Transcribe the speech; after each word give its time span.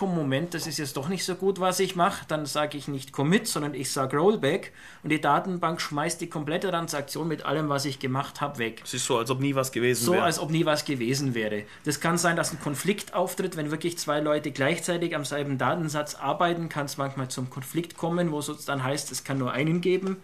Moment, 0.00 0.54
das 0.54 0.66
ist 0.66 0.78
jetzt 0.78 0.96
doch 0.96 1.08
nicht 1.08 1.24
so 1.24 1.34
gut, 1.34 1.60
was 1.60 1.80
ich 1.80 1.96
mache, 1.96 2.24
dann 2.28 2.46
sage 2.46 2.76
ich 2.76 2.88
nicht 2.88 3.12
Commit, 3.12 3.46
sondern 3.46 3.74
ich 3.74 3.90
sage 3.90 4.16
Rollback 4.16 4.72
und 5.02 5.10
die 5.10 5.20
Datenbank 5.20 5.80
schmeißt 5.80 6.20
die 6.20 6.28
komplette 6.28 6.70
Transaktion 6.70 7.28
mit 7.28 7.44
allem, 7.44 7.68
was 7.68 7.84
ich 7.84 7.98
gemacht 7.98 8.40
habe, 8.40 8.58
weg. 8.58 8.82
Es 8.84 8.94
ist 8.94 9.06
so, 9.06 9.18
als 9.18 9.30
ob 9.30 9.40
nie 9.40 9.54
was 9.54 9.72
gewesen 9.72 10.04
so, 10.04 10.12
wäre. 10.12 10.22
So, 10.22 10.26
als 10.26 10.38
ob 10.38 10.50
nie 10.50 10.64
was 10.64 10.84
gewesen 10.84 11.34
wäre. 11.34 11.64
Das 11.84 12.00
kann 12.00 12.18
sein, 12.18 12.36
dass 12.36 12.52
ein 12.52 12.60
Konflikt 12.60 13.14
auftritt, 13.14 13.56
wenn 13.56 13.70
wirklich 13.70 13.98
zwei 13.98 14.20
Leute 14.20 14.50
gleichzeitig 14.50 15.14
am 15.14 15.24
selben 15.24 15.58
Datensatz 15.58 16.14
arbeiten, 16.14 16.68
kann 16.68 16.86
es 16.86 16.96
manchmal 16.96 17.28
zum 17.28 17.50
Konflikt 17.50 17.96
kommen, 17.96 18.32
wo 18.32 18.38
es 18.38 18.64
dann 18.64 18.82
heißt, 18.82 19.12
es 19.12 19.24
kann 19.24 19.38
nur 19.38 19.52
einen 19.52 19.80
geben. 19.80 20.16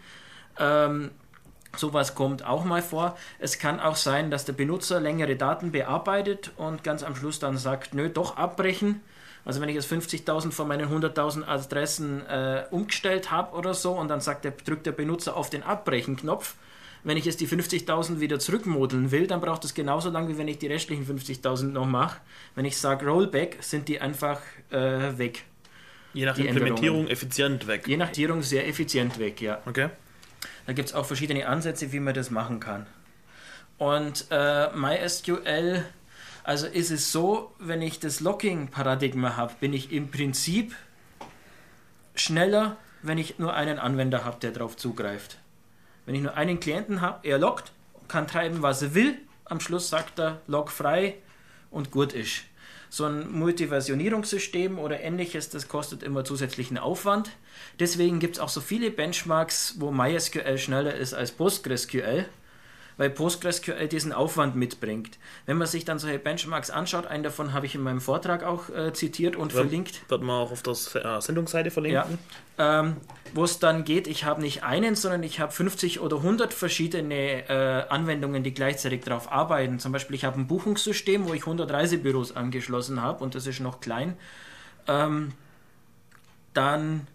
Ähm, 0.59 1.11
Sowas 1.77 2.15
kommt 2.15 2.45
auch 2.45 2.65
mal 2.65 2.83
vor. 2.83 3.17
Es 3.39 3.59
kann 3.59 3.81
auch 3.81 3.97
sein, 3.97 4.31
dass 4.31 4.45
der 4.45 4.53
Benutzer 4.53 5.01
längere 5.01 5.37
Daten 5.37 5.73
bearbeitet 5.73 6.53
und 6.57 6.85
ganz 6.85 7.03
am 7.03 7.17
Schluss 7.17 7.39
dann 7.39 7.57
sagt, 7.57 7.95
nö, 7.95 8.09
doch 8.09 8.37
abbrechen. 8.37 9.01
Also 9.45 9.61
wenn 9.61 9.69
ich 9.69 9.75
jetzt 9.75 9.93
50.000 9.93 10.53
von 10.53 10.69
meinen 10.69 10.89
100.000 10.89 11.47
Adressen 11.47 12.27
äh, 12.27 12.65
umgestellt 12.71 13.31
habe 13.31 13.57
oder 13.57 13.75
so 13.75 13.93
und 13.93 14.09
dann 14.09 14.21
sagt 14.21 14.45
der, 14.45 14.53
drückt 14.53 14.87
der 14.87 14.93
Benutzer 14.93 15.37
auf 15.37 15.51
den 15.51 15.63
Abbrechen-Knopf. 15.63 16.55
Wenn 17.03 17.19
ich 17.19 17.27
jetzt 17.27 17.41
die 17.43 17.49
50.000 17.49 18.21
wieder 18.21 18.39
zurückmodeln 18.39 19.11
will, 19.11 19.27
dann 19.27 19.43
braucht 19.43 19.65
es 19.65 19.75
genauso 19.75 20.09
lange, 20.09 20.31
wie 20.31 20.39
wenn 20.39 20.49
ich 20.49 20.59
die 20.59 20.69
restlichen 20.69 21.07
50.000 21.07 21.65
noch 21.65 21.85
mache. 21.85 22.21
Wenn 22.55 22.65
ich 22.65 22.79
sage 22.79 23.07
Rollback, 23.07 23.59
sind 23.61 23.89
die 23.89 24.01
einfach 24.01 24.41
äh, 24.71 25.19
weg. 25.19 25.45
Je 26.15 26.25
nach 26.25 26.39
Implementierung 26.39 27.09
effizient 27.09 27.67
weg. 27.67 27.87
Je 27.87 27.99
nach 27.99 28.07
Implementierung 28.07 28.43
sehr 28.43 28.67
effizient 28.67 29.19
weg, 29.19 29.43
ja. 29.43 29.61
Okay. 29.67 29.91
Da 30.67 30.73
gibt 30.73 30.89
es 30.89 30.95
auch 30.95 31.05
verschiedene 31.05 31.47
Ansätze, 31.47 31.93
wie 31.93 32.01
man 32.01 32.15
das 32.15 32.31
machen 32.31 32.61
kann. 32.61 32.87
Und 33.77 34.27
äh, 34.31 34.69
MySQL 34.75 35.85
also 36.45 36.67
ist 36.67 36.91
es 36.91 37.11
so, 37.11 37.53
wenn 37.59 37.83
ich 37.83 37.99
das 37.99 38.21
Locking-Paradigma 38.21 39.37
habe, 39.37 39.55
bin 39.61 39.73
ich 39.73 39.91
im 39.93 40.11
Prinzip 40.11 40.77
schneller, 42.15 42.77
wenn 43.03 43.19
ich 43.19 43.39
nur 43.39 43.55
einen 43.55 43.79
Anwender 43.79 44.25
habe, 44.25 44.39
der 44.41 44.53
darauf 44.53 44.77
zugreift. 44.77 45.39
Wenn 46.05 46.15
ich 46.15 46.21
nur 46.21 46.37
einen 46.37 46.61
Klienten 46.61 47.01
habe, 47.01 47.27
er 47.27 47.39
lockt, 47.39 47.73
kann 48.09 48.27
treiben, 48.27 48.61
was 48.61 48.83
er 48.83 48.95
will, 48.95 49.17
am 49.47 49.59
Schluss 49.59 49.89
sagt 49.89 50.19
er, 50.19 50.43
log 50.47 50.71
frei 50.71 51.15
und 51.71 51.91
gut 51.91 52.13
ist. 52.13 52.43
So 52.91 53.07
ein 53.07 53.33
Multiversionierungssystem 53.33 54.79
oder 54.79 55.01
ähnliches, 55.01 55.49
das 55.49 55.69
kostet 55.69 56.03
immer 56.03 56.25
zusätzlichen 56.25 56.77
Aufwand. 56.77 57.31
Deswegen 57.81 58.21
gibt 58.21 58.37
es 58.37 58.41
auch 58.41 58.51
so 58.51 58.61
viele 58.61 58.91
Benchmarks, 58.91 59.77
wo 59.79 59.91
MySQL 59.91 60.59
schneller 60.59 60.95
ist 60.95 61.15
als 61.15 61.33
PostgreSQL 61.33 62.27
weil 62.97 63.11
PostgreSQL 63.11 63.89
diesen 63.89 64.13
Aufwand 64.13 64.57
mitbringt. 64.57 65.19
Wenn 65.47 65.57
man 65.57 65.67
sich 65.67 65.85
dann 65.85 65.99
solche 65.99 66.19
Benchmarks 66.19 66.71
anschaut, 66.71 67.07
einen 67.07 67.23
davon 67.23 67.53
habe 67.53 67.67
ich 67.67 67.75
in 67.75 67.83
meinem 67.83 68.01
Vortrag 68.01 68.45
auch 68.45 68.69
äh, 68.71 68.93
zitiert 68.93 69.37
und 69.37 69.53
wird, 69.53 69.65
verlinkt. 69.65 70.09
Wird 70.09 70.23
man 70.23 70.37
auch 70.37 70.53
auf 70.53 70.63
der 70.63 70.73
äh, 70.73 71.21
Sendungsseite 71.21 71.71
verlinken. 71.71 72.19
Ja. 72.59 72.81
Ähm, 72.81 72.97
Wo 73.35 73.45
es 73.45 73.59
dann 73.59 73.85
geht, 73.85 74.07
ich 74.07 74.25
habe 74.25 74.41
nicht 74.41 74.63
einen, 74.63 74.95
sondern 74.95 75.23
ich 75.23 75.41
habe 75.41 75.51
50 75.51 76.01
oder 76.01 76.19
100 76.19 76.55
verschiedene 76.55 77.49
äh, 77.49 77.89
Anwendungen, 77.89 78.45
die 78.45 78.55
gleichzeitig 78.55 79.03
darauf 79.03 79.31
arbeiten. 79.33 79.81
Zum 79.81 79.93
Beispiel, 79.93 80.15
ich 80.15 80.25
habe 80.25 80.39
ein 80.39 80.47
Buchungssystem, 80.47 81.29
wo 81.29 81.35
ich 81.35 81.43
100 81.43 81.71
Reisebüros 81.71 82.37
angeschlossen 82.37 83.03
habe 83.03 83.25
und 83.25 83.35
das 83.35 83.47
ist 83.47 83.61
noch 83.61 83.81
klein. 83.81 84.17
Ähm, 84.87 85.33
dann 86.53 87.09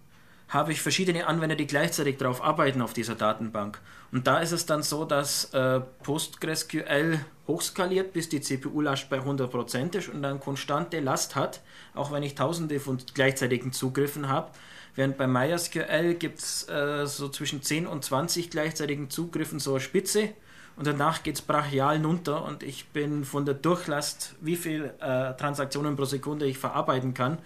habe 0.49 0.71
ich 0.71 0.81
verschiedene 0.81 1.27
Anwender, 1.27 1.55
die 1.55 1.67
gleichzeitig 1.67 2.17
darauf 2.17 2.43
arbeiten 2.43 2.81
auf 2.81 2.93
dieser 2.93 3.15
Datenbank. 3.15 3.79
Und 4.11 4.25
da 4.25 4.39
ist 4.39 4.51
es 4.51 4.65
dann 4.65 4.81
so, 4.81 5.05
dass 5.05 5.53
äh, 5.53 5.81
PostgreSQL 6.03 7.19
hochskaliert, 7.47 8.13
bis 8.13 8.29
die 8.29 8.41
CPU-Last 8.41 9.09
bei 9.09 9.19
100% 9.19 9.97
ist 9.97 10.09
und 10.09 10.23
dann 10.23 10.39
konstante 10.39 10.99
Last 10.99 11.35
hat, 11.35 11.61
auch 11.93 12.11
wenn 12.11 12.23
ich 12.23 12.35
tausende 12.35 12.79
von 12.79 12.97
gleichzeitigen 13.13 13.71
Zugriffen 13.71 14.29
habe. 14.29 14.51
Während 14.95 15.17
bei 15.17 15.27
MySQL 15.27 16.15
gibt 16.15 16.39
es 16.39 16.67
äh, 16.67 17.05
so 17.05 17.29
zwischen 17.29 17.61
10 17.61 17.87
und 17.87 18.03
20 18.03 18.49
gleichzeitigen 18.49 19.09
Zugriffen 19.09 19.59
so 19.59 19.71
eine 19.71 19.79
Spitze 19.79 20.29
und 20.75 20.87
danach 20.87 21.23
geht 21.23 21.35
es 21.35 21.41
brachial 21.41 22.03
runter 22.03 22.43
und 22.45 22.63
ich 22.63 22.87
bin 22.89 23.25
von 23.25 23.45
der 23.45 23.53
Durchlast, 23.53 24.35
wie 24.41 24.55
viele 24.55 24.95
äh, 24.99 25.35
Transaktionen 25.37 25.95
pro 25.95 26.05
Sekunde 26.05 26.45
ich 26.45 26.57
verarbeiten 26.57 27.13
kann, 27.13 27.37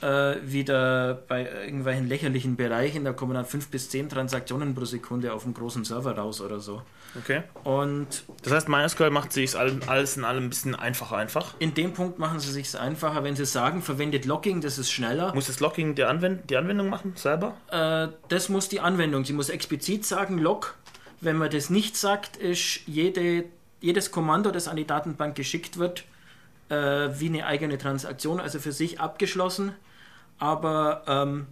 äh, 0.00 0.36
wieder 0.42 1.14
bei 1.28 1.48
irgendwelchen 1.64 2.08
lächerlichen 2.08 2.56
Bereichen, 2.56 3.04
da 3.04 3.12
kommen 3.12 3.34
dann 3.34 3.44
5 3.44 3.68
bis 3.68 3.90
10 3.90 4.08
Transaktionen 4.08 4.74
pro 4.74 4.84
Sekunde 4.84 5.32
auf 5.32 5.44
einem 5.44 5.54
großen 5.54 5.84
Server 5.84 6.16
raus 6.16 6.40
oder 6.40 6.60
so. 6.60 6.82
Okay. 7.18 7.42
Und 7.64 8.24
das 8.42 8.52
heißt, 8.52 8.68
MySQL 8.68 9.10
macht 9.10 9.32
sich 9.32 9.56
alles 9.58 10.16
in 10.16 10.24
allem 10.24 10.44
ein 10.44 10.48
bisschen 10.48 10.74
einfacher 10.74 11.16
einfach. 11.16 11.54
In 11.58 11.74
dem 11.74 11.92
Punkt 11.92 12.18
machen 12.18 12.38
sie 12.38 12.52
sich 12.52 12.78
einfacher, 12.78 13.24
wenn 13.24 13.36
sie 13.36 13.46
sagen, 13.46 13.82
verwendet 13.82 14.24
Logging, 14.26 14.60
das 14.60 14.78
ist 14.78 14.90
schneller. 14.90 15.34
Muss 15.34 15.48
das 15.48 15.60
Logging 15.60 15.94
die, 15.94 16.04
Anwend 16.04 16.48
die 16.50 16.56
Anwendung 16.56 16.88
machen, 16.88 17.12
selber? 17.16 17.56
Äh, 17.70 18.08
das 18.28 18.48
muss 18.48 18.68
die 18.68 18.80
Anwendung. 18.80 19.24
Sie 19.24 19.32
muss 19.32 19.48
explizit 19.48 20.04
sagen, 20.06 20.38
Log. 20.38 20.76
Wenn 21.22 21.36
man 21.36 21.50
das 21.50 21.68
nicht 21.68 21.96
sagt, 21.98 22.38
ist 22.38 22.80
jede, 22.86 23.44
jedes 23.80 24.10
Kommando, 24.10 24.50
das 24.50 24.68
an 24.68 24.76
die 24.76 24.86
Datenbank 24.86 25.34
geschickt 25.34 25.76
wird, 25.76 26.04
äh, 26.70 27.20
wie 27.20 27.28
eine 27.28 27.46
eigene 27.46 27.78
Transaktion, 27.78 28.40
also 28.40 28.58
für 28.58 28.72
sich 28.72 29.00
abgeschlossen. 29.00 29.72
Aber 30.38 31.02
ähm, 31.06 31.46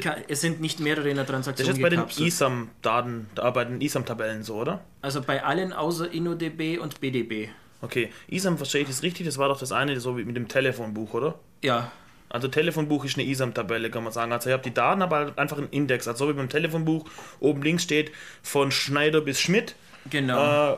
kann, 0.00 0.22
es 0.28 0.40
sind 0.40 0.60
nicht 0.60 0.80
mehrere 0.80 1.08
in 1.08 1.16
der 1.16 1.26
Transaktion. 1.26 1.68
Das 1.68 1.76
ist 1.76 1.82
bei 1.82 1.88
den 1.88 2.04
ISAM-Daten, 2.08 3.28
da 3.34 3.42
arbeiten 3.42 3.80
ISAM-Tabellen 3.80 4.42
so, 4.42 4.56
oder? 4.56 4.80
Also 5.00 5.22
bei 5.22 5.44
allen 5.44 5.72
außer 5.72 6.10
InnoDB 6.10 6.78
und 6.78 7.00
BDB. 7.00 7.48
Okay, 7.80 8.10
ISAM 8.28 8.56
verstehe 8.56 8.82
ich 8.82 8.88
das 8.88 9.02
richtig, 9.02 9.26
das 9.26 9.38
war 9.38 9.48
doch 9.48 9.58
das 9.58 9.72
eine, 9.72 9.98
so 10.00 10.16
wie 10.16 10.24
mit 10.24 10.36
dem 10.36 10.48
Telefonbuch, 10.48 11.14
oder? 11.14 11.38
Ja. 11.62 11.90
Also 12.28 12.48
Telefonbuch 12.48 13.04
ist 13.04 13.18
eine 13.18 13.26
ISAM-Tabelle, 13.26 13.90
kann 13.90 14.04
man 14.04 14.12
sagen. 14.12 14.32
Also 14.32 14.48
ich 14.48 14.54
habe 14.54 14.62
die 14.62 14.72
Daten, 14.72 15.02
aber 15.02 15.32
einfach 15.36 15.58
einen 15.58 15.68
Index. 15.68 16.08
Also 16.08 16.24
so 16.24 16.30
wie 16.30 16.36
beim 16.36 16.48
Telefonbuch 16.48 17.04
oben 17.40 17.60
links 17.60 17.82
steht 17.82 18.10
von 18.42 18.70
Schneider 18.70 19.20
bis 19.20 19.38
Schmidt. 19.38 19.74
Genau. 20.08 20.72
Äh, 20.72 20.76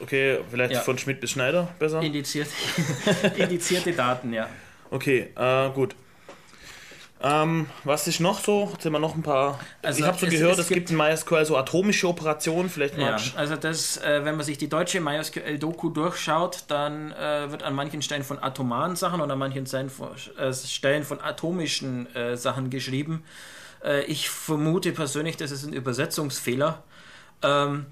Okay, 0.00 0.38
vielleicht 0.50 0.74
ja. 0.74 0.80
von 0.80 0.98
Schmidt 0.98 1.20
bis 1.20 1.30
Schneider 1.30 1.68
besser? 1.78 2.02
Indizierte, 2.02 2.50
indizierte 3.36 3.92
Daten, 3.92 4.32
ja. 4.32 4.48
Okay, 4.90 5.30
äh, 5.36 5.70
gut. 5.70 5.94
Ähm, 7.22 7.66
was 7.84 8.06
ist 8.06 8.20
noch 8.20 8.40
so? 8.40 8.68
Jetzt 8.72 8.82
sind 8.82 8.92
wir 8.92 8.98
noch 8.98 9.14
ein 9.14 9.22
paar. 9.22 9.58
Also 9.82 10.00
ich 10.00 10.06
habe 10.06 10.18
so 10.18 10.26
es, 10.26 10.32
gehört, 10.32 10.54
es, 10.54 10.58
es 10.60 10.68
gibt 10.68 10.90
in 10.90 10.98
MySQL 10.98 11.46
so 11.46 11.56
atomische 11.56 12.08
Operationen, 12.08 12.68
vielleicht 12.68 12.98
mal. 12.98 13.12
Ja, 13.12 13.18
also 13.36 13.56
das, 13.56 13.96
äh, 13.96 14.24
wenn 14.24 14.36
man 14.36 14.44
sich 14.44 14.58
die 14.58 14.68
deutsche 14.68 15.00
MySQL-Doku 15.00 15.88
durchschaut, 15.88 16.64
dann 16.68 17.12
äh, 17.12 17.50
wird 17.50 17.62
an 17.62 17.74
manchen 17.74 18.02
Stellen 18.02 18.22
von 18.22 18.38
atomaren 18.38 18.96
Sachen 18.96 19.22
und 19.22 19.30
an 19.30 19.38
manchen 19.38 19.66
Stellen 19.66 19.88
von, 19.88 20.10
äh, 20.38 20.52
Stellen 20.52 21.04
von 21.04 21.20
atomischen 21.22 22.14
äh, 22.14 22.36
Sachen 22.36 22.68
geschrieben. 22.68 23.24
Äh, 23.82 24.04
ich 24.04 24.28
vermute 24.28 24.92
persönlich, 24.92 25.38
das 25.38 25.50
ist 25.50 25.64
ein 25.64 25.72
Übersetzungsfehler. 25.72 26.82
Ähm, 27.42 27.86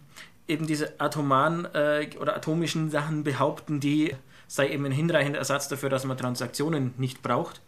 eben 0.46 0.66
diese 0.66 1.00
atomaren 1.00 1.66
äh, 1.74 2.08
oder 2.20 2.36
atomischen 2.36 2.90
Sachen 2.90 3.24
behaupten, 3.24 3.80
die 3.80 4.14
sei 4.46 4.70
eben 4.70 4.84
ein 4.84 4.92
hinreichender 4.92 5.38
Ersatz 5.38 5.68
dafür, 5.68 5.88
dass 5.88 6.04
man 6.04 6.18
Transaktionen 6.18 6.94
nicht 6.98 7.22
braucht. 7.22 7.60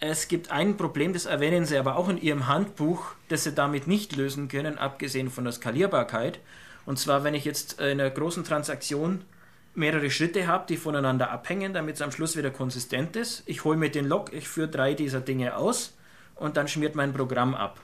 Es 0.00 0.28
gibt 0.28 0.50
ein 0.50 0.76
Problem, 0.76 1.12
das 1.12 1.26
erwähnen 1.26 1.66
Sie 1.66 1.76
aber 1.76 1.96
auch 1.96 2.08
in 2.08 2.20
Ihrem 2.20 2.46
Handbuch, 2.46 3.12
das 3.28 3.44
Sie 3.44 3.52
damit 3.52 3.86
nicht 3.86 4.16
lösen 4.16 4.48
können, 4.48 4.78
abgesehen 4.78 5.30
von 5.30 5.44
der 5.44 5.52
Skalierbarkeit. 5.52 6.40
Und 6.86 6.98
zwar, 6.98 7.22
wenn 7.22 7.34
ich 7.34 7.44
jetzt 7.44 7.80
in 7.80 8.00
einer 8.00 8.10
großen 8.10 8.42
Transaktion 8.42 9.24
mehrere 9.74 10.10
Schritte 10.10 10.46
habe, 10.46 10.64
die 10.68 10.76
voneinander 10.76 11.30
abhängen, 11.30 11.72
damit 11.72 11.96
es 11.96 12.02
am 12.02 12.12
Schluss 12.12 12.36
wieder 12.36 12.50
konsistent 12.50 13.14
ist. 13.16 13.42
Ich 13.46 13.64
hole 13.64 13.76
mir 13.76 13.90
den 13.90 14.06
Log, 14.06 14.32
ich 14.32 14.48
führe 14.48 14.68
drei 14.68 14.94
dieser 14.94 15.20
Dinge 15.20 15.56
aus 15.56 15.96
und 16.34 16.56
dann 16.56 16.66
schmiert 16.66 16.94
mein 16.94 17.12
Programm 17.12 17.54
ab. 17.54 17.80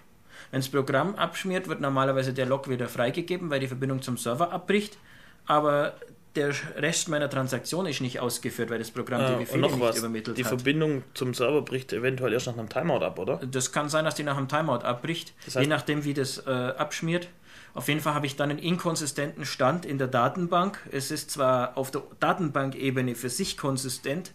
Wenn 0.51 0.61
das 0.61 0.69
Programm 0.69 1.15
abschmiert, 1.15 1.69
wird 1.69 1.81
normalerweise 1.81 2.33
der 2.33 2.47
Log 2.47 2.69
wieder 2.69 2.89
freigegeben, 2.89 3.51
weil 3.51 3.61
die 3.61 3.69
Verbindung 3.69 4.03
zum 4.03 4.17
Server 4.17 4.53
abbricht. 4.53 4.99
Aber 5.47 5.95
der 6.37 6.53
Rest 6.77 7.09
meiner 7.09 7.31
Transaktion 7.31 7.87
ist 7.87 8.01
nicht 8.01 8.21
ausgeführt, 8.21 8.71
weil 8.71 8.79
das 8.79 8.91
Programm 8.91 9.23
ah, 9.23 9.31
die 9.31 9.45
Befehle 9.45 9.63
nicht 9.63 9.81
was. 9.81 9.99
übermittelt 9.99 10.37
die 10.37 10.45
hat. 10.45 10.53
Die 10.53 10.57
Verbindung 10.57 11.03
zum 11.15 11.35
Server 11.35 11.63
bricht 11.63 11.93
eventuell 11.93 12.33
erst 12.33 12.47
nach 12.47 12.59
einem 12.59 12.69
Timeout 12.69 13.05
ab, 13.05 13.19
oder? 13.19 13.39
Das 13.39 13.73
kann 13.73 13.89
sein, 13.89 14.05
dass 14.05 14.15
die 14.15 14.23
nach 14.23 14.37
einem 14.37 14.49
Timeout 14.49 14.85
abbricht, 14.85 15.35
das 15.45 15.57
heißt, 15.57 15.65
je 15.65 15.69
nachdem, 15.69 16.05
wie 16.05 16.15
das 16.15 16.47
äh, 16.47 16.51
abschmiert. 16.51 17.29
Auf 17.75 17.89
jeden 17.89 18.01
Fall 18.01 18.15
habe 18.15 18.27
ich 18.27 18.37
dann 18.37 18.51
einen 18.51 18.59
inkonsistenten 18.59 19.45
Stand 19.45 19.85
in 19.85 19.99
der 19.99 20.09
Datenbank. 20.09 20.79
Es 20.93 21.11
ist 21.11 21.31
zwar 21.31 21.77
auf 21.77 21.91
der 21.91 22.03
Datenbankebene 22.21 23.15
für 23.15 23.29
sich 23.29 23.59
konsistent, 23.59 24.33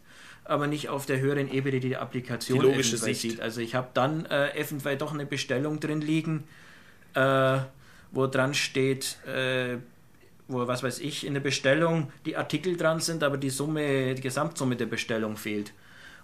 aber 0.52 0.68
nicht 0.68 0.90
auf 0.90 1.06
der 1.06 1.20
höheren 1.20 1.50
Ebene, 1.50 1.80
die 1.80 1.90
die 1.90 1.98
Applikation 1.98 2.60
die 2.60 2.66
logische 2.66 2.98
Sicht. 2.98 3.22
sieht. 3.22 3.42
Also 3.42 3.62
ich 3.62 3.74
habe 3.74 3.88
dann 3.94 4.26
äh, 4.26 4.54
eventuell 4.58 4.98
doch 4.98 5.14
eine 5.14 5.26
Bestellung 5.26 5.80
drin 5.80 6.02
liegen, 6.02 6.44
äh, 7.14 7.60
wo 8.12 8.28
dran 8.28 8.54
steht, 8.54 9.18
äh, 9.26 9.78
wo, 10.48 10.68
was 10.68 10.84
weiß 10.84 11.00
ich, 11.00 11.26
in 11.26 11.34
der 11.34 11.42
Bestellung 11.42 12.12
die 12.26 12.36
Artikel 12.36 12.76
dran 12.76 13.00
sind, 13.00 13.24
aber 13.24 13.38
die 13.38 13.50
Summe, 13.50 14.14
die 14.14 14.22
Gesamtsumme 14.22 14.76
der 14.76 14.88
Bestellung 14.88 15.38
fehlt. 15.38 15.74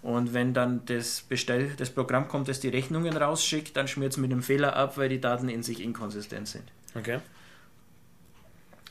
Und 0.01 0.33
wenn 0.33 0.53
dann 0.53 0.85
das, 0.85 1.21
Bestell, 1.21 1.71
das 1.77 1.89
Programm 1.89 2.27
kommt, 2.27 2.49
das 2.49 2.59
die 2.59 2.69
Rechnungen 2.69 3.15
rausschickt, 3.15 3.75
dann 3.77 3.87
schmiert 3.87 4.11
es 4.11 4.17
mit 4.17 4.31
einem 4.31 4.43
Fehler 4.43 4.75
ab, 4.75 4.97
weil 4.97 5.09
die 5.09 5.21
Daten 5.21 5.49
in 5.49 5.63
sich 5.63 5.81
inkonsistent 5.81 6.47
sind. 6.47 6.65
Okay. 6.95 7.19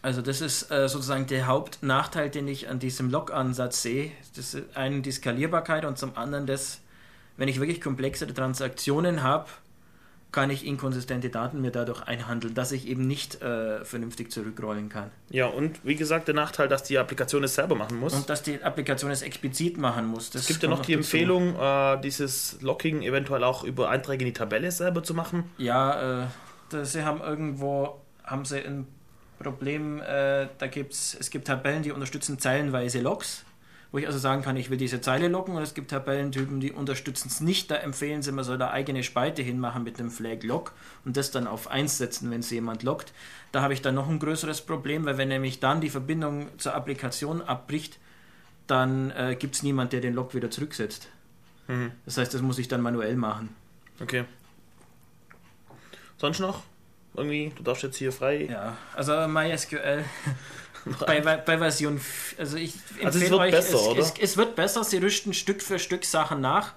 Also 0.06 0.22
das 0.22 0.40
ist 0.40 0.70
äh, 0.70 0.88
sozusagen 0.88 1.26
der 1.26 1.48
Hauptnachteil, 1.48 2.30
den 2.30 2.46
ich 2.46 2.68
an 2.68 2.78
diesem 2.78 3.10
Log-Ansatz 3.10 3.82
sehe. 3.82 4.12
Das 4.36 4.54
ist 4.54 4.76
einen 4.76 5.02
die 5.02 5.10
Skalierbarkeit 5.10 5.84
und 5.84 5.98
zum 5.98 6.16
anderen 6.16 6.46
das, 6.46 6.80
wenn 7.36 7.48
ich 7.48 7.58
wirklich 7.58 7.80
komplexere 7.80 8.32
Transaktionen 8.32 9.24
habe, 9.24 9.46
kann 10.30 10.48
ich 10.50 10.64
inkonsistente 10.64 11.28
Daten 11.28 11.60
mir 11.60 11.72
dadurch 11.72 12.02
einhandeln, 12.02 12.54
dass 12.54 12.70
ich 12.70 12.86
eben 12.86 13.08
nicht 13.08 13.42
äh, 13.42 13.84
vernünftig 13.84 14.30
zurückrollen 14.30 14.90
kann. 14.90 15.10
Ja, 15.30 15.46
und 15.46 15.84
wie 15.84 15.96
gesagt, 15.96 16.28
der 16.28 16.36
Nachteil, 16.36 16.68
dass 16.68 16.84
die 16.84 16.98
Applikation 16.98 17.42
es 17.42 17.56
selber 17.56 17.74
machen 17.74 17.98
muss. 17.98 18.14
Und 18.14 18.30
dass 18.30 18.44
die 18.44 18.62
Applikation 18.62 19.10
es 19.10 19.22
explizit 19.22 19.76
machen 19.76 20.06
muss. 20.06 20.32
Es 20.32 20.46
gibt 20.46 20.62
ja 20.62 20.68
noch 20.68 20.86
die 20.86 20.92
Empfehlung, 20.92 21.56
äh, 21.58 22.00
dieses 22.00 22.62
Locking 22.62 23.02
eventuell 23.02 23.42
auch 23.42 23.64
über 23.64 23.90
Einträge 23.90 24.22
in 24.22 24.26
die 24.26 24.38
Tabelle 24.38 24.70
selber 24.70 25.02
zu 25.02 25.14
machen. 25.14 25.50
Ja, 25.58 26.22
äh, 26.22 26.26
das, 26.68 26.92
sie 26.92 27.02
haben 27.02 27.20
irgendwo 27.20 28.00
haben 28.22 28.44
sie 28.44 28.58
ein 28.58 28.86
Problem, 29.38 30.00
äh, 30.00 30.48
da 30.58 30.66
gibt's, 30.66 31.16
es 31.18 31.30
gibt 31.30 31.46
Tabellen, 31.46 31.82
die 31.82 31.92
unterstützen 31.92 32.38
zeilenweise 32.38 33.00
Logs 33.00 33.44
wo 33.92 33.98
ich 33.98 34.06
also 34.06 34.18
sagen 34.18 34.42
kann, 34.42 34.56
ich 34.56 34.68
will 34.68 34.76
diese 34.76 35.00
Zeile 35.00 35.28
locken 35.28 35.54
und 35.54 35.62
es 35.62 35.72
gibt 35.72 35.90
Tabellentypen, 35.90 36.60
die 36.60 36.72
unterstützen 36.72 37.28
es 37.28 37.40
nicht. 37.40 37.70
Da 37.70 37.76
empfehlen 37.76 38.22
sie, 38.22 38.30
man 38.30 38.44
soll 38.44 38.58
da 38.58 38.70
eigene 38.70 39.02
Spalte 39.02 39.40
hinmachen 39.42 39.84
mit 39.84 39.98
dem 39.98 40.10
Flag 40.10 40.42
Log 40.42 40.72
und 41.04 41.16
das 41.16 41.30
dann 41.30 41.46
auf 41.46 41.68
1 41.68 41.96
setzen, 41.96 42.30
wenn 42.30 42.40
es 42.40 42.50
jemand 42.50 42.82
lockt. 42.82 43.12
Da 43.52 43.62
habe 43.62 43.72
ich 43.72 43.82
dann 43.82 43.94
noch 43.94 44.08
ein 44.08 44.18
größeres 44.18 44.60
Problem, 44.62 45.04
weil 45.04 45.18
wenn 45.18 45.28
nämlich 45.28 45.60
dann 45.60 45.80
die 45.80 45.88
Verbindung 45.88 46.48
zur 46.58 46.74
Applikation 46.74 47.40
abbricht, 47.40 47.98
dann 48.66 49.12
äh, 49.12 49.36
gibt 49.38 49.54
es 49.54 49.62
niemand, 49.62 49.92
der 49.92 50.00
den 50.00 50.14
Log 50.14 50.34
wieder 50.34 50.50
zurücksetzt. 50.50 51.08
Mhm. 51.68 51.92
Das 52.04 52.18
heißt, 52.18 52.34
das 52.34 52.42
muss 52.42 52.58
ich 52.58 52.68
dann 52.68 52.80
manuell 52.80 53.16
machen. 53.16 53.54
Okay. 54.00 54.24
Sonst 56.18 56.40
noch? 56.40 56.64
Irgendwie, 57.16 57.52
du 57.56 57.62
darfst 57.62 57.82
jetzt 57.82 57.96
hier 57.96 58.12
frei. 58.12 58.46
Ja, 58.50 58.76
also 58.94 59.26
MySQL 59.26 60.04
bei, 61.06 61.20
bei, 61.20 61.58
Version. 61.58 62.00
Also 62.38 62.56
ich 62.56 62.74
also 63.02 63.18
es 63.18 63.30
wird 63.30 63.40
euch, 63.40 63.50
besser, 63.50 63.74
es, 63.74 63.82
oder? 63.82 64.00
Es, 64.00 64.14
es, 64.20 64.36
wird 64.36 64.54
besser, 64.54 64.84
sie 64.84 64.98
rüsten 64.98 65.32
Stück 65.32 65.62
für 65.62 65.78
Stück 65.78 66.04
Sachen 66.04 66.40
nach. 66.40 66.74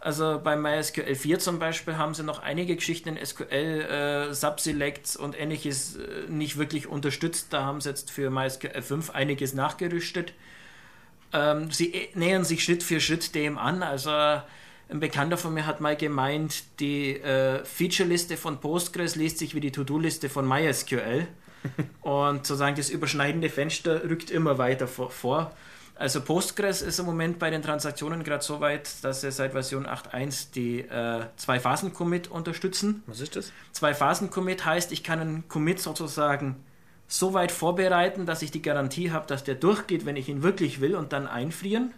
Also 0.00 0.40
bei 0.42 0.56
MySQL 0.56 1.14
4 1.14 1.38
zum 1.40 1.58
Beispiel 1.58 1.98
haben 1.98 2.14
sie 2.14 2.22
noch 2.22 2.42
einige 2.42 2.74
Geschichten 2.74 3.16
in 3.16 3.26
SQL, 3.26 3.50
äh, 3.50 4.34
Subselects 4.34 5.14
und 5.14 5.38
ähnliches 5.38 5.96
äh, 5.96 6.26
nicht 6.28 6.56
wirklich 6.56 6.86
unterstützt. 6.86 7.48
Da 7.50 7.64
haben 7.64 7.82
sie 7.82 7.90
jetzt 7.90 8.10
für 8.10 8.30
MySQL 8.30 8.80
5 8.80 9.10
einiges 9.10 9.52
nachgerüstet. 9.52 10.32
Ähm, 11.34 11.70
sie 11.70 11.92
äh, 11.92 12.08
nähern 12.14 12.44
sich 12.44 12.64
Schritt 12.64 12.82
für 12.82 12.98
Schritt 12.98 13.34
dem 13.34 13.58
an. 13.58 13.82
Also 13.82 14.40
ein 14.90 15.00
Bekannter 15.00 15.36
von 15.36 15.54
mir 15.54 15.66
hat 15.66 15.80
mal 15.80 15.96
gemeint, 15.96 16.64
die 16.80 17.16
äh, 17.16 17.64
Feature-Liste 17.64 18.36
von 18.36 18.60
Postgres 18.60 19.16
liest 19.16 19.38
sich 19.38 19.54
wie 19.54 19.60
die 19.60 19.72
To-Do-Liste 19.72 20.28
von 20.28 20.46
MySQL. 20.46 21.26
und 22.00 22.46
sozusagen 22.46 22.76
das 22.76 22.90
überschneidende 22.90 23.50
Fenster 23.50 24.04
rückt 24.04 24.30
immer 24.30 24.58
weiter 24.58 24.88
vor. 24.88 25.52
Also 25.94 26.22
Postgres 26.22 26.80
ist 26.80 26.98
im 26.98 27.04
Moment 27.04 27.38
bei 27.38 27.50
den 27.50 27.60
Transaktionen 27.60 28.24
gerade 28.24 28.42
so 28.42 28.60
weit, 28.60 28.88
dass 29.04 29.20
sie 29.20 29.30
seit 29.30 29.52
Version 29.52 29.86
8.1 29.86 30.52
die 30.54 30.80
äh, 30.80 31.26
Zwei-Phasen-Commit 31.36 32.28
unterstützen. 32.28 33.02
Was 33.06 33.20
ist 33.20 33.36
das? 33.36 33.52
Zwei-Phasen-Commit 33.72 34.64
heißt, 34.64 34.92
ich 34.92 35.04
kann 35.04 35.20
einen 35.20 35.48
Commit 35.48 35.78
sozusagen 35.78 36.56
so 37.06 37.34
weit 37.34 37.52
vorbereiten, 37.52 38.24
dass 38.24 38.40
ich 38.40 38.50
die 38.50 38.62
Garantie 38.62 39.10
habe, 39.10 39.26
dass 39.26 39.44
der 39.44 39.56
durchgeht, 39.56 40.06
wenn 40.06 40.16
ich 40.16 40.30
ihn 40.30 40.42
wirklich 40.42 40.80
will 40.80 40.94
und 40.96 41.12
dann 41.12 41.26
einfrieren. 41.26 41.92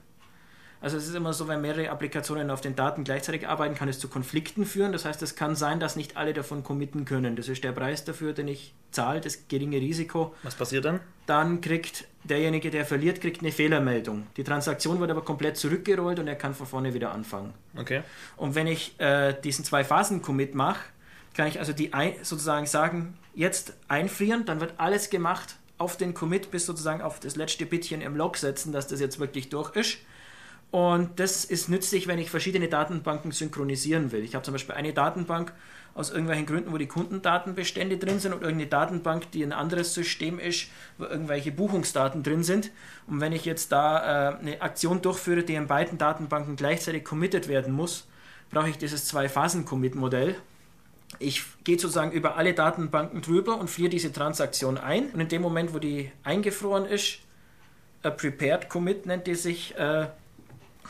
Also 0.83 0.97
es 0.97 1.07
ist 1.07 1.15
immer 1.15 1.33
so, 1.33 1.47
wenn 1.47 1.61
mehrere 1.61 1.91
Applikationen 1.91 2.51
auf 2.51 2.61
den 2.61 2.75
Daten 2.75 3.05
gleichzeitig 3.05 3.47
arbeiten, 3.47 3.77
kann 3.77 3.89
es 3.89 4.01
zu 4.01 4.09
Konflikten 4.09 4.67
führen. 4.67 4.91
Das 4.91 5.05
heißt, 5.05 5.23
es 5.23 5.37
kann 5.37 5.55
sein, 5.55 5.79
dass 5.79 5.95
nicht 5.95 6.17
alle 6.17 6.33
davon 6.33 6.65
committen 6.65 7.05
können. 7.05 7.37
Das 7.37 7.49
ist 7.49 7.63
der 7.63 7.71
Preis 7.71 8.05
dafür, 8.05 8.33
den 8.33 8.49
ich 8.49 8.75
zahle, 8.91 9.21
das 9.21 9.47
geringe 9.47 9.77
Risiko. 9.77 10.35
Was 10.43 10.57
passiert 10.57 10.85
dann? 10.85 10.99
Dann 11.27 11.61
kriegt 11.61 12.09
derjenige, 12.25 12.71
der 12.71 12.85
verliert, 12.85 13.21
kriegt 13.21 13.43
eine 13.43 13.53
Fehlermeldung. 13.53 14.27
Die 14.37 14.43
Transaktion 14.43 14.99
wird 14.99 15.13
aber 15.13 15.23
komplett 15.23 15.57
zurückgerollt 15.57 16.19
und 16.19 16.27
er 16.27 16.35
kann 16.35 16.53
von 16.53 16.67
vorne 16.67 16.93
wieder 16.95 17.13
anfangen. 17.13 17.55
Okay. 17.77 18.03
Und 18.37 18.57
wenn 18.57 18.67
ich 18.67 18.99
äh, 18.99 19.35
diesen 19.41 19.65
Zwei-Phasen-Commit 19.65 20.57
mache, 20.57 20.81
kann 21.35 21.47
ich 21.47 21.61
also 21.61 21.73
die 21.73 21.95
ein, 21.95 22.15
sozusagen 22.23 22.67
sagen, 22.67 23.17
jetzt 23.35 23.75
einfrieren, 23.87 24.45
dann 24.47 24.61
wird 24.61 24.75
alles 24.79 25.11
gemacht 25.11 25.57
auf 25.79 25.97
den 25.97 26.13
Commit 26.13 26.51
bis 26.51 26.67
sozusagen 26.67 27.03
auf 27.03 27.21
das 27.21 27.37
letzte 27.37 27.67
Bitchen 27.67 28.03
im 28.03 28.17
Log 28.17 28.37
setzen, 28.37 28.73
dass 28.73 28.89
das 28.89 29.01
jetzt 29.01 29.19
wirklich 29.19 29.49
durch 29.49 29.75
ist. 29.77 29.99
Und 30.73 31.21
das 31.21 31.45
ist 31.45 31.69
nützlich, 31.69 32.07
wenn 32.07 32.19
ich 32.19 32.31
verschiedene 32.31 32.67
Datenbanken 32.67 33.31
synchronisieren 33.31 34.11
will. 34.11 34.25
Ich 34.25 34.35
habe 34.35 34.43
zum 34.43 34.53
Beispiel 34.53 34.75
eine 34.75 34.95
Datenbank 34.95 35.53
aus 35.95 36.09
irgendwelchen 36.09 36.47
Gründen, 36.47 36.73
wo 36.73 36.79
die 36.79 36.87
Kundendatenbestände 36.87 37.99
drin 37.99 38.21
sind 38.21 38.33
und 38.33 38.41
irgendeine 38.41 38.71
Datenbank, 38.71 39.31
die 39.33 39.43
ein 39.43 39.53
anderes 39.53 39.93
System 39.93 40.39
ist, 40.39 40.69
wo 40.97 41.05
irgendwelche 41.05 41.53
Buchungsdaten 41.53 42.23
drin 42.23 42.43
sind. 42.43 42.71
Und 43.07 43.21
wenn 43.21 43.33
ich 43.33 43.45
jetzt 43.45 43.71
da 43.71 44.31
äh, 44.31 44.39
eine 44.39 44.63
Aktion 44.63 45.03
durchführe, 45.03 45.43
die 45.43 45.57
in 45.57 45.67
beiden 45.67 45.99
Datenbanken 45.99 46.57
gleichzeitig 46.57 47.05
committed 47.05 47.49
werden 47.49 47.75
muss, 47.75 48.07
brauche 48.51 48.71
ich 48.71 48.79
dieses 48.79 49.05
Zwei-Phasen-Commit-Modell. 49.05 50.37
Ich 51.19 51.45
gehe 51.65 51.79
sozusagen 51.79 52.13
über 52.13 52.37
alle 52.37 52.55
Datenbanken 52.55 53.21
drüber 53.21 53.59
und 53.59 53.69
friere 53.69 53.91
diese 53.91 54.11
Transaktion 54.11 54.79
ein. 54.79 55.11
Und 55.11 55.21
in 55.21 55.29
dem 55.29 55.43
Moment, 55.43 55.75
wo 55.75 55.79
die 55.79 56.11
eingefroren 56.25 56.87
ist, 56.87 57.19
a 58.03 58.09
Prepared 58.09 58.71
Commit 58.71 59.05
nennt 59.05 59.27
die 59.27 59.35
sich, 59.35 59.77
äh, 59.77 60.07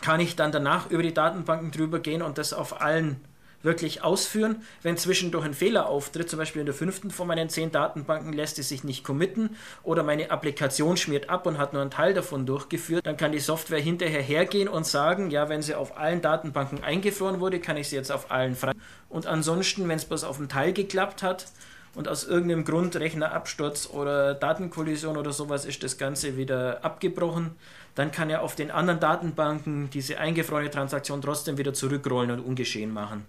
kann 0.02 0.20
ich 0.20 0.37
dann 0.37 0.52
danach 0.52 0.90
über 0.90 1.02
die 1.02 1.14
Datenbanken 1.14 1.70
drüber 1.70 2.00
gehen 2.00 2.20
und 2.20 2.37
das 2.37 2.52
auf 2.52 2.82
allen 2.82 3.20
wirklich 3.62 4.02
ausführen. 4.02 4.62
Wenn 4.82 4.96
zwischendurch 4.96 5.44
ein 5.44 5.54
Fehler 5.54 5.87
auftritt, 5.87 6.28
zum 6.28 6.38
Beispiel 6.38 6.60
in 6.60 6.66
der 6.66 6.75
fünften 6.75 7.10
von 7.10 7.26
meinen 7.26 7.49
zehn 7.49 7.70
Datenbanken 7.70 8.32
lässt 8.32 8.58
es 8.58 8.69
sich 8.69 8.84
nicht 8.84 9.04
committen 9.04 9.56
oder 9.82 10.02
meine 10.02 10.31
Applikation 10.31 10.96
schmiert 10.96 11.31
ab 11.31 11.46
und 11.46 11.58
hat 11.58 11.72
nur 11.72 11.82
einen 11.82 11.90
Teil 11.90 12.14
davon 12.14 12.46
durchgeführt, 12.46 13.06
dann 13.06 13.16
kann 13.16 13.32
die 13.32 13.38
Software 13.38 13.81
hinterher 13.81 14.22
hergehen 14.22 14.69
und 14.69 14.87
sagen, 14.87 15.31
ja, 15.31 15.49
wenn 15.49 15.62
sie 15.62 15.75
auf 15.75 15.96
allen 15.96 16.22
Datenbanken 16.22 16.82
eingefroren 16.82 17.40
wurde, 17.40 17.60
kann 17.60 17.76
ich 17.76 17.88
sie 17.88 17.96
jetzt 17.96 18.12
auf 18.12 18.31
allen 18.31 18.56
frei. 18.56 18.72
Und 19.08 19.26
ansonsten, 19.26 19.88
wenn 19.88 19.96
es 19.96 20.04
bloß 20.04 20.25
auf 20.25 20.38
einen 20.38 20.49
Teil 20.49 20.72
geklappt 20.72 21.22
hat, 21.22 21.46
und 21.94 22.08
aus 22.08 22.24
irgendeinem 22.24 22.64
Grund 22.64 22.96
Rechnerabsturz 22.96 23.88
oder 23.90 24.34
Datenkollision 24.34 25.16
oder 25.16 25.32
sowas 25.32 25.64
ist 25.64 25.82
das 25.82 25.98
Ganze 25.98 26.36
wieder 26.36 26.84
abgebrochen, 26.84 27.50
dann 27.94 28.10
kann 28.10 28.30
er 28.30 28.42
auf 28.42 28.54
den 28.54 28.70
anderen 28.70 29.00
Datenbanken 29.00 29.90
diese 29.90 30.18
eingefrorene 30.18 30.70
Transaktion 30.70 31.20
trotzdem 31.20 31.58
wieder 31.58 31.74
zurückrollen 31.74 32.30
und 32.30 32.40
ungeschehen 32.40 32.92
machen. 32.92 33.26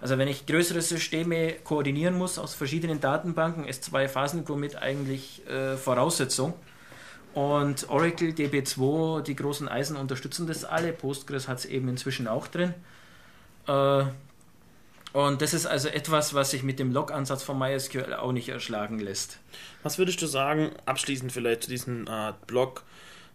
Also 0.00 0.18
wenn 0.18 0.26
ich 0.26 0.46
größere 0.46 0.82
Systeme 0.82 1.52
koordinieren 1.62 2.18
muss 2.18 2.36
aus 2.36 2.54
verschiedenen 2.54 3.00
Datenbanken, 3.00 3.64
ist 3.64 3.84
zwei 3.84 4.08
Phasen-Commit 4.08 4.74
eigentlich 4.74 5.46
äh, 5.46 5.76
Voraussetzung. 5.76 6.54
Und 7.34 7.88
Oracle, 7.88 8.30
DB2, 8.30 9.22
die 9.22 9.36
großen 9.36 9.68
Eisen 9.68 9.96
unterstützen 9.96 10.48
das 10.48 10.64
alle. 10.64 10.92
Postgres 10.92 11.46
hat 11.46 11.58
es 11.60 11.64
eben 11.66 11.88
inzwischen 11.88 12.26
auch 12.26 12.48
drin. 12.48 12.74
Äh, 13.68 14.04
und 15.12 15.42
das 15.42 15.52
ist 15.52 15.66
also 15.66 15.88
etwas, 15.88 16.34
was 16.34 16.50
sich 16.50 16.62
mit 16.62 16.78
dem 16.78 16.92
Log-Ansatz 16.92 17.42
von 17.42 17.58
MySQL 17.58 18.14
auch 18.14 18.32
nicht 18.32 18.48
erschlagen 18.48 18.98
lässt. 18.98 19.38
Was 19.82 19.98
würdest 19.98 20.22
du 20.22 20.26
sagen, 20.26 20.70
abschließend 20.86 21.32
vielleicht 21.32 21.64
zu 21.64 21.70
diesem 21.70 22.06
äh, 22.06 22.32
Blog? 22.46 22.82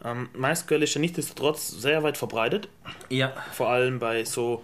Ähm, 0.04 0.30
MySQL 0.34 0.84
ist 0.84 0.94
ja 0.96 1.02
nichtsdestotrotz 1.02 1.70
sehr 1.70 2.04
weit 2.04 2.18
verbreitet. 2.18 2.68
Ja. 3.10 3.34
Vor 3.52 3.70
allem 3.70 4.00
bei 4.00 4.24
so, 4.26 4.64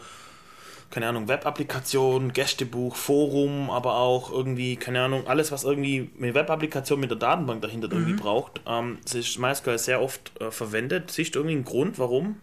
keine 0.90 1.08
Ahnung, 1.08 1.28
Web-Applikationen, 1.28 2.34
Gästebuch, 2.34 2.96
Forum, 2.96 3.70
aber 3.70 3.96
auch 3.98 4.32
irgendwie, 4.32 4.76
keine 4.76 5.02
Ahnung, 5.02 5.28
alles, 5.28 5.52
was 5.52 5.64
irgendwie 5.64 6.10
eine 6.20 6.34
Web-Applikation 6.34 7.00
mit 7.00 7.12
der 7.12 7.18
Datenbank 7.18 7.62
dahinter 7.62 7.88
mhm. 7.88 7.94
irgendwie 7.94 8.14
braucht, 8.14 8.62
ähm, 8.68 8.98
ist 9.12 9.38
MySQL 9.38 9.78
sehr 9.78 10.02
oft 10.02 10.40
äh, 10.42 10.52
verwendet. 10.52 11.12
Siehst 11.12 11.36
du 11.36 11.40
irgendwie 11.40 11.56
einen 11.56 11.66
Grund, 11.66 12.00
warum? 12.00 12.38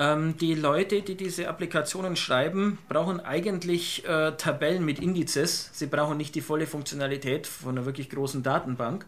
Ähm, 0.00 0.36
die 0.38 0.54
Leute, 0.54 1.02
die 1.02 1.14
diese 1.14 1.48
Applikationen 1.48 2.16
schreiben, 2.16 2.78
brauchen 2.88 3.20
eigentlich 3.20 4.04
äh, 4.06 4.32
Tabellen 4.32 4.84
mit 4.84 4.98
Indizes. 4.98 5.70
Sie 5.72 5.86
brauchen 5.86 6.16
nicht 6.16 6.34
die 6.34 6.40
volle 6.40 6.66
Funktionalität 6.66 7.46
von 7.46 7.76
einer 7.76 7.86
wirklich 7.86 8.10
großen 8.10 8.42
Datenbank. 8.42 9.06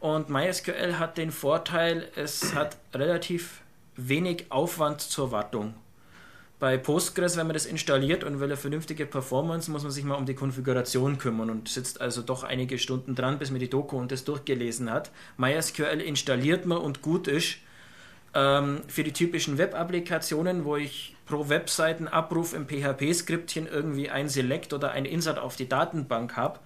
Und 0.00 0.30
MySQL 0.30 0.98
hat 0.98 1.18
den 1.18 1.30
Vorteil, 1.30 2.08
es 2.16 2.54
hat 2.54 2.76
relativ 2.94 3.60
wenig 3.96 4.46
Aufwand 4.50 5.00
zur 5.00 5.30
Wartung. 5.30 5.74
Bei 6.58 6.78
Postgres, 6.78 7.36
wenn 7.36 7.46
man 7.46 7.54
das 7.54 7.66
installiert 7.66 8.24
und 8.24 8.38
will 8.38 8.46
eine 8.46 8.56
vernünftige 8.56 9.04
Performance, 9.04 9.70
muss 9.70 9.82
man 9.82 9.90
sich 9.90 10.04
mal 10.04 10.14
um 10.14 10.26
die 10.26 10.34
Konfiguration 10.34 11.18
kümmern 11.18 11.50
und 11.50 11.68
sitzt 11.68 12.00
also 12.00 12.22
doch 12.22 12.44
einige 12.44 12.78
Stunden 12.78 13.14
dran, 13.14 13.38
bis 13.38 13.50
man 13.50 13.60
die 13.60 13.68
Doku 13.68 13.98
und 13.98 14.12
das 14.12 14.24
durchgelesen 14.24 14.90
hat. 14.90 15.10
MySQL 15.36 16.00
installiert 16.00 16.64
man 16.64 16.78
und 16.78 17.02
gut 17.02 17.28
ist. 17.28 17.56
Ähm, 18.34 18.80
für 18.88 19.04
die 19.04 19.12
typischen 19.12 19.58
Web-Applikationen, 19.58 20.64
wo 20.64 20.76
ich 20.76 21.14
pro 21.26 21.48
Webseitenabruf 21.48 22.54
im 22.54 22.66
PHP-Skriptchen 22.66 23.66
irgendwie 23.66 24.08
ein 24.08 24.28
Select 24.28 24.72
oder 24.72 24.92
ein 24.92 25.04
Insert 25.04 25.38
auf 25.38 25.56
die 25.56 25.68
Datenbank 25.68 26.36
habe, 26.36 26.60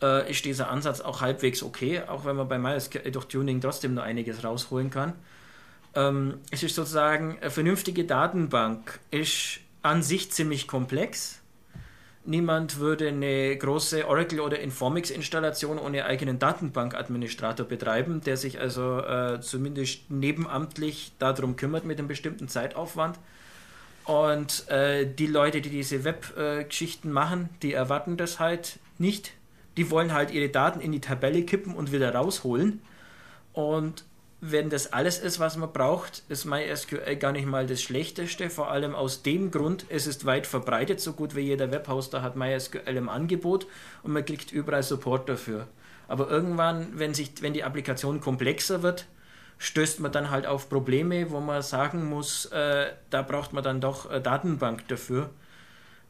äh, 0.00 0.30
ist 0.30 0.44
dieser 0.44 0.70
Ansatz 0.70 1.00
auch 1.00 1.20
halbwegs 1.20 1.62
okay, 1.62 2.02
auch 2.06 2.24
wenn 2.24 2.36
man 2.36 2.48
bei 2.48 2.58
MySQL 2.58 3.10
durch 3.10 3.26
Tuning 3.26 3.60
trotzdem 3.60 3.94
noch 3.94 4.04
einiges 4.04 4.44
rausholen 4.44 4.90
kann. 4.90 5.14
Ähm, 5.94 6.38
es 6.50 6.62
ist 6.62 6.74
sozusagen 6.74 7.38
eine 7.40 7.50
vernünftige 7.50 8.04
Datenbank, 8.04 9.00
ist 9.10 9.60
an 9.82 10.02
sich 10.02 10.30
ziemlich 10.30 10.66
komplex. 10.66 11.41
Niemand 12.24 12.78
würde 12.78 13.08
eine 13.08 13.56
große 13.56 14.06
Oracle- 14.06 14.40
oder 14.40 14.60
Informix-Installation 14.60 15.78
ohne 15.78 16.04
eigenen 16.04 16.38
Datenbankadministrator 16.38 17.66
betreiben, 17.66 18.20
der 18.20 18.36
sich 18.36 18.60
also 18.60 19.00
äh, 19.00 19.40
zumindest 19.40 20.08
nebenamtlich 20.08 21.12
darum 21.18 21.56
kümmert 21.56 21.84
mit 21.84 21.98
einem 21.98 22.06
bestimmten 22.06 22.46
Zeitaufwand. 22.46 23.18
Und 24.04 24.68
äh, 24.68 25.04
die 25.06 25.26
Leute, 25.26 25.60
die 25.60 25.70
diese 25.70 26.04
Web-Geschichten 26.04 27.08
äh, 27.08 27.12
machen, 27.12 27.48
die 27.62 27.72
erwarten 27.72 28.16
das 28.16 28.38
halt 28.38 28.78
nicht. 28.98 29.32
Die 29.76 29.90
wollen 29.90 30.12
halt 30.12 30.30
ihre 30.30 30.48
Daten 30.48 30.80
in 30.80 30.92
die 30.92 31.00
Tabelle 31.00 31.42
kippen 31.42 31.74
und 31.74 31.90
wieder 31.90 32.14
rausholen. 32.14 32.82
Und 33.52 34.04
wenn 34.44 34.70
das 34.70 34.92
alles 34.92 35.20
ist, 35.20 35.38
was 35.38 35.56
man 35.56 35.72
braucht, 35.72 36.24
ist 36.28 36.46
MySQL 36.46 37.14
gar 37.14 37.30
nicht 37.30 37.46
mal 37.46 37.64
das 37.64 37.80
Schlechteste. 37.80 38.50
Vor 38.50 38.72
allem 38.72 38.92
aus 38.92 39.22
dem 39.22 39.52
Grund, 39.52 39.86
es 39.88 40.08
ist 40.08 40.26
weit 40.26 40.48
verbreitet, 40.48 41.00
so 41.00 41.12
gut 41.12 41.36
wie 41.36 41.42
jeder 41.42 41.70
Webhoster 41.70 42.22
hat 42.22 42.34
MySQL 42.34 42.96
im 42.96 43.08
Angebot 43.08 43.68
und 44.02 44.12
man 44.12 44.24
kriegt 44.24 44.50
überall 44.50 44.82
Support 44.82 45.28
dafür. 45.28 45.68
Aber 46.08 46.28
irgendwann, 46.28 46.88
wenn, 46.98 47.14
sich, 47.14 47.40
wenn 47.40 47.52
die 47.52 47.62
Applikation 47.62 48.20
komplexer 48.20 48.82
wird, 48.82 49.06
stößt 49.58 50.00
man 50.00 50.10
dann 50.10 50.30
halt 50.30 50.48
auf 50.48 50.68
Probleme, 50.68 51.30
wo 51.30 51.38
man 51.38 51.62
sagen 51.62 52.04
muss, 52.04 52.46
äh, 52.46 52.86
da 53.10 53.22
braucht 53.22 53.52
man 53.52 53.62
dann 53.62 53.80
doch 53.80 54.10
eine 54.10 54.22
Datenbank 54.22 54.88
dafür. 54.88 55.30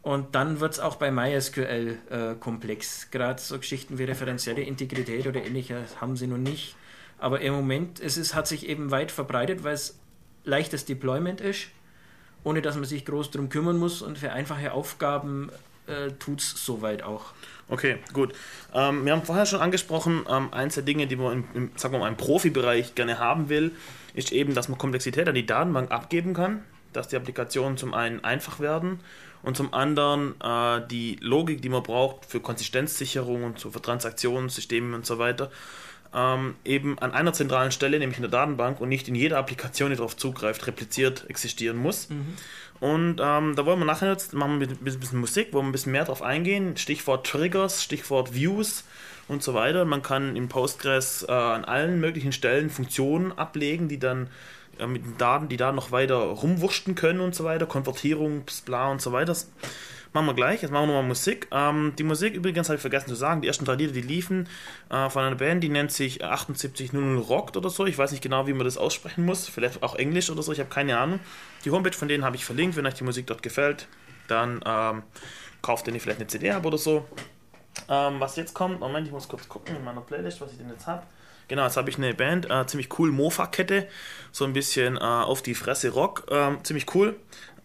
Und 0.00 0.34
dann 0.34 0.58
wird 0.58 0.72
es 0.72 0.80
auch 0.80 0.96
bei 0.96 1.10
MySQL 1.10 1.98
äh, 2.08 2.34
komplex. 2.40 3.10
Gerade 3.10 3.42
so 3.42 3.58
Geschichten 3.58 3.98
wie 3.98 4.04
referenzielle 4.04 4.62
Integrität 4.62 5.26
oder 5.26 5.44
ähnliches 5.44 6.00
haben 6.00 6.16
sie 6.16 6.26
noch 6.26 6.38
nicht. 6.38 6.76
Aber 7.22 7.40
im 7.40 7.54
Moment 7.54 8.00
es 8.00 8.16
ist, 8.16 8.34
hat 8.34 8.48
sich 8.48 8.68
eben 8.68 8.90
weit 8.90 9.12
verbreitet, 9.12 9.62
weil 9.62 9.74
es 9.74 9.96
leichtes 10.42 10.86
Deployment 10.86 11.40
ist, 11.40 11.68
ohne 12.42 12.62
dass 12.62 12.74
man 12.74 12.84
sich 12.84 13.04
groß 13.04 13.30
darum 13.30 13.48
kümmern 13.48 13.78
muss 13.78 14.02
und 14.02 14.18
für 14.18 14.32
einfache 14.32 14.72
Aufgaben 14.72 15.50
äh, 15.86 16.10
tut 16.18 16.40
es 16.40 16.64
soweit 16.64 17.04
auch. 17.04 17.26
Okay, 17.68 17.98
gut. 18.12 18.32
Ähm, 18.74 19.04
wir 19.04 19.12
haben 19.12 19.22
vorher 19.22 19.46
schon 19.46 19.60
angesprochen, 19.60 20.26
ähm, 20.28 20.52
eins 20.52 20.74
der 20.74 20.82
Dinge, 20.82 21.06
die 21.06 21.14
man 21.14 21.32
im, 21.32 21.44
im, 21.54 21.70
sagen 21.76 21.94
wir 21.94 22.00
mal, 22.00 22.08
im 22.08 22.16
Profibereich 22.16 22.96
gerne 22.96 23.20
haben 23.20 23.48
will, 23.48 23.70
ist 24.14 24.32
eben, 24.32 24.56
dass 24.56 24.68
man 24.68 24.76
Komplexität 24.76 25.28
an 25.28 25.36
die 25.36 25.46
Datenbank 25.46 25.92
abgeben 25.92 26.34
kann, 26.34 26.64
dass 26.92 27.06
die 27.06 27.16
Applikationen 27.16 27.78
zum 27.78 27.94
einen 27.94 28.24
einfach 28.24 28.58
werden 28.58 28.98
und 29.44 29.56
zum 29.56 29.72
anderen 29.72 30.34
äh, 30.40 30.84
die 30.88 31.18
Logik, 31.20 31.62
die 31.62 31.68
man 31.68 31.84
braucht 31.84 32.26
für 32.26 32.40
Konsistenzsicherung 32.40 33.44
und 33.44 33.60
so 33.60 33.70
für 33.70 33.80
Transaktionssysteme 33.80 34.96
und 34.96 35.06
so 35.06 35.20
weiter, 35.20 35.52
ähm, 36.14 36.54
eben 36.64 36.98
an 36.98 37.12
einer 37.12 37.32
zentralen 37.32 37.72
Stelle, 37.72 37.98
nämlich 37.98 38.18
in 38.18 38.22
der 38.22 38.30
Datenbank 38.30 38.80
und 38.80 38.88
nicht 38.88 39.08
in 39.08 39.14
jeder 39.14 39.38
Applikation, 39.38 39.90
die 39.90 39.96
darauf 39.96 40.16
zugreift, 40.16 40.66
repliziert 40.66 41.28
existieren 41.28 41.76
muss. 41.76 42.10
Mhm. 42.10 42.36
Und 42.80 43.20
ähm, 43.22 43.54
da 43.54 43.64
wollen 43.64 43.78
wir 43.78 43.84
nachher 43.84 44.10
jetzt 44.10 44.34
machen 44.34 44.58
wir 44.60 44.68
ein 44.68 44.76
bisschen 44.78 45.20
Musik, 45.20 45.48
wo 45.52 45.58
wir 45.58 45.68
ein 45.68 45.72
bisschen 45.72 45.92
mehr 45.92 46.04
drauf 46.04 46.20
eingehen. 46.20 46.76
Stichwort 46.76 47.26
Triggers, 47.26 47.82
Stichwort 47.82 48.34
Views 48.34 48.84
und 49.28 49.42
so 49.42 49.54
weiter. 49.54 49.84
Man 49.84 50.02
kann 50.02 50.34
in 50.34 50.48
Postgres 50.48 51.24
äh, 51.28 51.32
an 51.32 51.64
allen 51.64 52.00
möglichen 52.00 52.32
Stellen 52.32 52.70
Funktionen 52.70 53.30
ablegen, 53.32 53.88
die 53.88 54.00
dann 54.00 54.28
äh, 54.78 54.86
mit 54.86 55.04
den 55.04 55.16
Daten, 55.16 55.48
die 55.48 55.56
da 55.56 55.72
noch 55.72 55.92
weiter 55.92 56.16
rumwurschten 56.16 56.94
können 56.94 57.20
und 57.20 57.34
so 57.34 57.44
weiter, 57.44 57.66
Konvertierung, 57.66 58.44
bla 58.64 58.90
und 58.90 59.00
so 59.00 59.12
weiter. 59.12 59.36
Machen 60.12 60.26
wir 60.26 60.34
gleich. 60.34 60.60
Jetzt 60.60 60.70
machen 60.70 60.84
wir 60.84 60.94
nochmal 60.94 61.08
Musik. 61.08 61.48
Ähm, 61.50 61.94
die 61.96 62.02
Musik 62.02 62.34
übrigens 62.34 62.68
habe 62.68 62.76
ich 62.76 62.82
vergessen 62.82 63.08
zu 63.08 63.14
sagen. 63.14 63.40
Die 63.40 63.48
ersten 63.48 63.64
drei 63.64 63.76
Lieder, 63.76 63.92
die 63.92 64.02
liefen 64.02 64.46
äh, 64.90 65.08
von 65.08 65.24
einer 65.24 65.36
Band, 65.36 65.64
die 65.64 65.70
nennt 65.70 65.90
sich 65.90 66.20
7800 66.20 67.28
Rockt 67.28 67.56
oder 67.56 67.70
so. 67.70 67.86
Ich 67.86 67.96
weiß 67.96 68.10
nicht 68.10 68.22
genau, 68.22 68.46
wie 68.46 68.52
man 68.52 68.66
das 68.66 68.76
aussprechen 68.76 69.24
muss. 69.24 69.48
Vielleicht 69.48 69.82
auch 69.82 69.94
Englisch 69.94 70.28
oder 70.28 70.42
so. 70.42 70.52
Ich 70.52 70.60
habe 70.60 70.68
keine 70.68 70.98
Ahnung. 70.98 71.18
Die 71.64 71.70
Homepage 71.70 71.96
von 71.96 72.08
denen 72.08 72.24
habe 72.24 72.36
ich 72.36 72.44
verlinkt. 72.44 72.76
Wenn 72.76 72.86
euch 72.86 72.94
die 72.94 73.04
Musik 73.04 73.26
dort 73.26 73.42
gefällt, 73.42 73.88
dann 74.28 74.60
ähm, 74.66 75.02
kauft 75.62 75.88
ihr 75.88 75.98
vielleicht 75.98 76.20
eine 76.20 76.26
CD 76.26 76.50
ab 76.50 76.66
oder 76.66 76.76
so. 76.76 77.06
Ähm, 77.88 78.20
was 78.20 78.36
jetzt 78.36 78.52
kommt, 78.54 78.80
Moment, 78.80 79.06
ich 79.06 79.12
muss 79.12 79.28
kurz 79.28 79.48
gucken 79.48 79.76
in 79.76 79.84
meiner 79.84 80.02
Playlist, 80.02 80.40
was 80.42 80.52
ich 80.52 80.58
denn 80.58 80.68
jetzt 80.68 80.86
habe. 80.86 81.02
Genau, 81.48 81.64
jetzt 81.64 81.76
habe 81.76 81.90
ich 81.90 81.98
eine 81.98 82.14
Band, 82.14 82.50
äh, 82.50 82.66
ziemlich 82.66 82.98
cool, 82.98 83.10
Mofa-Kette, 83.10 83.88
so 84.30 84.44
ein 84.44 84.52
bisschen 84.52 84.96
äh, 84.96 85.00
auf 85.00 85.42
die 85.42 85.54
Fresse 85.54 85.90
Rock, 85.90 86.24
äh, 86.30 86.50
ziemlich 86.62 86.94
cool. 86.94 87.16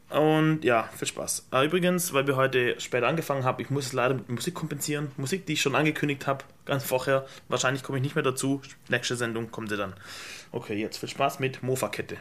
Und 0.09 0.63
ja, 0.63 0.89
viel 0.95 1.07
Spaß. 1.07 1.47
Äh, 1.51 1.65
übrigens, 1.65 2.13
weil 2.13 2.27
wir 2.27 2.37
heute 2.37 2.79
später 2.79 3.07
angefangen 3.07 3.43
haben, 3.43 3.61
ich 3.61 3.69
muss 3.69 3.87
es 3.87 3.93
leider 3.93 4.13
mit 4.13 4.29
Musik 4.29 4.53
kompensieren. 4.53 5.11
Musik, 5.17 5.45
die 5.45 5.53
ich 5.53 5.61
schon 5.61 5.75
angekündigt 5.75 6.27
habe, 6.27 6.45
ganz 6.65 6.85
vorher. 6.85 7.25
Wahrscheinlich 7.49 7.83
komme 7.83 7.97
ich 7.97 8.03
nicht 8.03 8.15
mehr 8.15 8.23
dazu. 8.23 8.61
Nächste 8.87 9.17
Sendung 9.17 9.51
kommt 9.51 9.69
sie 9.69 9.77
dann. 9.77 9.93
Okay, 10.51 10.75
jetzt 10.75 10.97
viel 10.97 11.09
Spaß 11.09 11.39
mit 11.39 11.61
Mofa-Kette. 11.61 12.17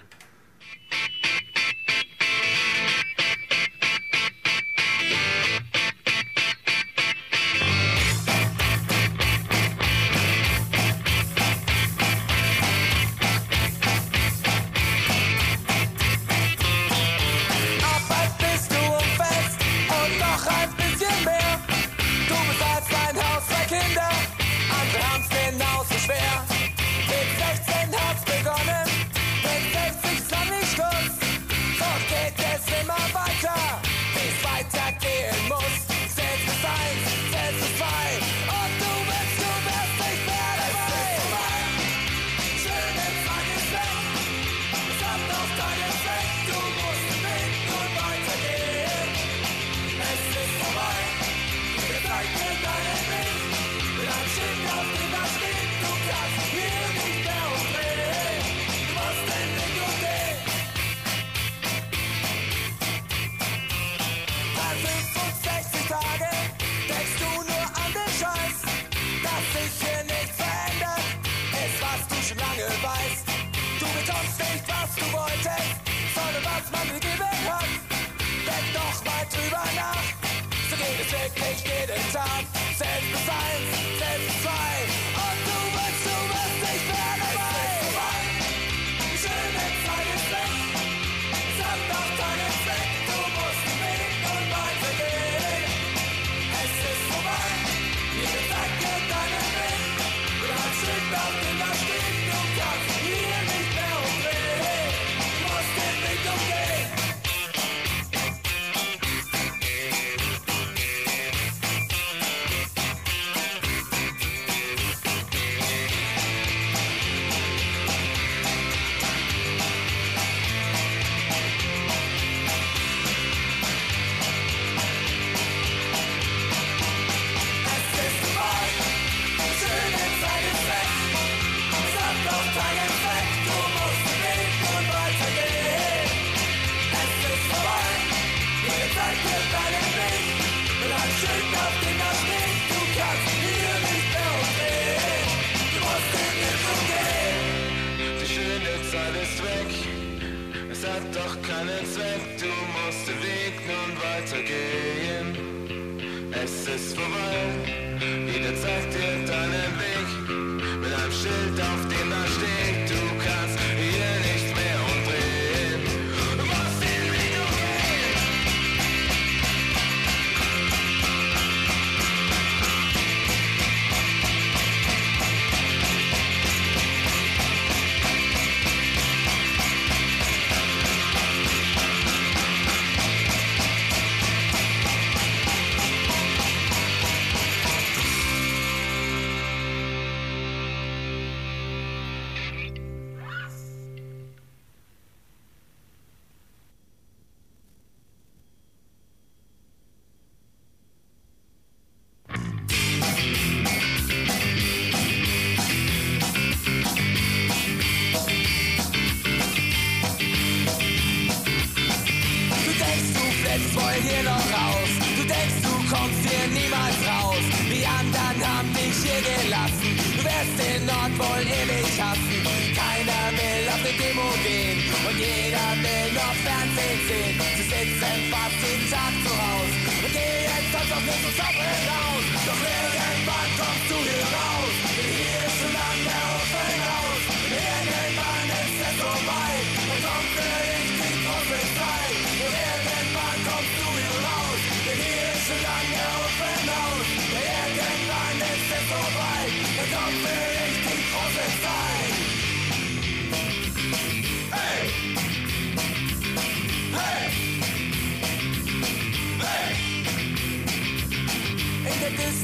Krieg 81.34 81.56
jeden 81.64 82.12
Tag, 82.12 82.44
selbst 82.78 83.10
bis 83.10 83.28
eins. 83.28 83.75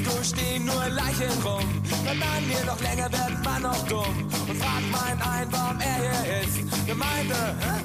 Disco 0.03 0.23
stehen 0.23 0.65
nur 0.65 0.89
Leichen 0.89 1.33
rum. 1.45 1.65
Man 2.05 2.43
hier 2.49 2.65
noch 2.65 2.81
länger 2.81 3.11
wird 3.11 3.45
man 3.45 3.63
noch 3.63 3.89
dumm. 3.89 4.29
Und 4.49 4.59
fragt 4.59 4.91
mein 4.91 5.21
ein, 5.23 5.49
warum 5.51 5.79
er 5.81 5.97
hier 6.03 6.43
ist. 6.43 6.87
Gemeinde? 6.87 7.37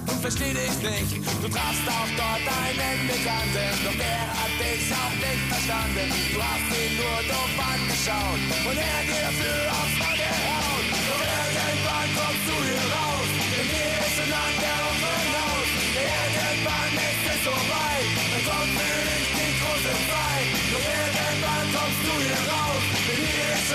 Und 0.08 0.22
versteh 0.22 0.54
dich 0.54 0.78
nicht. 0.82 1.28
Du 1.42 1.48
trafst 1.48 1.86
auch 1.88 2.12
dort 2.18 2.46
einen 2.64 3.00
Migranten. 3.08 3.70
Doch 3.86 3.98
der 3.98 4.22
hat 4.40 4.54
dich 4.60 4.86
auch 4.94 5.16
nicht 5.24 5.44
verstanden. 5.52 6.08
Du 6.34 6.42
hast 6.42 6.68
ihn 6.82 6.94
nur 6.98 7.20
doof 7.30 7.54
angeschaut. 7.74 8.42
Und 8.68 8.78
er 8.78 9.00
dir 9.08 9.22
dafür 9.28 9.72
aufs 9.72 10.00
Maul 10.00 10.57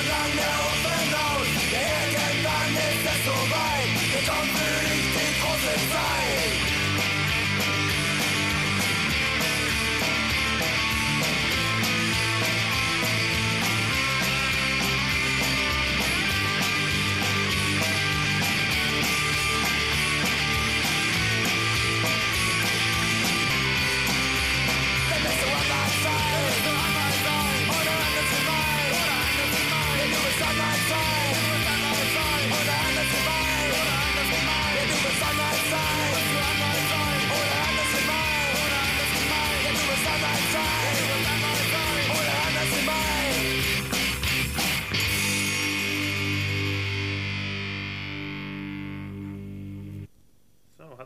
hier 0.03 0.11
ist 0.11 0.72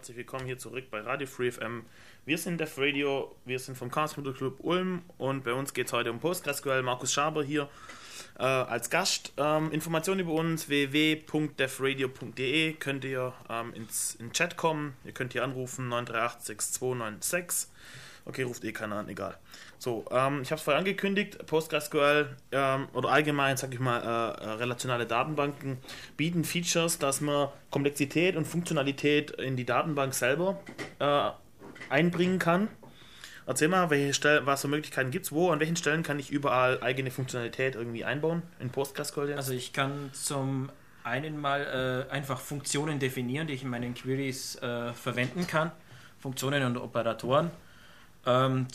herzlich 0.06 0.18
willkommen 0.18 0.46
hier 0.46 0.56
zurück 0.56 0.84
bei 0.88 1.00
Radio 1.00 1.26
Free 1.26 1.50
FM. 1.50 1.84
Wir 2.26 2.38
sind 2.38 2.60
Def 2.60 2.78
Radio, 2.78 3.34
wir 3.44 3.58
sind 3.58 3.76
vom 3.76 3.90
Chaos 3.90 4.16
Motor 4.16 4.34
Club 4.34 4.60
Ulm 4.60 5.02
und 5.18 5.42
bei 5.42 5.52
uns 5.52 5.74
geht 5.74 5.88
es 5.88 5.92
heute 5.92 6.12
um 6.12 6.20
PostgreSQL. 6.20 6.84
Markus 6.84 7.12
Schaber 7.12 7.42
hier 7.42 7.68
äh, 8.38 8.44
als 8.44 8.88
Gast. 8.88 9.32
Ähm, 9.36 9.72
Informationen 9.72 10.20
über 10.20 10.34
uns 10.34 10.68
www.defradio.de 10.68 12.74
könnt 12.74 13.04
ihr 13.04 13.34
ähm, 13.50 13.74
ins 13.74 14.14
in 14.14 14.30
Chat 14.30 14.56
kommen. 14.56 14.94
Ihr 15.04 15.10
könnt 15.10 15.32
hier 15.32 15.42
anrufen 15.42 15.88
938 15.88 16.46
6296. 16.46 17.68
Okay, 18.26 18.44
ruft 18.44 18.62
eh 18.62 18.70
keiner 18.70 18.98
an, 18.98 19.08
egal. 19.08 19.36
So, 19.78 20.04
ähm, 20.10 20.42
ich 20.42 20.50
habe 20.50 20.58
es 20.58 20.62
vorher 20.62 20.78
angekündigt, 20.78 21.46
PostgreSQL 21.46 22.36
ähm, 22.52 22.88
oder 22.94 23.10
allgemein, 23.10 23.56
sag 23.56 23.72
ich 23.74 23.80
mal, 23.80 24.00
äh, 24.00 24.44
äh, 24.44 24.50
relationale 24.52 25.06
Datenbanken 25.06 25.78
bieten 26.16 26.44
Features, 26.44 26.98
dass 26.98 27.20
man 27.20 27.48
Komplexität 27.70 28.36
und 28.36 28.46
Funktionalität 28.46 29.32
in 29.32 29.56
die 29.56 29.66
Datenbank 29.66 30.14
selber 30.14 30.58
äh, 30.98 31.30
einbringen 31.90 32.38
kann. 32.38 32.68
Erzähl 33.46 33.68
mal, 33.68 33.90
welche 33.90 34.12
Stellen, 34.12 34.44
was 34.44 34.62
für 34.62 34.68
Möglichkeiten 34.68 35.12
gibt 35.12 35.26
es, 35.26 35.32
wo, 35.32 35.50
an 35.50 35.60
welchen 35.60 35.76
Stellen 35.76 36.02
kann 36.02 36.18
ich 36.18 36.30
überall 36.30 36.82
eigene 36.82 37.12
Funktionalität 37.12 37.76
irgendwie 37.76 38.04
einbauen 38.04 38.42
in 38.58 38.70
PostgreSQL 38.70 39.28
jetzt? 39.28 39.36
Also 39.36 39.52
ich 39.52 39.72
kann 39.72 40.10
zum 40.12 40.70
einen 41.04 41.40
mal 41.40 42.06
äh, 42.10 42.12
einfach 42.12 42.40
Funktionen 42.40 42.98
definieren, 42.98 43.46
die 43.46 43.52
ich 43.52 43.62
in 43.62 43.68
meinen 43.68 43.94
Queries 43.94 44.56
äh, 44.56 44.92
verwenden 44.94 45.46
kann. 45.46 45.70
Funktionen 46.18 46.64
und 46.64 46.76
Operatoren. 46.76 47.52
Ähm, 48.26 48.66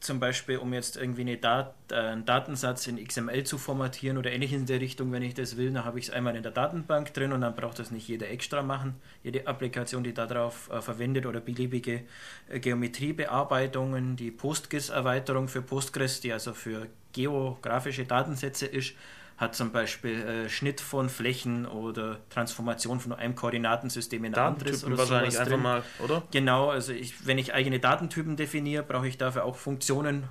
zum 0.00 0.18
Beispiel, 0.18 0.56
um 0.56 0.72
jetzt 0.72 0.96
irgendwie 0.96 1.20
eine 1.22 1.36
Dat 1.36 1.74
äh, 1.90 1.94
einen 1.94 2.24
Datensatz 2.24 2.86
in 2.86 3.02
XML 3.02 3.44
zu 3.44 3.58
formatieren 3.58 4.16
oder 4.16 4.32
ähnlich 4.32 4.52
in 4.52 4.66
der 4.66 4.80
Richtung, 4.80 5.12
wenn 5.12 5.22
ich 5.22 5.34
das 5.34 5.56
will, 5.56 5.72
dann 5.72 5.84
habe 5.84 5.98
ich 5.98 6.08
es 6.08 6.10
einmal 6.10 6.34
in 6.36 6.42
der 6.42 6.52
Datenbank 6.52 7.12
drin 7.12 7.32
und 7.32 7.42
dann 7.42 7.54
braucht 7.54 7.78
das 7.78 7.90
nicht 7.90 8.08
jeder 8.08 8.28
extra 8.30 8.62
machen. 8.62 8.96
Jede 9.22 9.46
Applikation, 9.46 10.02
die 10.02 10.14
darauf 10.14 10.70
äh, 10.70 10.80
verwendet 10.80 11.26
oder 11.26 11.40
beliebige 11.40 12.02
äh, 12.48 12.60
Geometriebearbeitungen, 12.60 14.16
die 14.16 14.30
PostGIS-Erweiterung 14.30 15.48
für 15.48 15.62
Postgres, 15.62 16.20
die 16.20 16.32
also 16.32 16.54
für 16.54 16.86
geografische 17.12 18.04
Datensätze 18.04 18.66
ist, 18.66 18.94
hat 19.40 19.54
zum 19.54 19.72
Beispiel 19.72 20.20
äh, 20.20 20.48
Schnitt 20.50 20.82
von 20.82 21.08
Flächen 21.08 21.64
oder 21.64 22.18
Transformation 22.28 23.00
von 23.00 23.14
einem 23.14 23.34
Koordinatensystem 23.34 24.22
in 24.22 24.34
ein 24.34 24.40
anderes 24.40 24.84
oder 24.84 24.98
wahrscheinlich 24.98 25.32
sowas 25.32 25.46
einfach 25.46 25.52
drin. 25.52 25.62
mal, 25.62 25.82
oder? 26.04 26.22
Genau, 26.30 26.68
also 26.68 26.92
ich, 26.92 27.26
wenn 27.26 27.38
ich 27.38 27.54
eigene 27.54 27.80
Datentypen 27.80 28.36
definiere, 28.36 28.82
brauche 28.82 29.08
ich 29.08 29.16
dafür 29.16 29.46
auch 29.46 29.56
Funktionen 29.56 30.24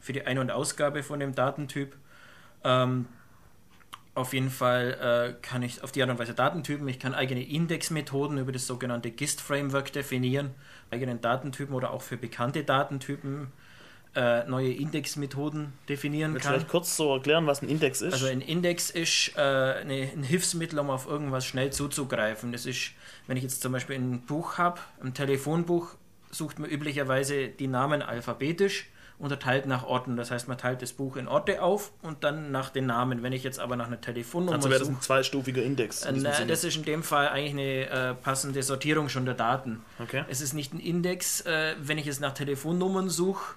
für 0.00 0.12
die 0.12 0.26
Ein- 0.26 0.38
und 0.38 0.50
Ausgabe 0.50 1.04
von 1.04 1.20
dem 1.20 1.36
Datentyp. 1.36 1.94
Ähm, 2.64 3.06
auf 4.16 4.32
jeden 4.32 4.50
Fall 4.50 5.36
äh, 5.38 5.40
kann 5.40 5.62
ich 5.62 5.84
auf 5.84 5.92
die 5.92 6.02
Art 6.02 6.10
und 6.10 6.18
Weise 6.18 6.34
Datentypen, 6.34 6.88
ich 6.88 6.98
kann 6.98 7.14
eigene 7.14 7.44
Indexmethoden 7.44 8.38
über 8.38 8.50
das 8.50 8.66
sogenannte 8.66 9.12
GIST-Framework 9.12 9.92
definieren, 9.92 10.50
eigenen 10.90 11.20
Datentypen 11.20 11.76
oder 11.76 11.92
auch 11.92 12.02
für 12.02 12.16
bekannte 12.16 12.64
Datentypen 12.64 13.52
äh, 14.18 14.44
neue 14.48 14.72
Indexmethoden 14.72 15.72
definieren 15.88 16.34
Willst 16.34 16.44
du 16.44 16.48
kann. 16.48 16.58
vielleicht 16.58 16.70
kurz 16.70 16.96
so 16.96 17.14
erklären, 17.14 17.46
was 17.46 17.62
ein 17.62 17.68
Index 17.68 18.00
ist? 18.00 18.14
Also 18.14 18.26
ein 18.26 18.40
Index 18.40 18.90
ist 18.90 19.32
äh, 19.36 19.40
eine, 19.40 20.10
ein 20.12 20.24
Hilfsmittel, 20.24 20.78
um 20.80 20.90
auf 20.90 21.06
irgendwas 21.06 21.46
schnell 21.46 21.70
zuzugreifen. 21.70 22.50
Das 22.50 22.66
ist, 22.66 22.90
wenn 23.28 23.36
ich 23.36 23.44
jetzt 23.44 23.62
zum 23.62 23.72
Beispiel 23.72 23.94
ein 23.94 24.22
Buch 24.22 24.58
habe, 24.58 24.80
ein 25.00 25.14
Telefonbuch, 25.14 25.94
sucht 26.32 26.58
man 26.58 26.68
üblicherweise 26.68 27.46
die 27.46 27.68
Namen 27.68 28.02
alphabetisch, 28.02 28.86
unterteilt 29.20 29.66
nach 29.66 29.84
Orten. 29.84 30.16
Das 30.16 30.32
heißt, 30.32 30.48
man 30.48 30.58
teilt 30.58 30.82
das 30.82 30.92
Buch 30.92 31.16
in 31.16 31.28
Orte 31.28 31.62
auf 31.62 31.92
und 32.02 32.24
dann 32.24 32.50
nach 32.50 32.70
den 32.70 32.86
Namen. 32.86 33.22
Wenn 33.22 33.32
ich 33.32 33.44
jetzt 33.44 33.60
aber 33.60 33.76
nach 33.76 33.86
einer 33.86 34.00
Telefonnummer 34.00 34.56
also 34.56 34.68
wäre 34.68 34.80
das 34.80 34.88
ein 34.88 35.00
zweistufiger 35.00 35.62
Index. 35.62 36.04
in 36.04 36.24
äh, 36.24 36.46
das 36.46 36.64
ist 36.64 36.76
in 36.76 36.84
dem 36.84 37.04
Fall 37.04 37.28
eigentlich 37.28 37.52
eine 37.52 38.10
äh, 38.10 38.14
passende 38.14 38.64
Sortierung 38.64 39.08
schon 39.08 39.26
der 39.26 39.34
Daten. 39.34 39.82
Okay. 40.00 40.24
Es 40.28 40.40
ist 40.40 40.54
nicht 40.54 40.74
ein 40.74 40.80
Index, 40.80 41.42
äh, 41.42 41.76
wenn 41.80 41.98
ich 41.98 42.08
es 42.08 42.18
nach 42.18 42.34
Telefonnummern 42.34 43.08
suche, 43.08 43.54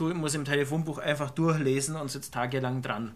muss 0.00 0.34
im 0.34 0.44
Telefonbuch 0.44 0.98
einfach 0.98 1.30
durchlesen 1.30 1.96
und 1.96 2.10
sitzt 2.10 2.34
tagelang 2.34 2.82
dran. 2.82 3.14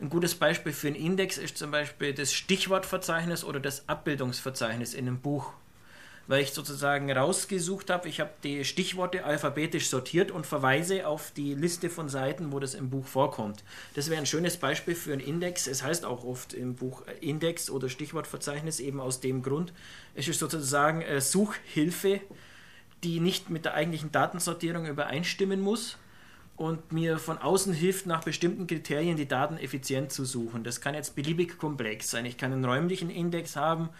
Ein 0.00 0.10
gutes 0.10 0.34
Beispiel 0.34 0.72
für 0.72 0.88
einen 0.88 0.96
Index 0.96 1.38
ist 1.38 1.56
zum 1.56 1.70
Beispiel 1.70 2.12
das 2.12 2.32
Stichwortverzeichnis 2.32 3.44
oder 3.44 3.60
das 3.60 3.88
Abbildungsverzeichnis 3.88 4.92
in 4.92 5.06
einem 5.06 5.20
Buch. 5.20 5.52
Weil 6.26 6.42
ich 6.42 6.52
sozusagen 6.52 7.12
rausgesucht 7.12 7.90
habe, 7.90 8.08
ich 8.08 8.18
habe 8.18 8.30
die 8.42 8.64
Stichworte 8.64 9.24
alphabetisch 9.24 9.90
sortiert 9.90 10.30
und 10.30 10.46
verweise 10.46 11.06
auf 11.06 11.30
die 11.32 11.54
Liste 11.54 11.90
von 11.90 12.08
Seiten, 12.08 12.50
wo 12.50 12.58
das 12.60 12.74
im 12.74 12.88
Buch 12.88 13.06
vorkommt. 13.06 13.62
Das 13.94 14.08
wäre 14.08 14.20
ein 14.20 14.26
schönes 14.26 14.56
Beispiel 14.56 14.94
für 14.94 15.12
einen 15.12 15.20
Index. 15.20 15.66
Es 15.66 15.82
heißt 15.82 16.04
auch 16.06 16.24
oft 16.24 16.54
im 16.54 16.74
Buch 16.74 17.02
Index 17.20 17.68
oder 17.68 17.90
Stichwortverzeichnis 17.90 18.80
eben 18.80 19.00
aus 19.00 19.20
dem 19.20 19.42
Grund. 19.42 19.74
Es 20.14 20.26
ist 20.26 20.40
sozusagen 20.40 21.02
äh, 21.02 21.20
Suchhilfe, 21.20 22.20
die 23.04 23.20
nicht 23.20 23.50
mit 23.50 23.66
der 23.66 23.74
eigentlichen 23.74 24.10
Datensortierung 24.10 24.86
übereinstimmen 24.86 25.60
muss 25.60 25.98
und 26.56 26.92
mir 26.92 27.18
von 27.18 27.38
außen 27.38 27.72
hilft, 27.72 28.06
nach 28.06 28.22
bestimmten 28.24 28.66
Kriterien 28.66 29.16
die 29.16 29.28
Daten 29.28 29.56
effizient 29.56 30.12
zu 30.12 30.24
suchen. 30.24 30.64
Das 30.64 30.80
kann 30.80 30.94
jetzt 30.94 31.16
beliebig 31.16 31.58
komplex 31.58 32.10
sein. 32.10 32.24
Ich 32.24 32.38
kann 32.38 32.52
einen 32.52 32.64
räumlichen 32.64 33.10
Index 33.10 33.56
haben 33.56 33.90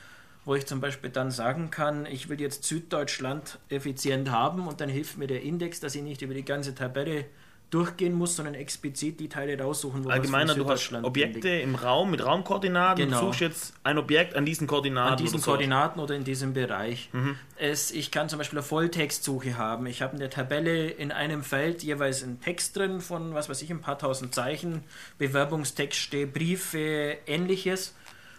wo 0.44 0.54
ich 0.54 0.66
zum 0.66 0.80
Beispiel 0.80 1.10
dann 1.10 1.30
sagen 1.30 1.70
kann, 1.70 2.06
ich 2.06 2.28
will 2.28 2.40
jetzt 2.40 2.64
Süddeutschland 2.64 3.58
effizient 3.68 4.30
haben 4.30 4.66
und 4.66 4.80
dann 4.80 4.88
hilft 4.88 5.16
mir 5.16 5.26
der 5.26 5.42
Index, 5.42 5.80
dass 5.80 5.94
ich 5.94 6.02
nicht 6.02 6.22
über 6.22 6.34
die 6.34 6.44
ganze 6.44 6.74
Tabelle 6.74 7.26
durchgehen 7.70 8.14
muss, 8.14 8.36
sondern 8.36 8.54
explizit 8.54 9.18
die 9.18 9.28
Teile 9.28 9.60
raussuchen, 9.60 10.04
wo 10.04 10.08
Allgemeiner, 10.08 10.54
du 10.54 10.68
hast 10.68 10.92
Objekte 11.02 11.48
liegt. 11.48 11.64
im 11.64 11.74
Raum 11.74 12.10
mit 12.10 12.24
Raumkoordinaten 12.24 13.04
genau. 13.04 13.20
du 13.20 13.26
suchst 13.26 13.40
jetzt 13.40 13.74
ein 13.82 13.98
Objekt 13.98 14.36
an 14.36 14.46
diesen 14.46 14.66
Koordinaten. 14.66 15.12
An 15.12 15.16
diesen 15.18 15.36
oder 15.36 15.44
Koordinaten 15.44 16.00
oder 16.00 16.14
in 16.14 16.24
diesem 16.24 16.52
Bereich. 16.52 17.08
Mhm. 17.12 17.36
Es, 17.56 17.90
ich 17.90 18.10
kann 18.10 18.28
zum 18.28 18.38
Beispiel 18.38 18.58
eine 18.58 18.66
Volltextsuche 18.66 19.56
haben. 19.56 19.86
Ich 19.86 20.02
habe 20.02 20.12
in 20.12 20.20
der 20.20 20.30
Tabelle 20.30 20.88
in 20.88 21.10
einem 21.10 21.42
Feld 21.42 21.82
jeweils 21.82 22.22
einen 22.22 22.40
Text 22.40 22.76
drin 22.76 23.00
von, 23.00 23.34
was 23.34 23.48
weiß 23.48 23.60
ich, 23.62 23.70
ein 23.70 23.80
paar 23.80 23.98
tausend 23.98 24.34
Zeichen, 24.34 24.84
Bewerbungstexte, 25.18 26.26
Briefe, 26.26 27.16
ähnliches. 27.26 27.94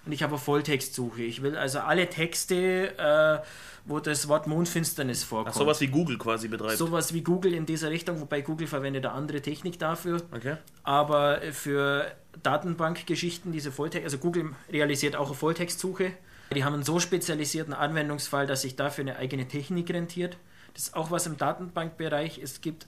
Und 0.05 0.11
ich 0.11 0.23
habe 0.23 0.33
eine 0.33 0.41
Volltextsuche. 0.41 1.23
Ich 1.23 1.41
will 1.41 1.57
also 1.57 1.79
alle 1.79 2.09
Texte... 2.09 2.97
Äh, 2.97 3.45
wo 3.85 3.99
das 3.99 4.27
Wort 4.27 4.47
Mondfinsternis 4.47 5.23
vorkommt. 5.23 5.55
Ach, 5.55 5.59
sowas 5.59 5.79
wie 5.79 5.87
Google 5.87 6.17
quasi 6.17 6.47
betreibt. 6.47 6.77
Sowas 6.77 7.13
wie 7.13 7.21
Google 7.21 7.53
in 7.53 7.65
dieser 7.65 7.91
Richtung, 7.91 8.19
wobei 8.19 8.41
Google 8.41 8.67
verwendet 8.67 9.05
eine 9.05 9.13
andere 9.13 9.41
Technik 9.41 9.77
dafür. 9.79 10.21
Okay. 10.31 10.57
Aber 10.83 11.39
für 11.51 12.11
Datenbankgeschichten, 12.41 13.51
diese 13.51 13.71
Volltext, 13.71 14.05
also 14.05 14.17
Google 14.17 14.51
realisiert 14.71 15.15
auch 15.15 15.27
eine 15.27 15.35
Volltextsuche. 15.35 16.11
Die 16.53 16.63
haben 16.63 16.73
einen 16.73 16.83
so 16.83 16.99
spezialisierten 16.99 17.73
Anwendungsfall, 17.73 18.47
dass 18.47 18.63
sich 18.63 18.75
dafür 18.75 19.03
eine 19.03 19.17
eigene 19.17 19.47
Technik 19.47 19.89
rentiert. 19.91 20.37
Das 20.73 20.83
ist 20.83 20.95
auch 20.95 21.11
was 21.11 21.27
im 21.27 21.37
Datenbankbereich. 21.37 22.39
Es 22.39 22.61
gibt 22.61 22.87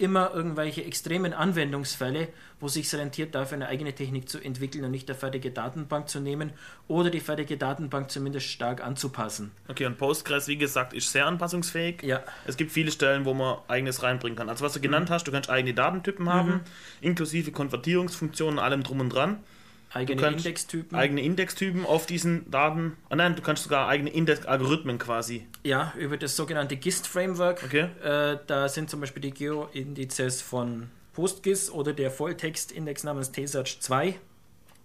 immer 0.00 0.32
irgendwelche 0.34 0.84
extremen 0.84 1.32
Anwendungsfälle, 1.32 2.28
wo 2.58 2.66
es 2.66 2.74
sich 2.74 2.92
rentiert, 2.94 3.34
dafür 3.34 3.56
eine 3.56 3.68
eigene 3.68 3.94
Technik 3.94 4.28
zu 4.28 4.38
entwickeln 4.38 4.84
und 4.84 4.90
nicht 4.90 5.08
der 5.08 5.16
fertige 5.16 5.50
Datenbank 5.50 6.08
zu 6.08 6.20
nehmen 6.20 6.52
oder 6.88 7.10
die 7.10 7.20
fertige 7.20 7.56
Datenbank 7.56 8.10
zumindest 8.10 8.46
stark 8.46 8.82
anzupassen. 8.82 9.50
Okay, 9.68 9.86
und 9.86 9.98
Postgres, 9.98 10.48
wie 10.48 10.56
gesagt, 10.56 10.92
ist 10.92 11.12
sehr 11.12 11.26
anpassungsfähig. 11.26 12.02
Ja. 12.02 12.22
Es 12.46 12.56
gibt 12.56 12.72
viele 12.72 12.90
Stellen, 12.90 13.24
wo 13.24 13.34
man 13.34 13.58
eigenes 13.68 14.02
reinbringen 14.02 14.36
kann. 14.36 14.48
Also 14.48 14.64
was 14.64 14.72
du 14.72 14.80
genannt 14.80 15.08
mhm. 15.08 15.14
hast, 15.14 15.24
du 15.26 15.32
kannst 15.32 15.50
eigene 15.50 15.74
Datentypen 15.74 16.24
mhm. 16.24 16.32
haben, 16.32 16.60
inklusive 17.00 17.52
Konvertierungsfunktionen, 17.52 18.58
allem 18.58 18.82
drum 18.82 19.00
und 19.00 19.10
dran. 19.10 19.38
Eigene 19.92 20.28
Indextypen. 20.28 20.96
Eigene 20.96 21.20
Indextypen 21.20 21.84
auf 21.84 22.06
diesen 22.06 22.48
Daten. 22.50 22.96
Oh 23.10 23.16
nein, 23.16 23.34
du 23.34 23.42
kannst 23.42 23.64
sogar 23.64 23.88
eigene 23.88 24.10
Index-Algorithmen 24.10 24.98
quasi. 24.98 25.46
Ja, 25.64 25.92
über 25.98 26.16
das 26.16 26.36
sogenannte 26.36 26.76
GIST-Framework. 26.76 27.64
Okay. 27.64 27.88
Äh, 28.02 28.38
da 28.46 28.68
sind 28.68 28.88
zum 28.88 29.00
Beispiel 29.00 29.22
die 29.22 29.32
Geoindizes 29.32 30.42
von 30.42 30.90
PostGIS 31.14 31.70
oder 31.70 31.92
der 31.92 32.10
Volltext-Index 32.10 33.02
namens 33.02 33.32
TSearch 33.32 33.80
2 33.80 34.14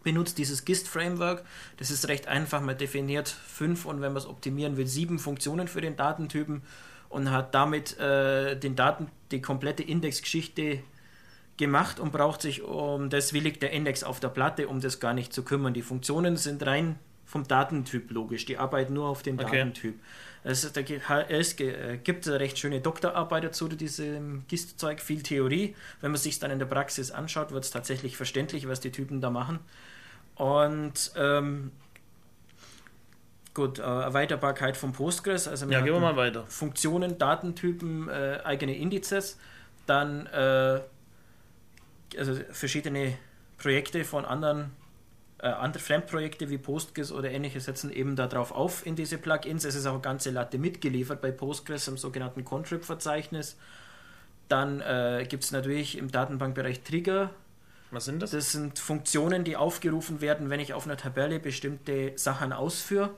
benutzt 0.05 0.37
dieses 0.37 0.65
GIST-Framework. 0.65 1.43
Das 1.77 1.91
ist 1.91 2.07
recht 2.07 2.27
einfach. 2.27 2.61
Man 2.61 2.77
definiert 2.77 3.27
fünf 3.27 3.85
und 3.85 4.01
wenn 4.01 4.13
man 4.13 4.21
es 4.21 4.27
optimieren 4.27 4.77
will, 4.77 4.87
sieben 4.87 5.19
Funktionen 5.19 5.67
für 5.67 5.81
den 5.81 5.97
Datentypen 5.97 6.61
und 7.09 7.31
hat 7.31 7.53
damit 7.53 7.97
äh, 7.99 8.57
den 8.57 8.75
Daten 8.75 9.09
die 9.31 9.41
komplette 9.41 9.83
Indexgeschichte 9.83 10.79
gemacht 11.57 11.99
und 11.99 12.11
braucht 12.11 12.41
sich 12.41 12.63
um 12.63 13.09
das, 13.09 13.33
wie 13.33 13.39
liegt 13.39 13.61
der 13.63 13.71
Index 13.71 14.03
auf 14.03 14.19
der 14.19 14.29
Platte, 14.29 14.67
um 14.67 14.81
das 14.81 14.99
gar 14.99 15.13
nicht 15.13 15.33
zu 15.33 15.43
kümmern. 15.43 15.73
Die 15.73 15.81
Funktionen 15.81 16.37
sind 16.37 16.65
rein 16.65 16.97
vom 17.25 17.47
Datentyp 17.47 18.11
logisch, 18.11 18.45
die 18.45 18.57
arbeiten 18.57 18.93
nur 18.93 19.07
auf 19.07 19.23
den 19.23 19.39
okay. 19.39 19.57
Datentyp. 19.57 19.95
Es, 20.43 20.71
da 20.71 20.81
es 20.81 21.55
gibt 21.55 22.27
eine 22.27 22.39
recht 22.39 22.59
schöne 22.59 22.79
Doktorarbeit 22.79 23.45
dazu, 23.45 23.67
diesem 23.67 24.45
GIST-Zeug, 24.47 25.01
viel 25.01 25.23
Theorie. 25.23 25.75
Wenn 26.01 26.11
man 26.11 26.19
sich 26.19 26.37
dann 26.37 26.51
in 26.51 26.59
der 26.59 26.67
Praxis 26.67 27.09
anschaut, 27.09 27.51
wird 27.51 27.63
es 27.63 27.71
tatsächlich 27.71 28.15
verständlich, 28.15 28.67
was 28.67 28.79
die 28.79 28.91
Typen 28.91 29.21
da 29.21 29.31
machen. 29.31 29.57
Und 30.35 31.13
ähm, 31.17 31.71
gut, 33.55 33.79
äh, 33.79 33.81
Erweiterbarkeit 33.81 34.77
von 34.77 34.91
Postgres, 34.91 35.47
also 35.47 35.65
ja, 35.67 35.81
gehen 35.81 35.93
wir 35.93 35.99
mal 35.99 36.15
weiter. 36.15 36.45
Funktionen, 36.45 37.17
Datentypen, 37.17 38.09
äh, 38.09 38.41
eigene 38.43 38.77
Indizes, 38.77 39.39
dann 39.87 40.27
äh, 40.27 40.81
also 42.17 42.36
verschiedene 42.51 43.17
Projekte 43.58 44.04
von 44.04 44.25
anderen, 44.25 44.71
äh, 45.39 45.47
andere 45.47 45.82
Fremdprojekte 45.82 46.49
wie 46.49 46.58
Postgres 46.58 47.12
oder 47.12 47.32
ähnliches 47.32 47.65
setzen 47.65 47.91
eben 47.91 48.15
darauf 48.15 48.51
auf 48.51 48.86
in 48.86 48.95
diese 48.95 49.17
Plugins. 49.17 49.65
Es 49.65 49.75
ist 49.75 49.86
auch 49.86 49.93
eine 49.93 50.01
ganze 50.01 50.32
Latte 50.32 50.58
mitgeliefert 50.58 51.21
bei 51.21 51.32
Postgres 51.32 51.88
im 51.88 51.97
sogenannten 51.97 52.45
Contrib-Verzeichnis. 52.45 53.58
Dann 54.47 54.82
äh, 54.82 55.25
gibt 55.28 55.43
es 55.43 55.51
natürlich 55.51 55.97
im 55.97 56.12
Datenbankbereich 56.12 56.82
Trigger. 56.82 57.32
Was 57.91 58.06
sind 58.06 58.21
das? 58.21 58.32
Das 58.32 58.51
sind 58.51 58.80
Funktionen, 58.80 59.43
die 59.43 59.56
aufgerufen 59.56 60.21
werden, 60.21 60.49
wenn 60.49 60.60
ich 60.60 60.73
auf 60.73 60.86
einer 60.86 60.97
Tabelle 60.97 61.39
bestimmte 61.39 62.13
Sachen 62.15 62.51
ausführe. 62.51 63.12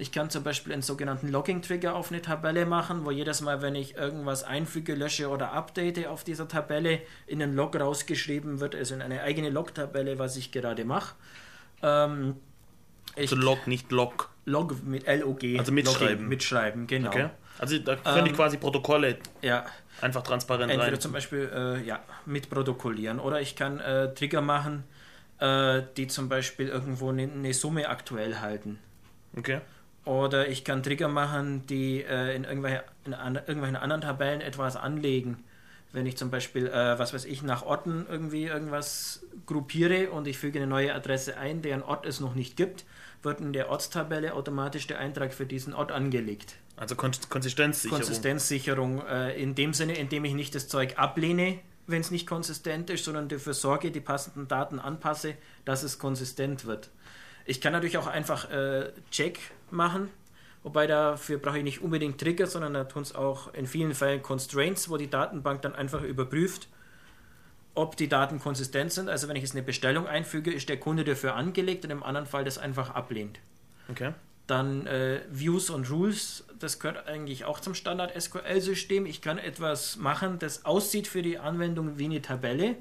Ich 0.00 0.12
kann 0.12 0.30
zum 0.30 0.44
Beispiel 0.44 0.72
einen 0.72 0.82
sogenannten 0.82 1.28
Logging-Trigger 1.28 1.94
auf 1.94 2.12
eine 2.12 2.22
Tabelle 2.22 2.66
machen, 2.66 3.04
wo 3.04 3.10
jedes 3.10 3.40
Mal, 3.40 3.62
wenn 3.62 3.74
ich 3.74 3.96
irgendwas 3.96 4.44
einfüge, 4.44 4.94
lösche 4.94 5.28
oder 5.28 5.52
update 5.52 6.06
auf 6.06 6.22
dieser 6.22 6.46
Tabelle, 6.46 7.00
in 7.26 7.42
einen 7.42 7.54
Log 7.54 7.78
rausgeschrieben 7.78 8.60
wird, 8.60 8.76
also 8.76 8.94
in 8.94 9.02
eine 9.02 9.22
eigene 9.22 9.50
Log-Tabelle, 9.50 10.18
was 10.20 10.36
ich 10.36 10.52
gerade 10.52 10.84
mache. 10.84 11.16
Ähm, 11.82 12.36
also 13.16 13.34
Log, 13.34 13.66
nicht 13.66 13.90
Log. 13.90 14.30
Log 14.44 14.82
mit 14.84 15.06
L-O-G. 15.08 15.58
Also 15.58 15.72
mitschreiben. 15.72 16.08
Logging, 16.10 16.28
mitschreiben, 16.28 16.86
genau. 16.86 17.08
Okay. 17.08 17.30
Also 17.58 17.78
da 17.78 17.96
können 17.96 18.18
ähm, 18.18 18.26
ich 18.26 18.32
quasi 18.34 18.56
Protokolle 18.56 19.18
ja, 19.42 19.66
einfach 20.00 20.22
transparent 20.22 20.70
entweder 20.70 20.92
rein. 20.92 21.00
zum 21.00 21.12
Beispiel 21.12 21.50
äh, 21.52 21.84
ja, 21.84 22.00
mitprotokollieren 22.24 23.18
oder 23.18 23.40
ich 23.40 23.56
kann 23.56 23.80
äh, 23.80 24.14
Trigger 24.14 24.42
machen, 24.42 24.84
äh, 25.40 25.82
die 25.96 26.06
zum 26.06 26.28
Beispiel 26.28 26.68
irgendwo 26.68 27.08
eine, 27.10 27.24
eine 27.24 27.52
Summe 27.52 27.88
aktuell 27.88 28.38
halten. 28.38 28.78
Okay. 29.36 29.60
Oder 30.08 30.48
ich 30.48 30.64
kann 30.64 30.82
Trigger 30.82 31.08
machen, 31.08 31.66
die 31.66 32.02
äh, 32.02 32.34
in, 32.34 32.44
irgendwelche, 32.44 32.82
in 33.04 33.12
an, 33.12 33.36
irgendwelchen 33.36 33.76
anderen 33.76 34.00
Tabellen 34.00 34.40
etwas 34.40 34.74
anlegen. 34.74 35.44
Wenn 35.92 36.06
ich 36.06 36.16
zum 36.16 36.30
Beispiel, 36.30 36.66
äh, 36.66 36.98
was 36.98 37.12
weiß 37.12 37.26
ich, 37.26 37.42
nach 37.42 37.62
Orten 37.62 38.06
irgendwie 38.08 38.44
irgendwas 38.44 39.22
gruppiere 39.44 40.08
und 40.08 40.26
ich 40.26 40.38
füge 40.38 40.60
eine 40.60 40.66
neue 40.66 40.94
Adresse 40.94 41.36
ein, 41.36 41.60
deren 41.60 41.82
Ort 41.82 42.06
es 42.06 42.20
noch 42.20 42.34
nicht 42.34 42.56
gibt, 42.56 42.86
wird 43.22 43.42
in 43.42 43.52
der 43.52 43.68
Ortstabelle 43.68 44.32
automatisch 44.32 44.86
der 44.86 44.98
Eintrag 44.98 45.34
für 45.34 45.44
diesen 45.44 45.74
Ort 45.74 45.92
angelegt. 45.92 46.54
Also 46.76 46.96
Kon 46.96 47.10
Konsistenzsicherung. 47.28 48.00
Konsistenzsicherung 48.00 49.06
äh, 49.06 49.38
in 49.38 49.54
dem 49.54 49.74
Sinne, 49.74 49.92
indem 49.98 50.24
ich 50.24 50.32
nicht 50.32 50.54
das 50.54 50.68
Zeug 50.68 50.94
ablehne, 50.96 51.58
wenn 51.86 52.00
es 52.00 52.10
nicht 52.10 52.26
konsistent 52.26 52.88
ist, 52.88 53.04
sondern 53.04 53.28
dafür 53.28 53.52
sorge, 53.52 53.90
die 53.90 54.00
passenden 54.00 54.48
Daten 54.48 54.78
anpasse, 54.78 55.34
dass 55.66 55.82
es 55.82 55.98
konsistent 55.98 56.64
wird. 56.64 56.88
Ich 57.48 57.62
kann 57.62 57.72
natürlich 57.72 57.96
auch 57.96 58.06
einfach 58.06 58.50
äh, 58.50 58.92
Check 59.10 59.40
machen, 59.70 60.10
wobei 60.62 60.86
dafür 60.86 61.38
brauche 61.38 61.56
ich 61.56 61.64
nicht 61.64 61.80
unbedingt 61.80 62.20
Trigger, 62.20 62.46
sondern 62.46 62.74
da 62.74 62.84
tun 62.84 63.00
es 63.00 63.14
auch 63.14 63.54
in 63.54 63.66
vielen 63.66 63.94
Fällen 63.94 64.20
Constraints, 64.20 64.90
wo 64.90 64.98
die 64.98 65.08
Datenbank 65.08 65.62
dann 65.62 65.74
einfach 65.74 66.02
überprüft, 66.02 66.68
ob 67.74 67.96
die 67.96 68.06
Daten 68.06 68.38
konsistent 68.38 68.92
sind. 68.92 69.08
Also 69.08 69.28
wenn 69.28 69.36
ich 69.36 69.42
jetzt 69.42 69.54
eine 69.54 69.62
Bestellung 69.62 70.06
einfüge, 70.06 70.52
ist 70.52 70.68
der 70.68 70.78
Kunde 70.78 71.04
dafür 71.04 71.36
angelegt 71.36 71.86
und 71.86 71.90
im 71.90 72.02
anderen 72.02 72.26
Fall 72.26 72.44
das 72.44 72.58
einfach 72.58 72.90
ablehnt. 72.90 73.38
Okay. 73.90 74.12
Dann 74.46 74.86
äh, 74.86 75.22
Views 75.30 75.70
und 75.70 75.90
Rules, 75.90 76.44
das 76.58 76.78
gehört 76.78 77.08
eigentlich 77.08 77.46
auch 77.46 77.60
zum 77.60 77.74
Standard 77.74 78.12
SQL-System. 78.20 79.06
Ich 79.06 79.22
kann 79.22 79.38
etwas 79.38 79.96
machen, 79.96 80.38
das 80.38 80.66
aussieht 80.66 81.06
für 81.06 81.22
die 81.22 81.38
Anwendung 81.38 81.96
wie 81.96 82.04
eine 82.04 82.20
Tabelle. 82.20 82.76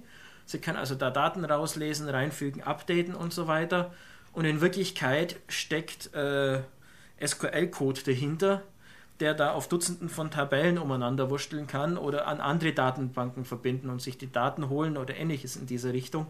Sie 0.45 0.59
kann 0.59 0.75
also 0.75 0.95
da 0.95 1.09
Daten 1.09 1.45
rauslesen, 1.45 2.09
reinfügen, 2.09 2.63
updaten 2.63 3.15
und 3.15 3.31
so 3.31 3.47
weiter. 3.47 3.93
Und 4.37 4.45
in 4.45 4.61
Wirklichkeit 4.61 5.37
steckt 5.47 6.13
äh, 6.13 6.59
SQL-Code 7.25 8.01
dahinter, 8.05 8.61
der 9.19 9.33
da 9.33 9.53
auf 9.53 9.67
Dutzenden 9.67 10.09
von 10.09 10.29
Tabellen 10.29 10.77
umeinander 10.77 11.31
wursteln 11.31 11.65
kann 11.65 11.97
oder 11.97 12.27
an 12.27 12.39
andere 12.39 12.71
Datenbanken 12.71 13.45
verbinden 13.45 13.89
und 13.89 13.99
sich 13.99 14.19
die 14.19 14.31
Daten 14.31 14.69
holen 14.69 14.95
oder 14.95 15.15
ähnliches 15.15 15.55
in 15.55 15.65
dieser 15.65 15.91
Richtung. 15.91 16.27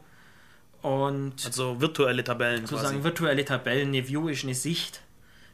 Und 0.82 1.34
also 1.46 1.82
virtuelle 1.82 2.24
Tabellen 2.24 2.66
sozusagen 2.66 2.94
quasi. 2.94 3.04
virtuelle 3.04 3.44
Tabellen, 3.44 3.90
eine 3.90 4.08
View 4.08 4.30
ist 4.30 4.46
eine 4.46 4.56
Sicht. 4.56 5.02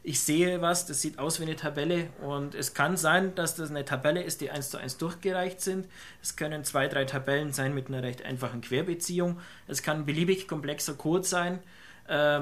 Ich 0.04 0.20
sehe 0.20 0.62
was, 0.62 0.86
das 0.86 1.00
sieht 1.00 1.18
aus 1.18 1.40
wie 1.40 1.44
eine 1.44 1.56
Tabelle 1.56 2.10
und 2.22 2.54
es 2.54 2.72
kann 2.72 2.96
sein, 2.96 3.34
dass 3.34 3.56
das 3.56 3.70
eine 3.70 3.84
Tabelle 3.84 4.22
ist, 4.22 4.40
die 4.40 4.52
eins 4.52 4.70
zu 4.70 4.76
eins 4.76 4.96
durchgereicht 4.96 5.60
sind. 5.60 5.88
Es 6.22 6.36
können 6.36 6.62
zwei, 6.62 6.86
drei 6.86 7.04
Tabellen 7.04 7.52
sein 7.52 7.74
mit 7.74 7.88
einer 7.88 8.04
recht 8.04 8.24
einfachen 8.24 8.60
Querbeziehung. 8.60 9.40
Es 9.66 9.82
kann 9.82 10.06
beliebig 10.06 10.46
komplexer 10.46 10.94
Code 10.94 11.24
sein 11.24 11.58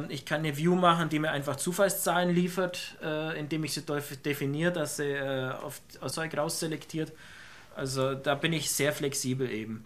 ich 0.09 0.25
kann 0.25 0.40
eine 0.40 0.57
View 0.57 0.75
machen, 0.75 1.09
die 1.09 1.18
mir 1.18 1.31
einfach 1.31 1.57
Zufallszahlen 1.57 2.35
liefert, 2.35 2.96
äh, 3.03 3.38
indem 3.38 3.62
ich 3.64 3.75
sie 3.75 3.83
definiere, 4.25 4.72
dass 4.72 4.96
sie 4.96 5.12
äh, 5.12 5.51
auf, 5.51 5.81
aus 6.01 6.14
Zeug 6.14 6.37
rausselektiert. 6.37 7.12
Also 7.77 8.14
da 8.14 8.35
bin 8.35 8.53
ich 8.53 8.70
sehr 8.70 8.92
flexibel 8.92 9.51
eben. 9.51 9.85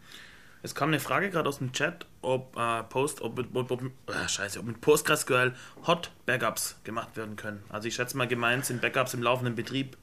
Es 0.62 0.74
kam 0.74 0.88
eine 0.88 0.98
Frage 0.98 1.30
gerade 1.30 1.48
aus 1.48 1.58
dem 1.58 1.72
Chat, 1.72 2.06
ob 2.22 2.56
äh, 2.56 2.82
Post, 2.84 3.20
ob, 3.20 3.38
ob, 3.54 3.70
ob, 3.70 3.82
äh, 3.82 4.28
scheiße, 4.28 4.58
ob 4.58 4.66
mit 4.66 4.80
PostgreSQL 4.80 5.54
Hot 5.86 6.10
Backups 6.24 6.76
gemacht 6.82 7.16
werden 7.16 7.36
können. 7.36 7.62
Also 7.68 7.86
ich 7.86 7.94
schätze 7.94 8.16
mal 8.16 8.26
gemeint 8.26 8.64
sind 8.64 8.80
Backups 8.80 9.14
im 9.14 9.22
laufenden 9.22 9.54
Betrieb. 9.54 9.96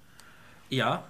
Ja. 0.69 1.03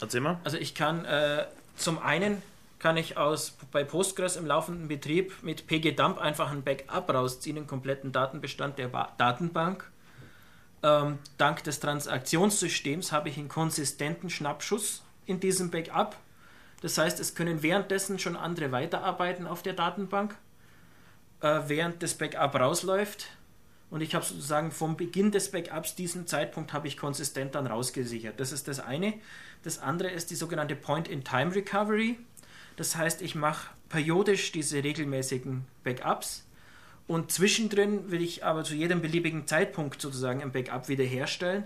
Erzähl 0.00 0.20
mal. 0.20 0.38
Also 0.44 0.58
ich 0.58 0.74
kann 0.74 1.04
äh, 1.04 1.46
zum 1.76 1.98
einen 1.98 2.42
kann 2.78 2.96
ich 2.96 3.16
aus, 3.16 3.56
bei 3.72 3.84
Postgres 3.84 4.36
im 4.36 4.46
laufenden 4.46 4.88
Betrieb 4.88 5.42
mit 5.42 5.66
pgdump 5.66 6.18
einfach 6.18 6.50
ein 6.50 6.62
Backup 6.62 7.12
rausziehen, 7.12 7.56
einen 7.56 7.66
kompletten 7.66 8.12
Datenbestand 8.12 8.78
der 8.78 8.88
ba 8.88 9.12
Datenbank. 9.18 9.90
Ähm, 10.82 11.18
dank 11.38 11.64
des 11.64 11.80
Transaktionssystems 11.80 13.10
habe 13.10 13.28
ich 13.28 13.38
einen 13.38 13.48
konsistenten 13.48 14.30
Schnappschuss 14.30 15.02
in 15.26 15.40
diesem 15.40 15.70
Backup. 15.70 16.16
Das 16.80 16.96
heißt, 16.98 17.18
es 17.18 17.34
können 17.34 17.62
währenddessen 17.62 18.18
schon 18.20 18.36
andere 18.36 18.70
weiterarbeiten 18.70 19.48
auf 19.48 19.62
der 19.62 19.72
Datenbank, 19.72 20.36
äh, 21.40 21.62
während 21.66 22.02
das 22.02 22.14
Backup 22.14 22.54
rausläuft. 22.54 23.26
Und 23.90 24.02
ich 24.02 24.14
habe 24.14 24.24
sozusagen 24.24 24.70
vom 24.70 24.96
Beginn 24.96 25.32
des 25.32 25.50
Backups 25.50 25.94
diesen 25.94 26.26
Zeitpunkt 26.26 26.72
habe 26.72 26.86
ich 26.86 26.96
konsistent 26.96 27.54
dann 27.54 27.66
rausgesichert. 27.66 28.38
Das 28.38 28.52
ist 28.52 28.68
das 28.68 28.80
eine. 28.80 29.14
Das 29.62 29.78
andere 29.78 30.10
ist 30.10 30.30
die 30.30 30.34
sogenannte 30.36 30.76
Point-in-Time-Recovery. 30.76 32.18
Das 32.78 32.94
heißt, 32.96 33.22
ich 33.22 33.34
mache 33.34 33.70
periodisch 33.88 34.52
diese 34.52 34.82
regelmäßigen 34.84 35.66
Backups 35.82 36.44
und 37.08 37.32
zwischendrin 37.32 38.10
will 38.12 38.22
ich 38.22 38.44
aber 38.44 38.62
zu 38.62 38.74
jedem 38.74 39.02
beliebigen 39.02 39.48
Zeitpunkt 39.48 40.00
sozusagen 40.00 40.42
ein 40.42 40.52
Backup 40.52 40.88
wiederherstellen. 40.88 41.64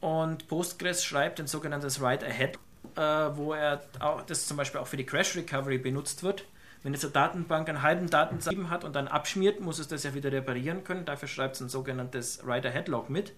Und 0.00 0.48
Postgres 0.48 1.04
schreibt 1.04 1.38
ein 1.38 1.46
sogenanntes 1.46 2.00
Write-Ahead, 2.00 2.58
äh, 2.96 3.00
wo 3.36 3.52
er 3.52 3.84
auch, 4.00 4.22
das 4.22 4.46
zum 4.46 4.56
Beispiel 4.56 4.80
auch 4.80 4.86
für 4.86 4.96
die 4.96 5.04
Crash 5.04 5.36
Recovery 5.36 5.78
benutzt 5.78 6.22
wird. 6.24 6.46
Wenn 6.82 6.94
jetzt 6.94 7.04
eine 7.04 7.12
Datenbank 7.12 7.68
einen 7.68 7.82
halben 7.82 8.10
Datensatz 8.10 8.56
hat 8.70 8.84
und 8.84 8.96
dann 8.96 9.06
abschmiert, 9.06 9.60
muss 9.60 9.78
es 9.78 9.86
das 9.86 10.02
ja 10.02 10.14
wieder 10.14 10.32
reparieren 10.32 10.82
können. 10.82 11.04
Dafür 11.04 11.28
schreibt 11.28 11.56
es 11.56 11.60
ein 11.60 11.68
sogenanntes 11.68 12.44
Write-Ahead-Log 12.44 13.08
mit. 13.08 13.34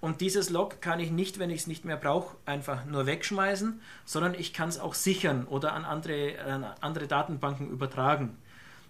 Und 0.00 0.20
dieses 0.20 0.50
Log 0.50 0.80
kann 0.80 1.00
ich 1.00 1.10
nicht, 1.10 1.38
wenn 1.38 1.50
ich 1.50 1.60
es 1.60 1.66
nicht 1.66 1.84
mehr 1.84 1.96
brauche, 1.96 2.36
einfach 2.44 2.84
nur 2.84 3.06
wegschmeißen, 3.06 3.80
sondern 4.04 4.34
ich 4.34 4.52
kann 4.52 4.68
es 4.68 4.78
auch 4.78 4.94
sichern 4.94 5.46
oder 5.46 5.72
an 5.72 5.84
andere, 5.84 6.38
an 6.44 6.64
andere 6.80 7.06
Datenbanken 7.06 7.70
übertragen. 7.70 8.36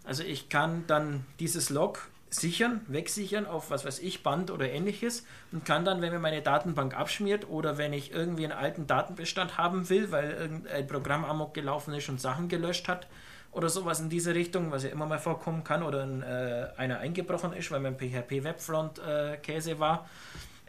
Also 0.05 0.23
ich 0.23 0.49
kann 0.49 0.85
dann 0.87 1.25
dieses 1.39 1.71
Log 1.71 2.09
sichern, 2.29 2.81
wegsichern 2.89 3.47
auf 3.47 3.71
was 3.71 3.85
weiß 3.85 4.01
ich, 4.01 4.23
Band 4.23 4.51
oder 4.51 4.71
ähnliches 4.71 5.25
und 5.53 5.65
kann 5.65 5.85
dann, 5.85 6.03
wenn 6.03 6.13
mir 6.13 6.19
meine 6.19 6.43
Datenbank 6.43 6.97
abschmiert 6.97 7.49
oder 7.49 7.79
wenn 7.79 7.93
ich 7.93 8.13
irgendwie 8.13 8.45
einen 8.45 8.59
alten 8.59 8.87
Datenbestand 8.87 9.59
haben 9.59 9.89
will, 9.89 10.11
weil 10.11 10.33
irgendein 10.33 10.87
Programm 10.87 11.25
amok 11.25 11.55
gelaufen 11.55 11.95
ist 11.95 12.09
und 12.09 12.21
Sachen 12.21 12.49
gelöscht 12.49 12.89
hat 12.89 13.07
oder 13.53 13.69
sowas 13.69 14.01
in 14.01 14.11
diese 14.11 14.35
Richtung, 14.35 14.71
was 14.71 14.85
ja 14.85 14.91
immer 14.91 15.07
mal 15.07 15.19
vorkommen 15.19 15.65
kann 15.65 15.83
oder 15.83 16.03
ein, 16.03 16.23
äh, 16.23 16.69
einer 16.77 16.99
eingebrochen 16.99 17.53
ist, 17.53 17.71
weil 17.71 17.81
mein 17.81 17.97
PHP 17.97 18.45
Webfront 18.45 18.99
äh, 18.99 19.37
Käse 19.39 19.79
war, 19.79 20.09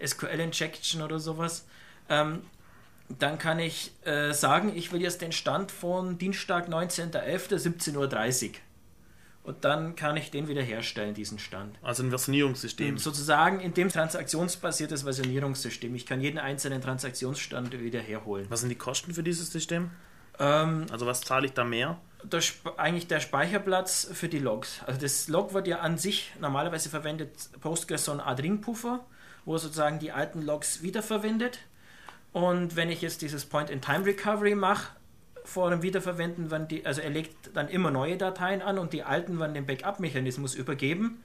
SQL 0.06 0.40
Injection 0.40 1.02
oder 1.02 1.20
sowas, 1.20 1.66
ähm, 2.10 2.42
dann 3.10 3.38
kann 3.38 3.60
ich 3.60 3.92
äh, 4.06 4.34
sagen, 4.34 4.76
ich 4.76 4.92
will 4.92 5.02
jetzt 5.02 5.22
den 5.22 5.32
Stand 5.32 5.72
von 5.72 6.18
Dienstag 6.18 6.68
19.11.17.30 6.68 7.96
Uhr 8.50 8.52
und 9.48 9.64
dann 9.64 9.96
kann 9.96 10.18
ich 10.18 10.30
den 10.30 10.50
wiederherstellen, 10.50 11.14
diesen 11.14 11.40
Stand. 11.40 11.78
Also 11.82 12.04
ein 12.04 12.10
Versionierungssystem. 12.10 12.98
Sozusagen 12.98 13.62
in 13.62 13.74
dem 13.74 13.88
transaktionsbasiertes 13.88 15.04
Versionierungssystem. 15.04 15.96
Ich 15.96 16.06
kann 16.06 16.20
jeden 16.20 16.38
einzelnen 16.38 16.82
Transaktionsstand 16.82 17.80
wieder 17.80 18.02
herholen. 18.02 18.46
Was 18.50 18.60
sind 18.60 18.70
die 18.70 18.76
Kosten 18.76 19.14
für 19.14 19.24
dieses 19.24 19.50
System? 19.50 19.92
Ähm, 20.38 20.88
also 20.92 21.06
was 21.06 21.22
zahle 21.22 21.46
ich 21.46 21.54
da 21.54 21.64
mehr? 21.64 21.98
Der, 22.24 22.42
eigentlich 22.76 23.08
der 23.08 23.22
Speicherplatz 23.22 24.10
für 24.12 24.28
die 24.28 24.40
Logs. 24.40 24.82
Also 24.86 25.00
das 25.00 25.30
Log 25.30 25.54
wird 25.54 25.68
ja 25.68 25.80
an 25.80 25.98
sich 25.98 26.34
normalerweise 26.42 26.90
verwendet 26.90 27.32
Postgres 27.62 28.04
so 28.04 28.12
ein 28.12 28.20
Art-Ring-Puffer, 28.20 29.06
wo 29.48 29.58
sozusagen 29.58 29.98
die 29.98 30.12
alten 30.12 30.42
Logs 30.42 30.84
wiederverwendet. 30.84 31.60
Und 32.34 32.76
wenn 32.76 32.92
ich 32.92 33.02
jetzt 33.02 33.22
dieses 33.22 33.46
Point-in-Time-Recovery 33.46 34.56
mache, 34.56 34.90
vor 35.46 35.70
dem 35.70 35.82
Wiederverwenden, 35.82 36.52
wenn 36.52 36.68
die, 36.68 36.86
also 36.86 37.00
er 37.00 37.10
legt 37.10 37.56
dann 37.56 37.70
immer 37.70 37.90
neue 37.90 38.18
Dateien 38.18 38.62
an 38.62 38.78
und 38.78 38.92
die 38.92 39.04
alten 39.04 39.40
werden 39.40 39.54
den 39.54 39.66
Backup-Mechanismus 39.66 40.54
übergeben. 40.54 41.24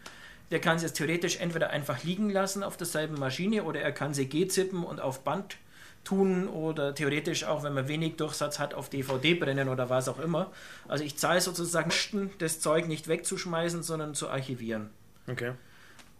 Der 0.52 0.60
kann 0.60 0.78
sie 0.78 0.86
jetzt 0.86 0.98
theoretisch 0.98 1.40
entweder 1.40 1.70
einfach 1.70 2.04
liegen 2.04 2.30
lassen 2.30 2.62
auf 2.62 2.76
derselben 2.76 3.18
Maschine 3.18 3.64
oder 3.64 3.80
er 3.80 3.90
kann 3.90 4.14
sie 4.14 4.26
G-zippen 4.26 4.84
und 4.84 5.00
auf 5.00 5.24
Band 5.24 5.56
tun 6.04 6.46
oder 6.46 6.94
theoretisch 6.94 7.42
auch, 7.42 7.64
wenn 7.64 7.74
man 7.74 7.88
wenig 7.88 8.14
Durchsatz 8.16 8.60
hat, 8.60 8.72
auf 8.72 8.88
DVD 8.88 9.34
brennen 9.34 9.68
oder 9.68 9.90
was 9.90 10.08
auch 10.08 10.20
immer. 10.20 10.52
Also 10.86 11.02
ich 11.02 11.18
zahle 11.18 11.40
sozusagen 11.40 11.90
das 12.38 12.60
Zeug 12.60 12.86
nicht 12.86 13.08
wegzuschmeißen, 13.08 13.82
sondern 13.82 14.14
zu 14.14 14.28
archivieren. 14.28 14.90
Okay. 15.26 15.54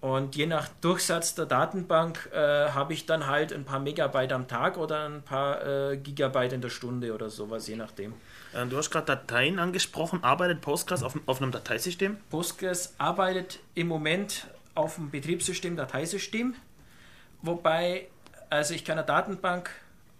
Und 0.02 0.34
je 0.34 0.46
nach 0.46 0.66
Durchsatz 0.80 1.36
der 1.36 1.46
Datenbank 1.46 2.28
äh, 2.32 2.36
habe 2.36 2.92
ich 2.92 3.06
dann 3.06 3.28
halt 3.28 3.52
ein 3.52 3.64
paar 3.64 3.78
Megabyte 3.78 4.32
am 4.32 4.48
Tag 4.48 4.76
oder 4.76 5.08
ein 5.08 5.22
paar 5.22 5.64
äh, 5.64 5.96
Gigabyte 5.96 6.54
in 6.54 6.60
der 6.60 6.70
Stunde 6.70 7.14
oder 7.14 7.30
sowas, 7.30 7.68
je 7.68 7.76
nachdem. 7.76 8.12
Äh, 8.52 8.66
du 8.66 8.76
hast 8.76 8.90
gerade 8.90 9.06
Dateien 9.06 9.60
angesprochen. 9.60 10.24
Arbeitet 10.24 10.60
Postgres 10.60 11.04
auf, 11.04 11.16
auf, 11.26 11.40
einem 11.40 11.52
Dateisystem? 11.52 12.16
Postgres 12.30 12.94
arbeitet 12.98 13.60
im 13.76 13.86
Moment 13.86 14.48
auf 14.74 14.96
dem 14.96 15.12
Betriebssystem 15.12 15.76
Dateisystem. 15.76 16.54
Wobei, 17.42 18.08
also 18.50 18.74
ich 18.74 18.84
kann 18.84 18.98
eine 18.98 19.06
Datenbank 19.06 19.70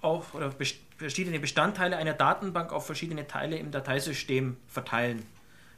auch 0.00 0.32
oder 0.32 0.52
verschiedene 0.96 1.40
Bestandteile 1.40 1.96
einer 1.96 2.14
Datenbank 2.14 2.72
auf 2.72 2.86
verschiedene 2.86 3.26
Teile 3.26 3.56
im 3.56 3.72
Dateisystem 3.72 4.58
verteilen. 4.68 5.26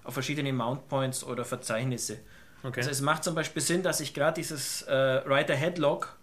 Auf 0.02 0.12
verschiedene 0.12 0.52
Mount 0.52 0.90
Points 0.90 1.24
oder 1.24 1.46
Verzeichnisse. 1.46 2.18
Okay. 2.64 2.80
Also 2.80 2.90
es 2.90 3.02
macht 3.02 3.22
zum 3.24 3.34
Beispiel 3.34 3.60
Sinn, 3.60 3.82
dass 3.82 4.00
ich 4.00 4.14
gerade 4.14 4.34
dieses 4.34 4.82
äh, 4.82 5.20
Write-Ahead-Log 5.26 6.16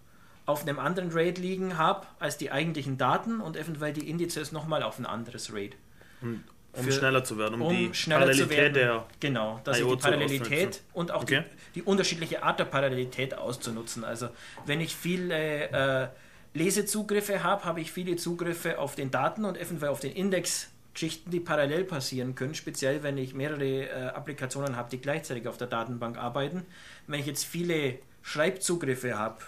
auf 0.44 0.62
einem 0.62 0.80
anderen 0.80 1.12
RAID 1.12 1.38
liegen 1.38 1.78
habe 1.78 2.06
als 2.18 2.36
die 2.36 2.50
eigentlichen 2.50 2.98
Daten 2.98 3.40
und 3.40 3.56
eventuell 3.56 3.92
die 3.92 4.10
Indizes 4.10 4.50
nochmal 4.50 4.82
auf 4.82 4.98
ein 4.98 5.06
anderes 5.06 5.54
RAID. 5.54 5.76
Um, 6.20 6.42
um 6.72 6.84
Für, 6.84 6.92
schneller 6.92 7.22
zu 7.22 7.38
werden, 7.38 7.54
um, 7.54 7.62
um 7.62 7.76
die 7.76 7.92
Parallelität 8.08 8.50
werden. 8.50 8.74
der 8.74 9.06
Genau, 9.20 9.60
dass 9.62 9.78
ich 9.78 9.86
die 9.86 9.96
Parallelität 9.96 10.82
und 10.92 11.12
auch 11.12 11.22
okay. 11.22 11.44
die, 11.74 11.80
die, 11.80 11.82
unterschiedliche 11.82 12.42
Art 12.42 12.58
der 12.58 12.64
Parallelität 12.64 13.38
auszunutzen. 13.38 14.02
Also 14.02 14.28
wenn 14.66 14.80
ich 14.80 14.96
viele 14.96 15.70
äh, 15.70 16.08
Lesezugriffe 16.54 17.44
habe, 17.44 17.64
habe 17.64 17.80
ich 17.80 17.92
viele 17.92 18.16
Zugriffe 18.16 18.78
auf 18.80 18.96
den 18.96 19.12
Daten 19.12 19.44
und 19.44 19.56
eventuell 19.56 19.92
auf 19.92 20.00
den 20.00 20.12
Index 20.12 20.71
Geschichten, 20.94 21.30
die 21.30 21.40
parallel 21.40 21.84
passieren 21.84 22.34
können, 22.34 22.54
speziell 22.54 23.02
wenn 23.02 23.16
ich 23.16 23.34
mehrere 23.34 23.64
äh, 23.64 24.06
Applikationen 24.08 24.76
habe, 24.76 24.90
die 24.90 25.00
gleichzeitig 25.00 25.48
auf 25.48 25.56
der 25.56 25.68
Datenbank 25.68 26.18
arbeiten. 26.18 26.64
Wenn 27.06 27.20
ich 27.20 27.26
jetzt 27.26 27.44
viele 27.44 27.98
Schreibzugriffe 28.22 29.18
habe, 29.18 29.42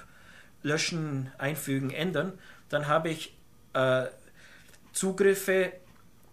löschen, 0.62 1.30
einfügen, 1.38 1.90
ändern, 1.90 2.32
dann 2.68 2.88
habe 2.88 3.10
ich 3.10 3.36
äh, 3.74 4.06
Zugriffe 4.92 5.72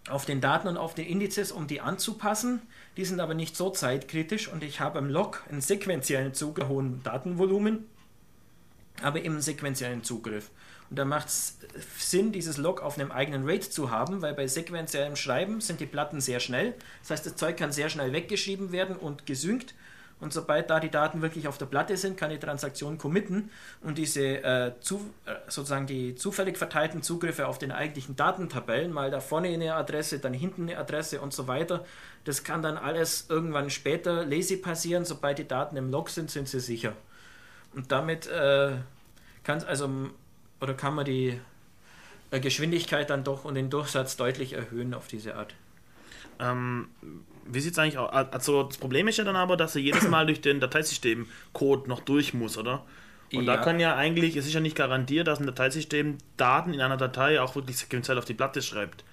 auf 0.08 0.24
den 0.24 0.40
Daten 0.40 0.68
und 0.68 0.76
auf 0.76 0.94
den 0.94 1.06
Indizes, 1.06 1.52
um 1.52 1.66
die 1.66 1.80
anzupassen. 1.80 2.62
Die 2.96 3.04
sind 3.04 3.20
aber 3.20 3.34
nicht 3.34 3.56
so 3.56 3.70
zeitkritisch 3.70 4.48
und 4.48 4.64
ich 4.64 4.80
habe 4.80 4.98
im 4.98 5.08
Log 5.08 5.42
einen 5.48 5.60
sequentiellen 5.60 6.34
Zugriff, 6.34 6.68
hohen 6.68 7.02
Datenvolumen, 7.02 7.84
aber 9.02 9.18
eben 9.20 9.34
einen 9.34 9.42
sequentiellen 9.42 10.02
Zugriff. 10.02 10.50
Und 10.92 10.98
da 10.98 11.06
macht 11.06 11.28
es 11.28 11.56
Sinn, 11.96 12.32
dieses 12.32 12.58
Log 12.58 12.82
auf 12.82 12.98
einem 12.98 13.10
eigenen 13.10 13.48
RAID 13.48 13.64
zu 13.64 13.90
haben, 13.90 14.20
weil 14.20 14.34
bei 14.34 14.46
sequenziellem 14.46 15.16
Schreiben 15.16 15.62
sind 15.62 15.80
die 15.80 15.86
Platten 15.86 16.20
sehr 16.20 16.38
schnell. 16.38 16.74
Das 17.00 17.12
heißt, 17.12 17.24
das 17.24 17.36
Zeug 17.36 17.56
kann 17.56 17.72
sehr 17.72 17.88
schnell 17.88 18.12
weggeschrieben 18.12 18.72
werden 18.72 18.96
und 18.96 19.24
gesynkt. 19.24 19.72
Und 20.20 20.34
sobald 20.34 20.68
da 20.68 20.80
die 20.80 20.90
Daten 20.90 21.22
wirklich 21.22 21.48
auf 21.48 21.56
der 21.56 21.64
Platte 21.64 21.96
sind, 21.96 22.18
kann 22.18 22.28
die 22.28 22.38
Transaktion 22.38 22.98
committen 22.98 23.48
und 23.80 23.96
diese 23.96 24.44
äh, 24.44 24.72
zu, 24.82 24.96
äh, 25.24 25.32
sozusagen 25.48 25.86
die 25.86 26.14
zufällig 26.14 26.58
verteilten 26.58 27.02
Zugriffe 27.02 27.46
auf 27.46 27.58
den 27.58 27.72
eigentlichen 27.72 28.14
Datentabellen, 28.14 28.92
mal 28.92 29.10
da 29.10 29.20
vorne 29.20 29.48
eine 29.48 29.74
Adresse, 29.74 30.18
dann 30.18 30.34
hinten 30.34 30.68
eine 30.68 30.76
Adresse 30.76 31.22
und 31.22 31.32
so 31.32 31.48
weiter, 31.48 31.86
das 32.24 32.44
kann 32.44 32.60
dann 32.60 32.76
alles 32.76 33.30
irgendwann 33.30 33.70
später 33.70 34.26
lazy 34.26 34.58
passieren. 34.58 35.06
Sobald 35.06 35.38
die 35.38 35.48
Daten 35.48 35.78
im 35.78 35.90
Log 35.90 36.10
sind, 36.10 36.30
sind 36.30 36.50
sie 36.50 36.60
sicher. 36.60 36.92
Und 37.74 37.90
damit 37.92 38.26
äh, 38.26 38.72
kann 39.42 39.56
es 39.56 39.64
also 39.64 39.88
oder 40.62 40.74
kann 40.74 40.94
man 40.94 41.04
die 41.04 41.38
äh, 42.30 42.40
Geschwindigkeit 42.40 43.10
dann 43.10 43.24
doch 43.24 43.44
und 43.44 43.54
den 43.56 43.68
Durchsatz 43.68 44.16
deutlich 44.16 44.52
erhöhen 44.52 44.94
auf 44.94 45.08
diese 45.08 45.34
Art? 45.34 45.54
Ähm, 46.38 46.88
wie 47.44 47.60
sieht 47.60 47.72
es 47.72 47.78
eigentlich 47.78 47.98
aus? 47.98 48.10
Also 48.10 48.62
das 48.62 48.78
Problem 48.78 49.08
ist 49.08 49.18
ja 49.18 49.24
dann 49.24 49.36
aber, 49.36 49.56
dass 49.56 49.74
er 49.74 49.82
jedes 49.82 50.08
Mal 50.08 50.26
durch 50.26 50.40
den 50.40 50.60
Dateisystem 50.60 51.26
Code 51.52 51.88
noch 51.88 52.00
durch 52.00 52.32
muss, 52.32 52.56
oder? 52.56 52.84
Und 53.32 53.44
ja. 53.44 53.56
da 53.56 53.62
kann 53.62 53.80
ja 53.80 53.96
eigentlich, 53.96 54.36
es 54.36 54.46
ist 54.46 54.52
ja 54.52 54.60
nicht 54.60 54.76
garantiert, 54.76 55.26
dass 55.26 55.40
ein 55.40 55.46
Dateisystem 55.46 56.18
Daten 56.36 56.74
in 56.74 56.80
einer 56.80 56.96
Datei 56.96 57.40
auch 57.40 57.54
wirklich 57.54 57.78
sequenziell 57.78 58.18
auf 58.18 58.24
die 58.24 58.34
Platte 58.34 58.62
schreibt. 58.62 59.04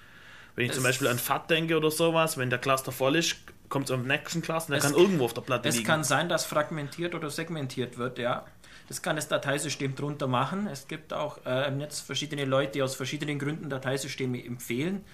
Wenn 0.55 0.65
ich 0.65 0.71
es 0.71 0.75
zum 0.75 0.83
Beispiel 0.83 1.07
an 1.07 1.17
FAT 1.17 1.49
denke 1.49 1.77
oder 1.77 1.89
sowas, 1.89 2.37
wenn 2.37 2.49
der 2.49 2.59
Cluster 2.59 2.91
voll 2.91 3.15
ist, 3.15 3.37
kommt 3.69 3.85
es 3.85 3.91
am 3.91 4.05
nächsten 4.05 4.41
Cluster, 4.41 4.73
der 4.73 4.81
kann 4.81 4.93
irgendwo 4.93 5.25
auf 5.25 5.33
der 5.33 5.41
Platte 5.41 5.69
es 5.69 5.75
liegen. 5.75 5.85
Es 5.85 5.89
kann 5.89 6.03
sein, 6.03 6.27
dass 6.27 6.45
fragmentiert 6.45 7.15
oder 7.15 7.29
segmentiert 7.29 7.97
wird, 7.97 8.19
ja. 8.19 8.45
Das 8.89 9.03
kann 9.03 9.15
das 9.15 9.27
Dateisystem 9.27 9.95
drunter 9.95 10.25
machen. 10.25 10.65
Es 10.65 10.87
gibt 10.87 11.13
auch 11.13 11.45
äh, 11.45 11.67
im 11.67 11.77
Netz 11.77 11.99
verschiedene 11.99 12.43
Leute, 12.43 12.71
die 12.73 12.81
aus 12.81 12.95
verschiedenen 12.95 13.37
Gründen 13.37 13.69
Dateisysteme 13.69 14.43
empfehlen. 14.43 15.05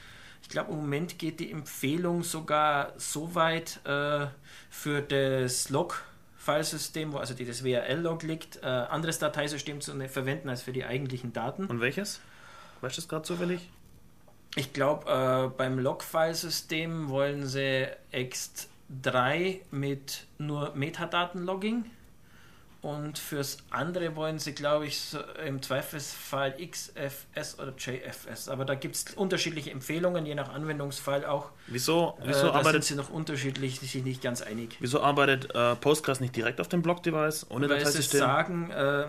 Ich 0.42 0.48
glaube, 0.48 0.72
im 0.72 0.78
Moment 0.78 1.20
geht 1.20 1.42
die 1.42 1.52
Empfehlung 1.52 2.24
sogar 2.24 2.94
so 2.96 3.36
weit 3.36 3.82
äh, 3.86 4.28
für 4.70 5.02
das 5.02 5.70
Log-Filesystem, 5.70 7.12
wo 7.12 7.18
also 7.18 7.34
das 7.34 7.66
WRL-Log 7.66 8.24
liegt, 8.24 8.64
äh, 8.64 8.66
anderes 8.66 9.20
Dateisystem 9.20 9.82
zu 9.82 9.94
ne, 9.94 10.08
verwenden 10.08 10.48
als 10.48 10.62
für 10.62 10.72
die 10.72 10.86
eigentlichen 10.86 11.34
Daten. 11.34 11.66
Und 11.66 11.82
welches? 11.82 12.22
Weißt 12.80 12.96
du 12.96 13.02
das 13.02 13.10
gerade 13.10 13.24
zufällig? 13.24 13.70
Ich 14.56 14.72
glaube, 14.72 15.52
äh, 15.52 15.58
beim 15.58 15.80
Log-File-System 15.80 17.10
wollen 17.10 17.46
sie 17.46 17.88
ext3 18.14 19.60
mit 19.72 20.28
nur 20.38 20.74
Metadaten-Logging 20.76 21.84
Und 22.86 23.18
fürs 23.18 23.58
andere 23.72 24.16
wollen 24.16 24.38
sie, 24.38 24.54
glaube 24.54 24.86
ich, 24.86 25.00
so 25.00 25.18
im 25.44 25.60
Zweifelsfall 25.60 26.54
XFS 26.70 27.58
oder 27.58 27.74
JFS. 27.76 28.48
Aber 28.48 28.64
da 28.64 28.76
gibt 28.76 28.96
es 28.96 29.06
unterschiedliche 29.16 29.72
Empfehlungen, 29.72 30.28
je 30.28 30.36
nach 30.36 30.54
Anwendungsfall 30.54 31.26
auch. 31.26 31.50
Wieso, 31.66 32.16
Äh, 32.22 32.28
wieso 32.28 32.44
da 32.44 32.54
arbeitet, 32.54 32.84
sind 32.84 32.96
sie 32.98 33.02
noch 33.04 33.10
unterschiedlich, 33.10 33.80
sich 33.80 34.04
nicht 34.04 34.22
ganz 34.22 34.44
einig. 34.44 34.78
wieso 34.80 35.02
arbeitet 35.02 35.56
äh, 35.56 35.76
Postgres 35.78 36.20
nicht 36.20 36.36
direkt 36.36 36.62
auf 36.62 36.68
dem 36.68 36.84
Block-Device 36.84 37.48
ohne 37.50 37.68
Weil 37.70 37.80
sie 37.80 37.86
Dateisystem? 37.86 38.20
sagen, 38.20 38.70
äh, 38.70 39.08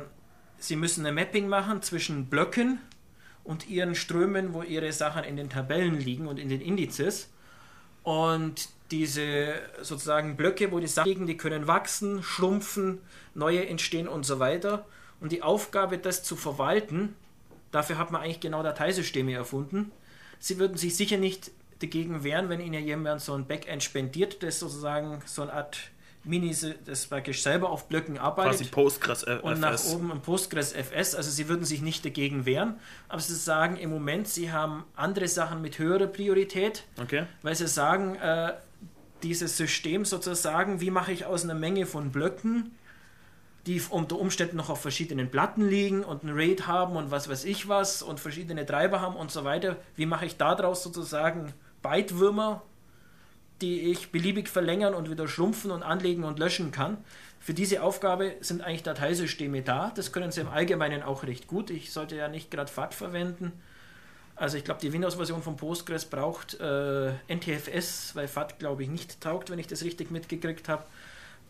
sie 0.58 0.76
müssen 0.76 1.04
ein 1.04 1.14
Mapping 1.14 1.46
machen 1.46 1.82
zwischen 1.82 2.30
Blöcken 2.30 2.80
und 3.44 3.68
ihren 3.68 3.94
Strömen, 3.94 4.54
wo 4.54 4.62
ihre 4.62 4.90
Sachen 4.94 5.22
in 5.22 5.36
den 5.36 5.50
Tabellen 5.50 6.00
liegen 6.00 6.28
und 6.28 6.38
in 6.38 6.48
den 6.48 6.62
Indizes. 6.62 7.28
Und 8.04 8.70
diese 8.90 9.54
sozusagen 9.82 10.36
Blöcke, 10.36 10.70
wo 10.72 10.78
die 10.80 10.86
Sachen 10.86 11.08
liegen, 11.08 11.26
die 11.26 11.36
können 11.36 11.66
wachsen, 11.66 12.22
schrumpfen, 12.22 12.98
neue 13.34 13.66
entstehen 13.66 14.08
und 14.08 14.24
so 14.24 14.38
weiter. 14.38 14.86
Und 15.20 15.32
die 15.32 15.42
Aufgabe, 15.42 15.98
das 15.98 16.22
zu 16.22 16.36
verwalten, 16.36 17.14
dafür 17.72 17.98
hat 17.98 18.10
man 18.10 18.22
eigentlich 18.22 18.40
genau 18.40 18.62
Dateisysteme 18.62 19.32
erfunden. 19.34 19.90
Sie 20.38 20.58
würden 20.58 20.76
sich 20.76 20.96
sicher 20.96 21.16
nicht 21.16 21.50
dagegen 21.80 22.22
wehren, 22.22 22.48
wenn 22.48 22.60
Ihnen 22.60 22.84
jemand 22.86 23.20
so 23.20 23.34
ein 23.34 23.46
Backend 23.46 23.82
spendiert, 23.82 24.42
das 24.42 24.60
sozusagen 24.60 25.22
so 25.26 25.42
eine 25.42 25.52
Art 25.52 25.78
Mini, 26.24 26.54
das 26.84 27.06
praktisch 27.06 27.42
selber 27.42 27.70
auf 27.70 27.86
Blöcken 27.88 28.18
arbeitet 28.18 28.52
Quasi 28.58 28.64
Postgres 28.64 29.22
äh, 29.22 29.38
und 29.42 29.60
nach 29.60 29.74
FS. 29.74 29.94
oben 29.94 30.10
ein 30.10 30.20
Postgres 30.22 30.72
FS. 30.72 31.14
Also 31.14 31.30
sie 31.30 31.48
würden 31.48 31.64
sich 31.64 31.82
nicht 31.82 32.04
dagegen 32.04 32.44
wehren, 32.46 32.80
aber 33.08 33.20
sie 33.20 33.34
sagen 33.36 33.76
im 33.76 33.90
Moment, 33.90 34.26
sie 34.26 34.50
haben 34.50 34.84
andere 34.96 35.28
Sachen 35.28 35.62
mit 35.62 35.78
höherer 35.78 36.08
Priorität, 36.08 36.82
Okay. 37.00 37.26
weil 37.42 37.54
sie 37.54 37.68
sagen, 37.68 38.16
äh, 38.16 38.54
dieses 39.22 39.56
System 39.56 40.04
sozusagen, 40.04 40.80
wie 40.80 40.90
mache 40.90 41.12
ich 41.12 41.24
aus 41.24 41.44
einer 41.44 41.54
Menge 41.54 41.86
von 41.86 42.10
Blöcken, 42.10 42.72
die 43.66 43.82
unter 43.90 44.18
Umständen 44.18 44.56
noch 44.56 44.70
auf 44.70 44.80
verschiedenen 44.80 45.30
Platten 45.30 45.68
liegen 45.68 46.04
und 46.04 46.22
ein 46.22 46.30
RAID 46.30 46.66
haben 46.66 46.96
und 46.96 47.10
was 47.10 47.28
weiß 47.28 47.44
ich 47.44 47.68
was 47.68 48.02
und 48.02 48.20
verschiedene 48.20 48.64
Treiber 48.64 49.00
haben 49.00 49.16
und 49.16 49.30
so 49.30 49.44
weiter, 49.44 49.76
wie 49.96 50.06
mache 50.06 50.26
ich 50.26 50.36
daraus 50.36 50.82
sozusagen 50.82 51.52
Bytewürmer, 51.82 52.62
die 53.60 53.90
ich 53.90 54.12
beliebig 54.12 54.48
verlängern 54.48 54.94
und 54.94 55.10
wieder 55.10 55.26
schrumpfen 55.26 55.70
und 55.70 55.82
anlegen 55.82 56.24
und 56.24 56.38
löschen 56.38 56.70
kann. 56.70 56.98
Für 57.40 57.54
diese 57.54 57.82
Aufgabe 57.82 58.34
sind 58.40 58.62
eigentlich 58.62 58.82
Dateisysteme 58.82 59.62
da. 59.62 59.92
Das 59.94 60.12
können 60.12 60.30
sie 60.30 60.42
im 60.42 60.48
Allgemeinen 60.48 61.02
auch 61.02 61.22
recht 61.22 61.46
gut. 61.46 61.70
Ich 61.70 61.92
sollte 61.92 62.16
ja 62.16 62.28
nicht 62.28 62.50
gerade 62.50 62.70
FAT 62.70 62.94
verwenden. 62.94 63.52
Also 64.36 64.58
ich 64.58 64.64
glaube, 64.64 64.80
die 64.80 64.92
Windows-Version 64.92 65.42
von 65.42 65.56
Postgres 65.56 66.04
braucht 66.04 66.60
äh, 66.60 67.12
NTFS, 67.28 68.14
weil 68.14 68.28
FAT, 68.28 68.58
glaube 68.58 68.82
ich, 68.82 68.90
nicht 68.90 69.20
taugt, 69.20 69.50
wenn 69.50 69.58
ich 69.58 69.66
das 69.66 69.82
richtig 69.82 70.10
mitgekriegt 70.10 70.68
habe. 70.68 70.84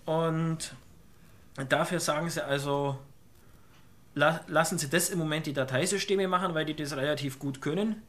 Und 0.05 0.73
dafür 1.69 1.99
sagen 1.99 2.31
sie 2.31 2.45
also, 2.45 2.97
la 4.15 4.41
lassen 4.47 4.79
sie 4.79 4.89
das 4.89 5.11
im 5.11 5.19
Moment 5.19 5.47
die 5.47 5.53
Dateisysteme 5.53 6.29
machen, 6.29 6.55
weil 6.55 6.65
die 6.65 6.77
das 6.77 6.97
relativ 6.97 7.41
gut 7.41 7.61
können, 7.61 8.03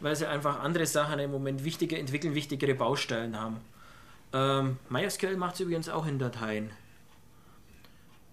weil 0.00 0.16
sie 0.16 0.26
einfach 0.26 0.60
andere 0.60 0.86
Sachen 0.86 1.18
im 1.18 1.30
Moment 1.30 1.62
wichtiger 1.62 1.98
entwickeln, 1.98 2.34
wichtigere 2.34 2.74
Baustellen 2.74 3.38
haben. 3.38 3.60
Ähm, 4.32 4.78
MySQL 4.88 5.36
macht 5.36 5.54
es 5.54 5.60
übrigens 5.60 5.90
auch 5.90 6.06
in 6.06 6.18
Dateien. 6.18 6.70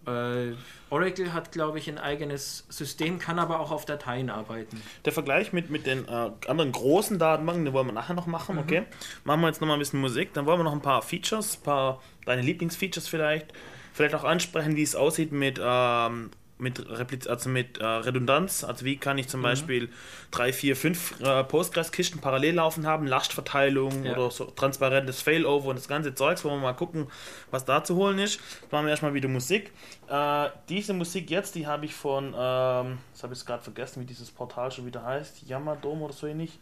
Äh, 0.07 0.53
Oracle 0.89 1.31
hat, 1.33 1.51
glaube 1.51 1.77
ich, 1.79 1.87
ein 1.89 1.97
eigenes 1.97 2.65
System, 2.69 3.19
kann 3.19 3.39
aber 3.39 3.59
auch 3.59 3.71
auf 3.71 3.85
Dateien 3.85 4.29
arbeiten. 4.29 4.81
Der 5.05 5.13
Vergleich 5.13 5.53
mit, 5.53 5.69
mit 5.69 5.85
den 5.85 6.07
äh, 6.07 6.31
anderen 6.47 6.71
großen 6.71 7.19
Datenbanken, 7.19 7.65
den 7.65 7.73
wollen 7.73 7.87
wir 7.87 7.93
nachher 7.93 8.13
noch 8.15 8.27
machen, 8.27 8.55
Mhm. 8.55 8.61
okay? 8.61 8.83
Machen 9.23 9.41
wir 9.41 9.47
jetzt 9.47 9.61
noch 9.61 9.67
mal 9.67 9.75
ein 9.75 9.79
bisschen 9.79 10.01
Musik, 10.01 10.33
dann 10.33 10.45
wollen 10.45 10.59
wir 10.59 10.63
noch 10.63 10.73
ein 10.73 10.81
paar 10.81 11.01
Features, 11.01 11.57
ein 11.57 11.63
paar 11.63 12.01
deine 12.25 12.41
Lieblingsfeatures 12.41 13.07
vielleicht, 13.07 13.53
vielleicht 13.93 14.15
auch 14.15 14.23
ansprechen, 14.23 14.75
wie 14.75 14.83
es 14.83 14.95
aussieht 14.95 15.31
mit, 15.31 15.59
ähm, 15.63 16.31
mit, 16.61 16.87
Repliz 16.89 17.27
also 17.27 17.49
mit 17.49 17.79
äh, 17.79 17.85
Redundanz, 17.85 18.63
also 18.63 18.85
wie 18.85 18.97
kann 18.97 19.17
ich 19.17 19.25
Mhm. 19.25 19.29
zum 19.29 19.41
Beispiel 19.41 19.89
drei, 20.31 20.53
vier, 20.53 20.75
fünf 20.75 21.19
äh, 21.19 21.43
Postgres-Kisten 21.43 22.21
parallel 22.21 22.55
laufen 22.55 22.85
haben, 22.87 23.07
Lastverteilung 23.07 24.05
Ja. 24.05 24.13
oder 24.13 24.31
so 24.31 24.45
transparentes 24.45 25.21
Failover 25.21 25.69
und 25.69 25.75
das 25.77 25.87
ganze 25.87 26.15
Zeugs, 26.15 26.43
wollen 26.45 26.55
wir 26.57 26.61
mal 26.67 26.73
gucken, 26.73 27.07
was 27.49 27.65
da 27.65 27.83
zu 27.83 27.95
holen 27.95 28.19
ist. 28.19 28.39
Jetzt 28.61 28.71
machen 28.71 28.85
wir 28.85 28.91
erstmal 28.91 29.13
wieder 29.13 29.27
Musik. 29.27 29.71
Äh, 30.07 30.49
diese 30.69 30.93
Musik 30.93 31.29
jetzt, 31.29 31.55
die 31.55 31.67
habe 31.67 31.85
ich 31.85 31.93
von, 31.93 32.27
ähm, 32.27 32.97
das 33.13 33.23
habe 33.23 33.33
ich 33.33 33.45
gerade 33.45 33.63
vergessen, 33.63 34.01
wie 34.01 34.05
dieses 34.05 34.31
Portal 34.31 34.71
schon 34.71 34.85
wieder 34.85 35.03
heißt, 35.03 35.43
Yamadom 35.47 36.01
oder 36.01 36.13
so 36.13 36.27
ähnlich. 36.27 36.59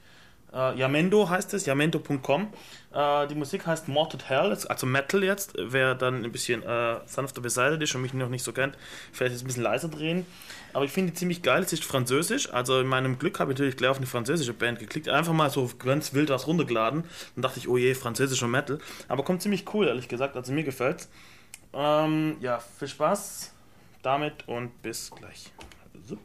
Äh, 0.54 0.78
Yamendo 0.78 1.30
heißt 1.30 1.54
es, 1.54 1.66
yamendo.com. 1.66 2.54
Äh, 2.94 3.28
die 3.28 3.36
Musik 3.36 3.68
heißt 3.68 3.88
Morted 3.88 4.30
Hell, 4.30 4.58
also 4.68 4.88
Metal 4.88 5.24
jetzt. 5.24 5.54
Wer 5.58 5.96
dann 5.96 6.24
ein 6.24 6.32
bisschen 6.32 6.64
äh, 6.64 6.98
sanfter 7.06 7.42
beseitigt 7.42 7.84
ist 7.84 7.96
und 7.96 8.02
mich 8.02 8.14
noch 8.14 8.30
nicht 8.30 8.44
so 8.44 8.52
kennt, 8.52 8.78
vielleicht 9.12 9.34
jetzt 9.34 9.44
ein 9.44 9.48
bisschen 9.48 9.64
leiser 9.64 9.90
drehen. 9.90 10.26
Aber 10.74 10.86
ich 10.86 10.92
finde 10.92 11.12
die 11.12 11.18
ziemlich 11.18 11.42
geil. 11.42 11.64
Es 11.64 11.74
ist 11.74 11.84
französisch. 11.84 12.52
Also 12.52 12.80
in 12.80 12.88
meinem 12.88 13.18
Glück 13.18 13.40
habe 13.40 13.52
ich 13.52 13.58
natürlich 13.58 13.78
gleich 13.78 13.92
auf 13.92 13.98
eine 13.98 14.06
französische 14.06 14.54
Band 14.54 14.80
geklickt. 14.80 15.10
Einfach 15.10 15.34
mal 15.34 15.50
so 15.50 15.70
ganz 15.80 16.14
wild 16.14 16.30
was 16.30 16.48
runtergeladen. 16.48 17.04
Dann 17.36 17.42
dachte 17.42 17.60
ich, 17.60 17.68
oh 17.68 17.78
je, 17.78 17.94
französischer 17.96 18.48
Metal. 18.48 18.80
Aber 19.08 19.24
kommt 19.24 19.42
ziemlich 19.42 19.66
cool, 19.74 19.88
ehrlich 19.88 20.08
gesagt. 20.08 20.36
Also 20.36 20.52
mir 20.52 20.64
gefällt's. 20.64 21.10
Ähm, 21.74 22.38
ja, 22.42 22.60
viel 22.60 22.88
Spaß 22.88 23.54
damit 24.02 24.48
und 24.48 24.82
bis 24.82 25.12
gleich. 25.12 25.52
Sup, 26.06 26.20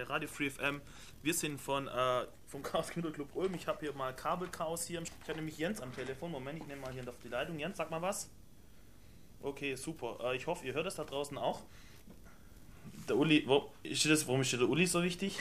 bei 0.00 0.14
Radio 0.14 0.28
Free 0.28 0.48
FM. 0.48 0.80
Wir 1.22 1.34
sind 1.34 1.60
von 1.60 1.86
äh, 1.86 2.26
vom 2.46 2.62
Chaos 2.62 2.90
Computer 2.90 3.14
Club 3.14 3.28
Ulm. 3.34 3.54
Ich 3.54 3.66
habe 3.66 3.80
hier 3.80 3.92
mal 3.92 4.14
Kabelchaos 4.14 4.86
hier. 4.86 5.02
Ich 5.02 5.28
habe 5.28 5.36
nämlich 5.36 5.58
Jens 5.58 5.80
am 5.80 5.94
Telefon. 5.94 6.30
Moment, 6.30 6.58
ich 6.58 6.66
nehme 6.66 6.80
mal 6.80 6.92
hier 6.92 7.06
auf 7.06 7.18
die 7.22 7.28
Leitung. 7.28 7.58
Jens, 7.58 7.76
sag 7.76 7.90
mal 7.90 8.00
was. 8.00 8.30
Okay, 9.42 9.74
super. 9.74 10.18
Äh, 10.22 10.36
ich 10.36 10.46
hoffe, 10.46 10.66
ihr 10.66 10.72
hört 10.72 10.86
es 10.86 10.94
da 10.94 11.04
draußen 11.04 11.36
auch. 11.36 11.60
Der 13.08 13.16
Uli, 13.16 13.44
wo, 13.46 13.70
ist 13.82 14.08
das, 14.08 14.26
warum 14.26 14.40
ist 14.40 14.52
der 14.52 14.62
Uli 14.62 14.86
so 14.86 15.02
wichtig? 15.02 15.38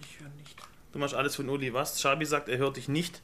Ich 0.00 0.20
höre 0.20 0.30
nicht. 0.30 0.56
Du 0.92 0.98
machst 0.98 1.14
alles 1.14 1.36
von 1.36 1.48
Uli 1.48 1.74
was? 1.74 2.00
Schabi 2.00 2.24
sagt, 2.24 2.48
er 2.48 2.58
hört 2.58 2.76
dich 2.76 2.88
nicht. 2.88 3.22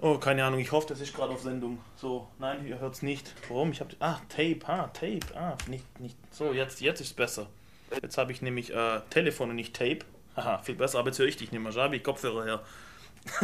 Oh, 0.00 0.18
keine 0.18 0.44
Ahnung, 0.44 0.60
ich 0.60 0.72
hoffe, 0.72 0.86
das 0.88 1.00
ist 1.00 1.14
gerade 1.14 1.32
auf 1.32 1.42
Sendung. 1.42 1.80
So, 1.96 2.28
nein, 2.38 2.66
ihr 2.66 2.78
hört 2.78 2.94
es 2.94 3.02
nicht. 3.02 3.34
Warum? 3.48 3.72
Ich 3.72 3.80
habe. 3.80 3.94
Ah, 3.98 4.20
Tape, 4.28 4.60
ah, 4.66 4.86
Tape, 4.88 5.20
ah, 5.34 5.56
nicht, 5.66 6.00
nicht. 6.00 6.16
So, 6.30 6.52
jetzt, 6.52 6.80
jetzt 6.80 7.00
ist 7.00 7.08
es 7.08 7.12
besser. 7.12 7.48
Jetzt 8.02 8.18
habe 8.18 8.32
ich 8.32 8.42
nämlich 8.42 8.72
äh, 8.74 9.00
Telefon 9.10 9.50
und 9.50 9.56
nicht 9.56 9.74
Tape. 9.74 10.00
Aha, 10.36 10.58
viel 10.58 10.74
besser, 10.76 10.98
aber 11.00 11.08
jetzt 11.08 11.18
höre 11.18 11.26
ich 11.26 11.36
dich 11.36 11.50
nicht 11.52 11.60
mehr. 11.60 11.72
Jabi, 11.72 12.00
Kopfhörer 12.00 12.44
her. 12.44 12.60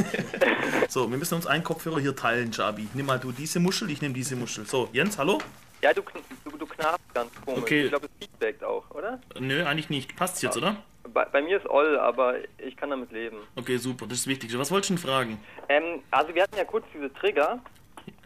so, 0.88 1.11
wir 1.11 1.18
müssen 1.18 1.34
uns 1.34 1.47
einen 1.47 1.64
Kopfhörer 1.64 2.01
hier 2.01 2.14
teilen, 2.16 2.51
Jabi. 2.53 2.88
Nimm 2.94 3.07
mal 3.07 3.18
du 3.18 3.32
diese 3.32 3.61
Muschel, 3.61 3.90
ich 3.90 4.01
nehme 4.01 4.14
diese 4.14 4.36
Muschel. 4.36 4.64
So, 4.66 4.88
Jens, 4.92 5.18
hallo? 5.18 5.38
Ja, 5.82 5.92
du, 5.92 6.01
kn- 6.01 6.22
du, 6.44 6.57
du 6.57 6.66
knarrst 6.66 7.03
ganz 7.14 7.30
komisch. 7.44 7.62
Okay. 7.62 7.84
Ich 7.84 7.90
glaube, 7.90 8.07
es 8.07 8.12
feedbackt 8.26 8.64
auch, 8.64 8.90
oder? 8.92 9.20
Nö, 9.38 9.64
eigentlich 9.64 9.90
nicht. 9.90 10.16
Passt 10.16 10.42
jetzt, 10.42 10.57
oder? 10.57 10.76
Bei, 11.12 11.24
bei 11.26 11.42
mir 11.42 11.59
ist 11.59 11.66
Oll, 11.68 11.99
aber 11.99 12.36
ich 12.59 12.76
kann 12.76 12.90
damit 12.90 13.12
leben. 13.12 13.36
Okay, 13.57 13.76
super, 13.76 14.07
das 14.07 14.18
ist 14.20 14.26
wichtig. 14.26 14.57
Was 14.59 14.70
wolltest 14.70 14.90
du 14.90 14.94
denn 14.94 15.03
fragen? 15.03 15.40
Ähm, 15.68 16.03
also 16.11 16.34
wir 16.34 16.42
hatten 16.42 16.57
ja 16.57 16.64
kurz 16.64 16.84
diese 16.94 17.12
Trigger 17.14 17.61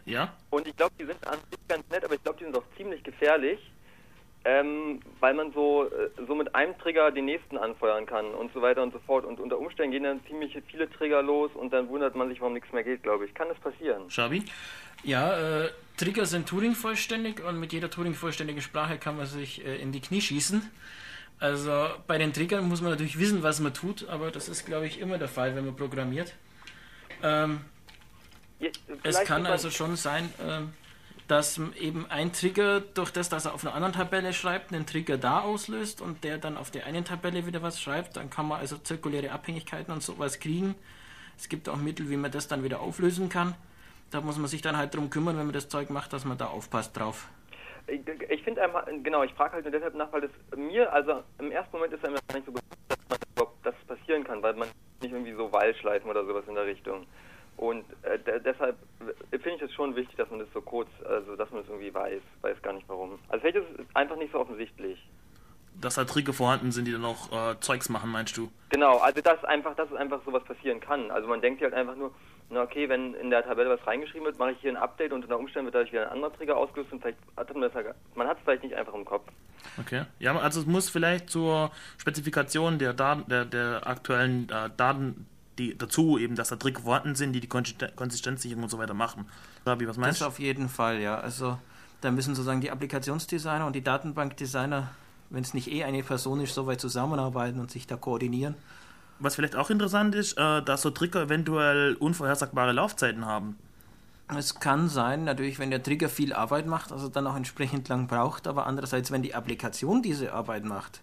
Ja? 0.05 0.33
und 0.49 0.67
ich 0.67 0.75
glaube, 0.75 0.93
die 0.99 1.05
sind 1.05 1.27
an 1.27 1.37
sich 1.49 1.59
ganz 1.67 1.87
nett, 1.89 2.03
aber 2.05 2.15
ich 2.15 2.23
glaube, 2.23 2.39
die 2.39 2.45
sind 2.45 2.57
auch 2.57 2.63
ziemlich 2.77 3.03
gefährlich, 3.03 3.59
ähm, 4.43 4.99
weil 5.19 5.33
man 5.33 5.51
so, 5.53 5.85
äh, 5.85 6.09
so 6.27 6.35
mit 6.35 6.53
einem 6.55 6.77
Trigger 6.79 7.11
den 7.11 7.25
nächsten 7.25 7.57
anfeuern 7.57 8.05
kann 8.05 8.33
und 8.33 8.51
so 8.53 8.61
weiter 8.61 8.81
und 8.81 8.91
so 8.93 8.99
fort. 8.99 9.25
Und 9.25 9.39
unter 9.39 9.59
Umständen 9.59 9.91
gehen 9.91 10.03
dann 10.03 10.25
ziemlich 10.25 10.57
viele 10.67 10.89
Trigger 10.89 11.21
los 11.21 11.51
und 11.53 11.71
dann 11.71 11.89
wundert 11.89 12.15
man 12.15 12.29
sich, 12.29 12.41
warum 12.41 12.53
nichts 12.53 12.71
mehr 12.71 12.83
geht, 12.83 13.03
glaube 13.03 13.25
ich. 13.25 13.33
Kann 13.33 13.49
das 13.49 13.59
passieren? 13.59 14.03
Jabi? 14.09 14.43
Ja, 15.03 15.63
äh, 15.63 15.69
Trigger 15.97 16.25
sind 16.25 16.47
Turing-vollständig 16.47 17.43
und 17.43 17.59
mit 17.59 17.73
jeder 17.73 17.89
Turing-vollständigen 17.89 18.61
Sprache 18.61 18.97
kann 18.97 19.17
man 19.17 19.25
sich 19.25 19.65
äh, 19.65 19.77
in 19.77 19.91
die 19.91 20.01
Knie 20.01 20.21
schießen. 20.21 20.69
Also 21.39 21.87
bei 22.05 22.19
den 22.19 22.33
Triggern 22.33 22.67
muss 22.67 22.81
man 22.81 22.91
natürlich 22.91 23.17
wissen, 23.17 23.41
was 23.41 23.59
man 23.59 23.73
tut, 23.73 24.07
aber 24.07 24.29
das 24.29 24.47
ist, 24.47 24.65
glaube 24.65 24.85
ich, 24.85 24.99
immer 24.99 25.17
der 25.17 25.27
Fall, 25.27 25.55
wenn 25.55 25.65
man 25.65 25.75
programmiert. 25.75 26.35
Ähm, 27.23 27.61
Ja, 28.59 28.69
es 29.01 29.23
kann 29.23 29.47
also 29.47 29.71
schon 29.71 29.95
sein, 29.95 30.31
ähm, 30.47 30.73
dass 31.31 31.57
eben 31.79 32.05
ein 32.09 32.33
Trigger 32.33 32.81
durch 32.81 33.09
das, 33.09 33.29
dass 33.29 33.45
er 33.45 33.53
auf 33.53 33.65
einer 33.65 33.73
anderen 33.73 33.93
Tabelle 33.93 34.33
schreibt, 34.33 34.73
einen 34.73 34.85
Trigger 34.85 35.17
da 35.17 35.39
auslöst 35.39 36.01
und 36.01 36.25
der 36.25 36.37
dann 36.37 36.57
auf 36.57 36.71
der 36.71 36.85
einen 36.85 37.05
Tabelle 37.05 37.45
wieder 37.45 37.61
was 37.61 37.81
schreibt. 37.81 38.17
Dann 38.17 38.29
kann 38.29 38.49
man 38.49 38.59
also 38.59 38.77
zirkuläre 38.77 39.31
Abhängigkeiten 39.31 39.93
und 39.93 40.03
sowas 40.03 40.41
kriegen. 40.41 40.75
Es 41.37 41.47
gibt 41.47 41.69
auch 41.69 41.77
Mittel, 41.77 42.09
wie 42.09 42.17
man 42.17 42.31
das 42.31 42.49
dann 42.49 42.65
wieder 42.65 42.81
auflösen 42.81 43.29
kann. 43.29 43.55
Da 44.11 44.19
muss 44.19 44.37
man 44.37 44.47
sich 44.47 44.61
dann 44.61 44.75
halt 44.75 44.93
drum 44.93 45.09
kümmern, 45.09 45.37
wenn 45.37 45.45
man 45.45 45.53
das 45.53 45.69
Zeug 45.69 45.89
macht, 45.89 46.11
dass 46.11 46.25
man 46.25 46.37
da 46.37 46.47
aufpasst 46.47 46.99
drauf. 46.99 47.29
Ich, 47.87 48.01
ich 48.29 48.43
finde 48.43 48.61
einmal, 48.61 48.83
genau, 49.01 49.23
ich 49.23 49.31
frage 49.31 49.53
halt 49.53 49.63
nur 49.63 49.71
deshalb 49.71 49.95
nach, 49.95 50.11
weil 50.11 50.21
das 50.21 50.31
mir, 50.57 50.91
also 50.91 51.23
im 51.39 51.49
ersten 51.49 51.77
Moment 51.77 51.93
ist 51.93 52.03
einem 52.03 52.17
gar 52.27 52.35
nicht 52.35 52.45
so 52.45 52.51
bewusst, 52.51 52.67
dass 52.89 52.99
man 53.09 53.19
überhaupt 53.33 53.65
das 53.65 53.75
passieren 53.87 54.25
kann, 54.25 54.43
weil 54.43 54.53
man 54.55 54.67
nicht 55.01 55.13
irgendwie 55.13 55.33
so 55.33 55.49
Wahlschleifen 55.53 56.09
oder 56.09 56.25
sowas 56.25 56.43
in 56.49 56.55
der 56.55 56.65
Richtung. 56.65 57.07
Und 57.57 57.85
äh, 58.03 58.17
de 58.19 58.39
deshalb 58.39 58.75
finde 59.29 59.57
ich 59.57 59.61
es 59.61 59.73
schon 59.73 59.95
wichtig, 59.95 60.15
dass 60.17 60.29
man 60.29 60.39
das 60.39 60.47
so 60.53 60.61
kurz, 60.61 60.89
also 61.07 61.35
dass 61.35 61.49
man 61.51 61.61
das 61.61 61.69
irgendwie 61.69 61.93
weiß, 61.93 62.21
weiß 62.41 62.61
gar 62.61 62.73
nicht 62.73 62.87
warum. 62.89 63.19
Also 63.29 63.41
vielleicht 63.41 63.57
ist 63.57 63.79
es 63.79 63.95
einfach 63.95 64.15
nicht 64.15 64.31
so 64.31 64.39
offensichtlich. 64.39 64.97
Dass 65.79 65.95
da 65.95 66.03
Trigger 66.03 66.33
vorhanden 66.33 66.71
sind, 66.71 66.85
die 66.85 66.91
dann 66.91 67.05
auch 67.05 67.31
äh, 67.31 67.59
Zeugs 67.59 67.89
machen, 67.89 68.11
meinst 68.11 68.35
du? 68.35 68.51
Genau, 68.69 68.97
also 68.97 69.21
dass 69.21 69.43
einfach, 69.45 69.75
dass 69.75 69.89
es 69.89 69.95
einfach 69.95 70.21
sowas 70.25 70.43
passieren 70.43 70.79
kann. 70.79 71.11
Also 71.11 71.27
man 71.27 71.41
denkt 71.41 71.61
halt 71.61 71.73
einfach 71.73 71.95
nur, 71.95 72.11
na 72.49 72.63
okay, 72.63 72.89
wenn 72.89 73.13
in 73.15 73.29
der 73.29 73.43
Tabelle 73.43 73.69
was 73.69 73.87
reingeschrieben 73.87 74.25
wird, 74.25 74.37
mache 74.37 74.51
ich 74.51 74.59
hier 74.59 74.71
ein 74.71 74.77
Update 74.77 75.13
und 75.13 75.23
unter 75.23 75.39
Umständen 75.39 75.67
wird 75.67 75.75
dadurch 75.75 75.91
wieder 75.91 76.07
ein 76.07 76.13
anderer 76.13 76.33
Trigger 76.33 76.57
ausgelöst 76.57 76.91
und 76.91 77.01
vielleicht 77.01 77.17
hat 77.37 77.53
man 77.53 77.61
das 77.61 77.85
man 78.15 78.27
hat 78.27 78.37
es 78.37 78.43
vielleicht 78.43 78.63
nicht 78.63 78.75
einfach 78.75 78.93
im 78.93 79.05
Kopf. 79.05 79.23
Okay. 79.79 80.03
Ja, 80.19 80.37
also 80.37 80.59
es 80.59 80.65
muss 80.65 80.89
vielleicht 80.89 81.29
zur 81.29 81.71
Spezifikation 81.97 82.77
der 82.77 82.93
Daten, 82.93 83.29
der, 83.29 83.45
der 83.45 83.87
aktuellen 83.87 84.49
äh, 84.49 84.69
Daten 84.75 85.27
die 85.57 85.77
dazu 85.77 86.17
eben, 86.17 86.35
dass 86.35 86.49
da 86.49 86.57
vorhanden 86.81 87.15
sind, 87.15 87.33
die 87.33 87.39
die 87.39 87.47
Konsisten- 87.47 87.95
Konsistenzsicherung 87.95 88.63
und 88.63 88.69
so 88.69 88.77
weiter 88.77 88.93
machen. 88.93 89.25
Fabi, 89.65 89.87
was 89.87 89.97
meinst 89.97 90.19
Das 90.21 90.25
du? 90.25 90.29
auf 90.29 90.39
jeden 90.39 90.69
Fall, 90.69 90.99
ja. 90.99 91.19
Also 91.19 91.57
da 92.01 92.11
müssen 92.11 92.35
sozusagen 92.35 92.61
die 92.61 92.71
Applikationsdesigner 92.71 93.65
und 93.65 93.75
die 93.75 93.83
Datenbankdesigner, 93.83 94.89
wenn 95.29 95.43
es 95.43 95.53
nicht 95.53 95.71
eh 95.71 95.83
eine 95.83 96.03
Person 96.03 96.41
ist, 96.41 96.53
so 96.55 96.65
weit 96.67 96.81
zusammenarbeiten 96.81 97.59
und 97.59 97.69
sich 97.71 97.85
da 97.87 97.95
koordinieren. 97.97 98.55
Was 99.19 99.35
vielleicht 99.35 99.55
auch 99.55 99.69
interessant 99.69 100.15
ist, 100.15 100.37
äh, 100.37 100.63
dass 100.63 100.81
so 100.81 100.89
Trigger 100.89 101.23
eventuell 101.23 101.93
unvorhersagbare 101.95 102.71
Laufzeiten 102.71 103.25
haben. 103.25 103.55
Es 104.35 104.59
kann 104.59 104.87
sein, 104.87 105.25
natürlich, 105.25 105.59
wenn 105.59 105.69
der 105.71 105.83
Trigger 105.83 106.07
viel 106.09 106.31
Arbeit 106.33 106.65
macht, 106.65 106.91
also 106.93 107.09
dann 107.09 107.27
auch 107.27 107.35
entsprechend 107.35 107.89
lang 107.89 108.07
braucht, 108.07 108.47
aber 108.47 108.65
andererseits, 108.65 109.11
wenn 109.11 109.21
die 109.21 109.35
Applikation 109.35 110.01
diese 110.01 110.31
Arbeit 110.33 110.63
macht, 110.63 111.01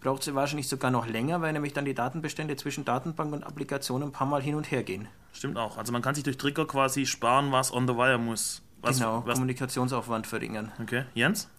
braucht 0.00 0.22
sie 0.22 0.34
wahrscheinlich 0.34 0.68
sogar 0.68 0.90
noch 0.90 1.06
länger, 1.06 1.40
weil 1.40 1.52
nämlich 1.52 1.72
dann 1.72 1.84
die 1.84 1.94
Datenbestände 1.94 2.56
zwischen 2.56 2.84
Datenbank 2.84 3.32
und 3.32 3.44
Applikation 3.44 4.02
ein 4.02 4.12
paar 4.12 4.26
Mal 4.26 4.42
hin 4.42 4.54
und 4.54 4.70
her 4.70 4.82
gehen. 4.82 5.08
Stimmt 5.32 5.58
auch. 5.58 5.78
Also 5.78 5.92
man 5.92 6.02
kann 6.02 6.14
sich 6.14 6.24
durch 6.24 6.38
Trigger 6.38 6.66
quasi 6.66 7.06
sparen, 7.06 7.52
was 7.52 7.72
on 7.72 7.86
the 7.86 7.94
wire 7.94 8.18
muss. 8.18 8.62
Was, 8.80 8.98
genau, 8.98 9.22
was, 9.26 9.34
Kommunikationsaufwand 9.34 10.26
verringern. 10.26 10.72
okay, 10.80 11.04
Jens? 11.14 11.50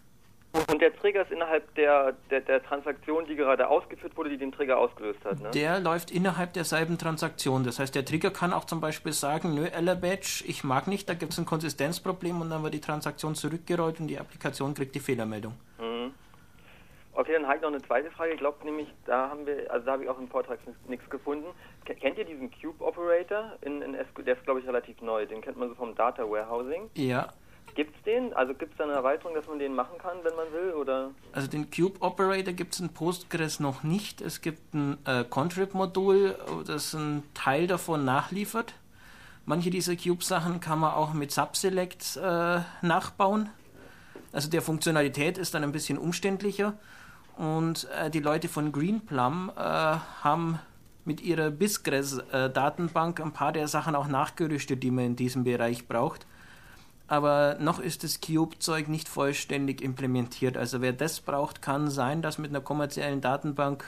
Und 0.52 0.80
der 0.80 0.92
Trigger 0.96 1.22
ist 1.22 1.30
innerhalb 1.30 1.72
der, 1.76 2.14
der, 2.28 2.40
der 2.40 2.62
Transaktion, 2.62 3.24
die 3.26 3.36
gerade 3.36 3.68
ausgeführt 3.68 4.16
wurde, 4.16 4.30
die 4.30 4.36
den 4.36 4.50
Trigger 4.50 4.78
ausgelöst 4.78 5.24
hat, 5.24 5.40
ne? 5.40 5.50
Der 5.52 5.78
läuft 5.78 6.10
innerhalb 6.10 6.54
derselben 6.54 6.98
Transaktion. 6.98 7.62
Das 7.62 7.78
heißt, 7.78 7.94
der 7.94 8.04
Trigger 8.04 8.30
kann 8.32 8.52
auch 8.52 8.64
zum 8.64 8.80
Beispiel 8.80 9.12
sagen, 9.12 9.54
nö, 9.54 9.66
Ella-Badge, 9.66 10.44
ich 10.48 10.64
mag 10.64 10.88
nicht, 10.88 11.08
da 11.08 11.14
gibt 11.14 11.32
es 11.32 11.38
ein 11.38 11.46
Konsistenzproblem 11.46 12.40
und 12.40 12.50
dann 12.50 12.64
wird 12.64 12.74
die 12.74 12.80
Transaktion 12.80 13.36
zurückgerollt 13.36 14.00
und 14.00 14.08
die 14.08 14.18
Applikation 14.18 14.74
kriegt 14.74 14.94
die 14.96 15.00
Fehlermeldung. 15.00 15.54
Mhm. 15.78 16.12
Okay, 17.20 17.32
dann 17.34 17.44
habe 17.46 17.56
ich 17.56 17.60
noch 17.62 17.68
eine 17.68 17.82
zweite 17.82 18.10
Frage. 18.10 18.32
Ich 18.32 18.38
glaube 18.38 18.64
nämlich, 18.64 18.88
da 19.04 19.28
haben 19.28 19.44
wir, 19.44 19.70
also 19.70 19.84
da 19.84 19.92
habe 19.92 20.04
ich 20.04 20.08
auch 20.08 20.18
im 20.18 20.28
Vortrag 20.28 20.58
nichts 20.88 21.08
gefunden. 21.10 21.44
Ke- 21.84 21.94
Kennt 21.94 22.16
ihr 22.16 22.24
diesen 22.24 22.50
Cube 22.50 22.82
Operator 22.82 23.52
in, 23.60 23.82
in 23.82 23.94
SQL? 23.94 24.22
Der 24.24 24.36
ist, 24.36 24.44
glaube 24.44 24.60
ich, 24.60 24.66
relativ 24.66 25.02
neu. 25.02 25.26
Den 25.26 25.42
kennt 25.42 25.58
man 25.58 25.68
so 25.68 25.74
vom 25.74 25.94
Data 25.94 26.22
Warehousing. 26.22 26.88
Ja, 26.94 27.28
Gibt's 27.74 28.02
den? 28.04 28.32
Also 28.32 28.54
gibt 28.54 28.72
es 28.72 28.78
da 28.78 28.84
eine 28.84 28.94
Erweiterung, 28.94 29.34
dass 29.34 29.46
man 29.46 29.58
den 29.58 29.74
machen 29.74 29.96
kann, 29.98 30.16
wenn 30.24 30.34
man 30.34 30.50
will? 30.52 30.72
Oder? 30.72 31.10
Also 31.32 31.46
den 31.46 31.70
Cube 31.70 32.00
Operator 32.00 32.52
gibt 32.54 32.72
es 32.74 32.80
in 32.80 32.88
Postgres 32.88 33.60
noch 33.60 33.82
nicht. 33.84 34.20
Es 34.22 34.40
gibt 34.40 34.72
ein 34.74 34.96
äh, 35.06 35.22
Contrib-Modul, 35.28 36.34
das 36.66 36.94
einen 36.94 37.22
Teil 37.34 37.66
davon 37.66 38.04
nachliefert. 38.06 38.72
Manche 39.44 39.68
dieser 39.70 39.94
Cube-Sachen 39.94 40.60
kann 40.60 40.78
man 40.80 40.94
auch 40.94 41.12
mit 41.12 41.30
Subselect 41.32 42.16
äh, 42.16 42.60
nachbauen. 42.82 43.50
Also 44.32 44.48
der 44.50 44.62
Funktionalität 44.62 45.38
ist 45.38 45.54
dann 45.54 45.62
ein 45.62 45.72
bisschen 45.72 45.98
umständlicher. 45.98 46.74
Und 47.40 47.88
äh, 47.98 48.10
die 48.10 48.20
Leute 48.20 48.48
von 48.48 48.72
Greenplum 48.72 49.50
äh, 49.56 49.60
haben 49.60 50.58
mit 51.04 51.22
ihrer 51.22 51.50
Bisgres-Datenbank 51.50 53.20
ein 53.20 53.32
paar 53.32 53.52
der 53.52 53.66
Sachen 53.66 53.94
auch 53.94 54.08
nachgerüstet, 54.08 54.82
die 54.82 54.90
man 54.90 55.06
in 55.06 55.16
diesem 55.16 55.44
Bereich 55.44 55.88
braucht 55.88 56.26
aber 57.10 57.56
noch 57.58 57.80
ist 57.80 58.04
das 58.04 58.20
Cube-Zeug 58.20 58.86
nicht 58.86 59.08
vollständig 59.08 59.82
implementiert. 59.82 60.56
Also 60.56 60.80
wer 60.80 60.92
das 60.92 61.20
braucht, 61.20 61.60
kann 61.60 61.90
sein, 61.90 62.22
dass 62.22 62.38
mit 62.38 62.50
einer 62.50 62.60
kommerziellen 62.60 63.20
Datenbank, 63.20 63.84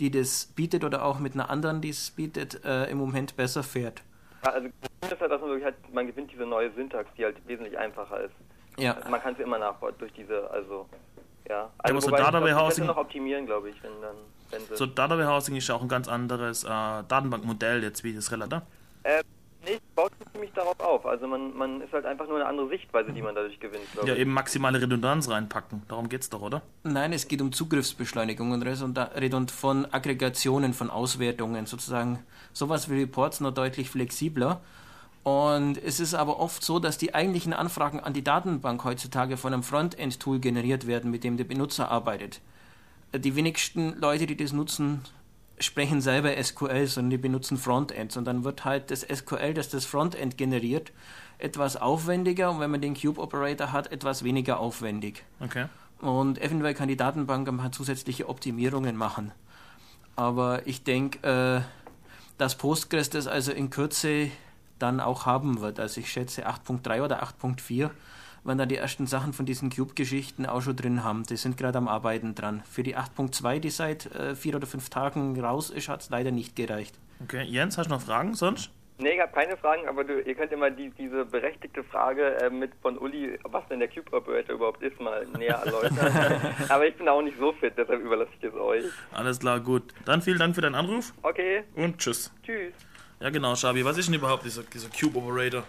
die 0.00 0.10
das 0.10 0.46
bietet 0.56 0.82
oder 0.82 1.04
auch 1.04 1.18
mit 1.18 1.34
einer 1.34 1.50
anderen, 1.50 1.82
die 1.82 1.90
es 1.90 2.10
bietet, 2.10 2.64
äh, 2.64 2.86
im 2.86 2.96
Moment 2.96 3.36
besser 3.36 3.62
fährt. 3.62 4.02
Ja, 4.46 4.52
also 4.52 4.68
das 5.02 5.12
ist 5.12 5.20
halt, 5.20 5.30
dass 5.30 5.40
man 5.42 5.50
wirklich 5.50 5.64
halt, 5.66 5.76
man 5.92 6.06
gewinnt 6.06 6.32
diese 6.32 6.46
neue 6.46 6.72
Syntax, 6.72 7.10
die 7.18 7.24
halt 7.24 7.36
wesentlich 7.46 7.76
einfacher 7.76 8.20
ist. 8.22 8.34
Ja, 8.78 8.96
Man 9.10 9.20
kann 9.20 9.36
sie 9.36 9.42
immer 9.42 9.58
nachbauen 9.58 9.92
durch 9.98 10.12
diese, 10.14 10.50
also 10.50 10.88
ja. 11.48 11.70
aber 11.78 11.84
Also 11.88 12.00
so 12.00 12.06
wobei, 12.08 12.18
ich 12.18 12.24
Data 12.24 12.40
Warehousing- 12.42 12.84
könnte 12.84 12.92
noch 12.92 12.96
optimieren, 12.96 13.46
glaube 13.46 13.70
ich, 13.70 13.82
wenn 13.82 13.92
dann, 14.02 14.16
wenn. 14.50 14.76
So 14.76 14.86
Data 14.86 15.18
Warehousing 15.18 15.56
ist 15.56 15.68
ja 15.68 15.74
auch 15.74 15.82
ein 15.82 15.88
ganz 15.88 16.08
anderes 16.08 16.64
äh, 16.64 16.68
Datenbankmodell 16.68 17.82
jetzt 17.82 18.04
wie 18.04 18.14
das 18.14 18.30
Relator. 18.32 18.62
Äh, 19.02 19.22
nee, 19.64 19.78
baut 19.94 20.12
sich 20.18 20.30
ziemlich 20.32 20.52
darauf 20.52 20.78
auf. 20.80 21.06
Also 21.06 21.26
man, 21.26 21.56
man 21.56 21.80
ist 21.80 21.92
halt 21.92 22.04
einfach 22.06 22.26
nur 22.26 22.36
eine 22.36 22.46
andere 22.46 22.68
Sichtweise, 22.68 23.12
die 23.12 23.22
man 23.22 23.34
dadurch 23.34 23.58
gewinnt, 23.60 23.84
glaube 23.92 24.08
Ja, 24.08 24.14
ich. 24.14 24.20
eben 24.20 24.32
maximale 24.32 24.80
Redundanz 24.80 25.28
reinpacken. 25.30 25.82
Darum 25.88 26.08
geht's 26.08 26.30
doch, 26.30 26.40
oder? 26.42 26.62
nein, 26.82 27.12
es 27.12 27.28
geht 27.28 27.40
um 27.42 27.52
Zugriffsbeschleunigung 27.52 28.52
und 28.52 28.62
Redund 28.62 29.50
von 29.50 29.86
Aggregationen, 29.92 30.74
von 30.74 30.90
Auswertungen, 30.90 31.66
sozusagen 31.66 32.18
sowas 32.52 32.90
wie 32.90 33.00
Reports 33.00 33.40
nur 33.40 33.52
deutlich 33.52 33.90
flexibler. 33.90 34.60
Und 35.22 35.76
es 35.76 36.00
ist 36.00 36.14
aber 36.14 36.38
oft 36.38 36.64
so, 36.64 36.78
dass 36.78 36.96
die 36.96 37.14
eigentlichen 37.14 37.52
Anfragen 37.52 38.00
an 38.00 38.14
die 38.14 38.24
Datenbank 38.24 38.84
heutzutage 38.84 39.36
von 39.36 39.52
einem 39.52 39.62
Frontend-Tool 39.62 40.38
generiert 40.38 40.86
werden, 40.86 41.10
mit 41.10 41.24
dem 41.24 41.36
der 41.36 41.44
Benutzer 41.44 41.90
arbeitet. 41.90 42.40
Die 43.14 43.34
wenigsten 43.36 43.98
Leute, 43.98 44.26
die 44.26 44.36
das 44.36 44.52
nutzen, 44.52 45.02
sprechen 45.60 46.00
selber 46.00 46.42
SQL, 46.42 46.86
sondern 46.86 47.10
die 47.10 47.18
benutzen 47.18 47.56
Frontends. 47.56 48.16
Und 48.16 48.24
dann 48.24 48.44
wird 48.44 48.64
halt 48.64 48.90
das 48.90 49.00
SQL, 49.00 49.54
das 49.54 49.68
das 49.68 49.84
Frontend 49.84 50.38
generiert, 50.38 50.92
etwas 51.38 51.76
aufwendiger 51.76 52.50
und 52.50 52.60
wenn 52.60 52.70
man 52.70 52.80
den 52.80 52.94
Cube 52.94 53.20
Operator 53.20 53.72
hat, 53.72 53.92
etwas 53.92 54.24
weniger 54.24 54.60
aufwendig. 54.60 55.24
Okay. 55.40 55.66
Und 56.00 56.40
eventuell 56.40 56.74
kann 56.74 56.88
die 56.88 56.96
Datenbank 56.96 57.48
ein 57.48 57.58
paar 57.58 57.72
zusätzliche 57.72 58.28
Optimierungen 58.28 58.96
machen. 58.96 59.32
Aber 60.16 60.66
ich 60.66 60.84
denke, 60.84 61.26
äh, 61.26 61.60
dass 62.38 62.56
Postgres 62.56 63.10
das 63.10 63.26
also 63.26 63.52
in 63.52 63.70
Kürze 63.70 64.30
dann 64.78 65.00
auch 65.00 65.26
haben 65.26 65.60
wird. 65.60 65.80
Also 65.80 66.00
ich 66.00 66.10
schätze 66.10 66.46
8.3 66.48 67.02
oder 67.02 67.22
8.4, 67.22 67.90
wenn 68.44 68.58
da 68.58 68.66
die 68.66 68.76
ersten 68.76 69.06
Sachen 69.06 69.32
von 69.32 69.46
diesen 69.46 69.70
Cube-Geschichten 69.70 70.46
auch 70.46 70.62
schon 70.62 70.76
drin 70.76 71.04
haben. 71.04 71.24
Die 71.24 71.36
sind 71.36 71.56
gerade 71.56 71.78
am 71.78 71.88
Arbeiten 71.88 72.34
dran. 72.34 72.62
Für 72.70 72.82
die 72.82 72.96
8.2, 72.96 73.58
die 73.58 73.70
seit 73.70 74.06
äh, 74.14 74.34
vier 74.34 74.56
oder 74.56 74.66
fünf 74.66 74.90
Tagen 74.90 75.38
raus 75.40 75.70
ist, 75.70 75.88
hat 75.88 76.02
es 76.02 76.10
leider 76.10 76.30
nicht 76.30 76.56
gereicht. 76.56 76.94
Okay. 77.22 77.42
Jens, 77.42 77.76
hast 77.78 77.86
du 77.90 77.94
noch 77.94 78.02
Fragen 78.02 78.34
sonst? 78.34 78.70
Nee, 79.00 79.12
ich 79.14 79.20
habe 79.20 79.30
keine 79.32 79.56
Fragen, 79.56 79.86
aber 79.86 80.02
du, 80.02 80.20
ihr 80.22 80.34
könnt 80.34 80.50
immer 80.50 80.70
die, 80.70 80.90
diese 80.90 81.24
berechtigte 81.24 81.84
Frage 81.84 82.36
äh, 82.40 82.50
mit 82.50 82.72
von 82.82 82.98
Uli, 82.98 83.38
was 83.44 83.62
denn 83.68 83.78
der 83.78 83.86
Cube 83.86 84.12
Operator 84.12 84.56
überhaupt 84.56 84.82
ist, 84.82 85.00
mal 85.00 85.24
näher 85.38 85.54
erläutern. 85.54 86.40
aber 86.68 86.86
ich 86.88 86.96
bin 86.96 87.06
da 87.06 87.12
auch 87.12 87.22
nicht 87.22 87.38
so 87.38 87.52
fit, 87.52 87.74
deshalb 87.76 88.02
überlasse 88.02 88.30
ich 88.40 88.48
es 88.48 88.54
euch. 88.54 88.84
Alles 89.12 89.38
klar, 89.38 89.60
gut. 89.60 89.84
Dann 90.04 90.20
vielen 90.20 90.40
Dank 90.40 90.56
für 90.56 90.62
deinen 90.62 90.74
Anruf 90.74 91.12
Okay, 91.22 91.62
und 91.76 91.98
tschüss. 91.98 92.32
tschüss. 92.42 92.72
Ja 93.20 93.30
genau, 93.30 93.56
Schabi, 93.56 93.84
was 93.84 93.98
ist 93.98 94.06
denn 94.06 94.14
überhaupt 94.14 94.44
dieser, 94.44 94.62
dieser 94.62 94.88
Cube 94.90 95.18
Operator? 95.18 95.64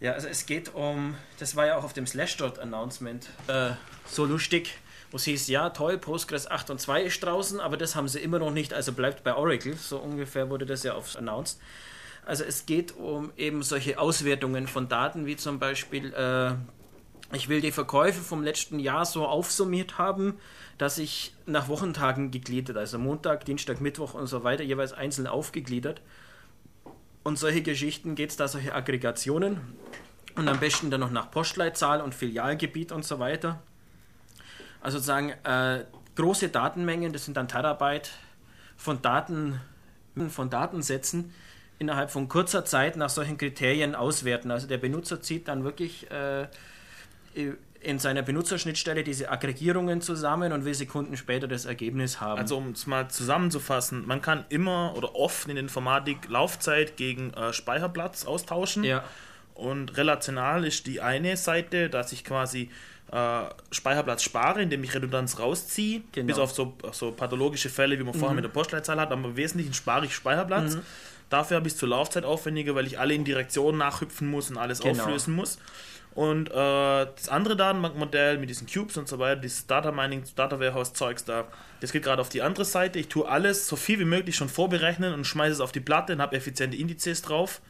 Ja, 0.00 0.12
also 0.12 0.28
es 0.28 0.44
geht 0.44 0.74
um, 0.74 1.14
das 1.38 1.56
war 1.56 1.66
ja 1.66 1.76
auch 1.78 1.84
auf 1.84 1.94
dem 1.94 2.06
Slashdot-Announcement 2.06 3.30
äh, 3.46 3.70
so 4.06 4.26
lustig, 4.26 4.76
wo 5.10 5.16
es 5.16 5.24
hieß, 5.24 5.48
ja 5.48 5.70
toll, 5.70 5.96
Postgres 5.96 6.50
8 6.50 6.68
und 6.70 6.80
2 6.80 7.04
ist 7.04 7.22
draußen, 7.22 7.60
aber 7.60 7.78
das 7.78 7.96
haben 7.96 8.08
sie 8.08 8.18
immer 8.18 8.38
noch 8.38 8.50
nicht, 8.50 8.74
also 8.74 8.92
bleibt 8.92 9.24
bei 9.24 9.34
Oracle, 9.34 9.74
so 9.74 9.98
ungefähr 9.98 10.50
wurde 10.50 10.66
das 10.66 10.82
ja 10.82 10.92
aufs 10.92 11.16
announced. 11.16 11.58
Also 12.26 12.44
es 12.44 12.66
geht 12.66 12.94
um 12.96 13.32
eben 13.38 13.62
solche 13.62 13.98
Auswertungen 13.98 14.66
von 14.66 14.88
Daten, 14.88 15.24
wie 15.24 15.36
zum 15.36 15.58
Beispiel, 15.58 16.12
äh, 16.12 16.54
ich 17.34 17.48
will 17.48 17.62
die 17.62 17.72
Verkäufe 17.72 18.20
vom 18.20 18.42
letzten 18.42 18.78
Jahr 18.78 19.06
so 19.06 19.26
aufsummiert 19.26 19.96
haben, 19.96 20.34
dass 20.76 20.98
ich 20.98 21.32
nach 21.46 21.68
Wochentagen 21.68 22.30
gegliedert, 22.30 22.76
also 22.76 22.98
Montag, 22.98 23.46
Dienstag, 23.46 23.80
Mittwoch 23.80 24.12
und 24.12 24.26
so 24.26 24.44
weiter, 24.44 24.62
jeweils 24.62 24.92
einzeln 24.92 25.26
aufgegliedert. 25.26 26.02
Und 27.22 27.38
solche 27.38 27.62
Geschichten 27.62 28.14
geht 28.14 28.30
es 28.30 28.36
da, 28.36 28.48
solche 28.48 28.74
Aggregationen. 28.74 29.60
Und 30.34 30.48
am 30.48 30.58
besten 30.58 30.90
dann 30.90 31.00
noch 31.00 31.10
nach 31.10 31.30
Postleitzahl 31.30 32.00
und 32.00 32.14
Filialgebiet 32.14 32.90
und 32.90 33.04
so 33.04 33.18
weiter. 33.18 33.60
Also 34.80 34.98
sozusagen 34.98 35.30
äh, 35.44 35.84
große 36.16 36.48
Datenmengen, 36.48 37.12
das 37.12 37.24
sind 37.24 37.36
dann 37.36 37.48
Terabyte 37.48 38.10
von 38.76 39.02
Daten, 39.02 39.60
von 40.28 40.50
Datensätzen 40.50 41.32
innerhalb 41.78 42.10
von 42.10 42.28
kurzer 42.28 42.64
Zeit 42.64 42.96
nach 42.96 43.10
solchen 43.10 43.38
Kriterien 43.38 43.94
auswerten. 43.94 44.50
Also 44.50 44.66
der 44.66 44.78
Benutzer 44.78 45.20
zieht 45.20 45.48
dann 45.48 45.64
wirklich 45.64 46.10
äh, 46.10 46.46
in 47.82 47.98
seiner 47.98 48.22
Benutzerschnittstelle 48.22 49.02
diese 49.04 49.30
Aggregierungen 49.30 50.00
zusammen 50.00 50.52
und 50.52 50.64
will 50.64 50.74
Sekunden 50.74 51.16
später 51.16 51.48
das 51.48 51.64
Ergebnis 51.64 52.20
haben. 52.20 52.38
Also 52.40 52.56
um 52.56 52.70
es 52.72 52.86
mal 52.86 53.08
zusammenzufassen, 53.08 54.06
man 54.06 54.22
kann 54.22 54.44
immer 54.48 54.94
oder 54.96 55.14
oft 55.16 55.48
in 55.48 55.54
der 55.56 55.62
Informatik 55.62 56.28
Laufzeit 56.28 56.96
gegen 56.96 57.32
äh, 57.34 57.52
Speicherplatz 57.52 58.24
austauschen. 58.24 58.84
ja, 58.84 59.02
Und 59.54 59.96
relational 59.96 60.64
ist 60.64 60.86
die 60.86 61.00
eine 61.00 61.36
Seite, 61.36 61.88
dass 61.90 62.12
ich 62.12 62.24
quasi 62.24 62.70
äh, 63.10 63.42
Speicherplatz 63.70 64.22
spare, 64.22 64.62
indem 64.62 64.82
ich 64.84 64.94
Redundanz 64.94 65.38
rausziehe, 65.38 66.02
Genau. 66.12 66.26
bis 66.28 66.38
auf 66.38 66.52
so, 66.52 66.74
auf 66.82 66.94
so 66.94 67.10
pathologische 67.12 67.68
Fälle, 67.68 67.98
wie 67.98 68.04
man 68.04 68.14
vorher 68.14 68.34
mit 68.34 68.44
der 68.44 68.48
Postleitzahl 68.50 68.98
hat, 69.00 69.12
aber 69.12 69.28
im 69.28 69.36
Wesentlichen 69.36 69.74
spare 69.74 70.06
ich 70.06 70.14
Speicherplatz. 70.14 70.78
Dafür 71.28 71.56
habe 71.56 71.66
ich 71.66 71.72
es 71.74 71.78
zur 71.78 71.88
Laufzeit 71.88 72.24
aufwendiger, 72.24 72.74
weil 72.74 72.86
ich 72.86 72.98
alle 72.98 73.14
Indirektionen 73.14 73.78
nachhüpfen 73.78 74.28
muss 74.28 74.50
und 74.50 74.58
alles 74.58 74.80
Genau. 74.80 75.02
auflösen 75.04 75.34
muss. 75.34 75.58
Und 76.14 76.50
äh, 76.50 76.52
das 76.52 77.28
andere 77.30 77.56
Datenbankmodell 77.56 78.36
mit 78.38 78.50
diesen 78.50 78.66
Cubes 78.66 78.96
und 78.98 79.08
so 79.08 79.18
weiter, 79.18 79.40
dieses 79.40 79.66
Data 79.66 79.90
Mining, 79.92 80.24
Data 80.36 80.60
Warehouse 80.60 80.92
Zeugs 80.92 81.24
da, 81.24 81.48
das 81.80 81.90
geht 81.90 82.02
gerade 82.02 82.20
auf 82.20 82.28
die 82.28 82.42
andere 82.42 82.64
Seite. 82.66 82.98
Ich 82.98 83.08
tue 83.08 83.26
alles 83.26 83.66
so 83.66 83.76
viel 83.76 83.98
wie 83.98 84.04
möglich 84.04 84.36
schon 84.36 84.50
vorberechnen 84.50 85.14
und 85.14 85.26
schmeiße 85.26 85.52
es 85.54 85.60
auf 85.60 85.72
die 85.72 85.80
Platte 85.80 86.12
und 86.12 86.20
habe 86.20 86.36
effiziente 86.36 86.76
Indizes 86.76 87.22
drauf. 87.22 87.62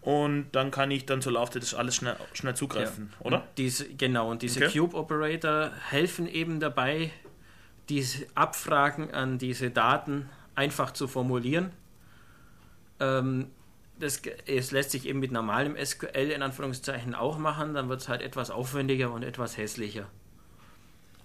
Und 0.00 0.46
dann 0.52 0.70
kann 0.70 0.90
ich 0.90 1.04
dann 1.04 1.20
zur 1.20 1.32
Laufzeit 1.32 1.62
das 1.62 1.74
alles 1.74 1.96
schnell, 1.96 2.16
schnell 2.32 2.54
zugreifen, 2.54 3.12
Ja. 3.20 3.26
oder? 3.26 3.36
Und 3.38 3.44
diese, 3.58 3.86
genau, 3.88 4.30
und 4.30 4.40
diese 4.42 4.64
Okay. 4.64 4.78
Cube 4.78 4.96
Operator 4.96 5.70
helfen 5.90 6.26
eben 6.26 6.60
dabei, 6.60 7.10
diese 7.90 8.26
Abfragen 8.34 9.12
an 9.12 9.38
diese 9.38 9.70
Daten 9.70 10.30
einfach 10.54 10.92
zu 10.92 11.06
formulieren. 11.08 11.72
Ähm, 13.00 13.50
das, 13.98 14.22
es 14.46 14.70
lässt 14.70 14.90
sich 14.90 15.06
eben 15.06 15.18
mit 15.20 15.32
normalem 15.32 15.76
SQL 15.82 16.30
in 16.30 16.42
Anführungszeichen 16.42 17.14
auch 17.14 17.38
machen, 17.38 17.74
dann 17.74 17.88
wird 17.88 18.00
es 18.00 18.08
halt 18.08 18.22
etwas 18.22 18.50
aufwendiger 18.50 19.12
und 19.12 19.22
etwas 19.22 19.56
hässlicher. 19.56 20.06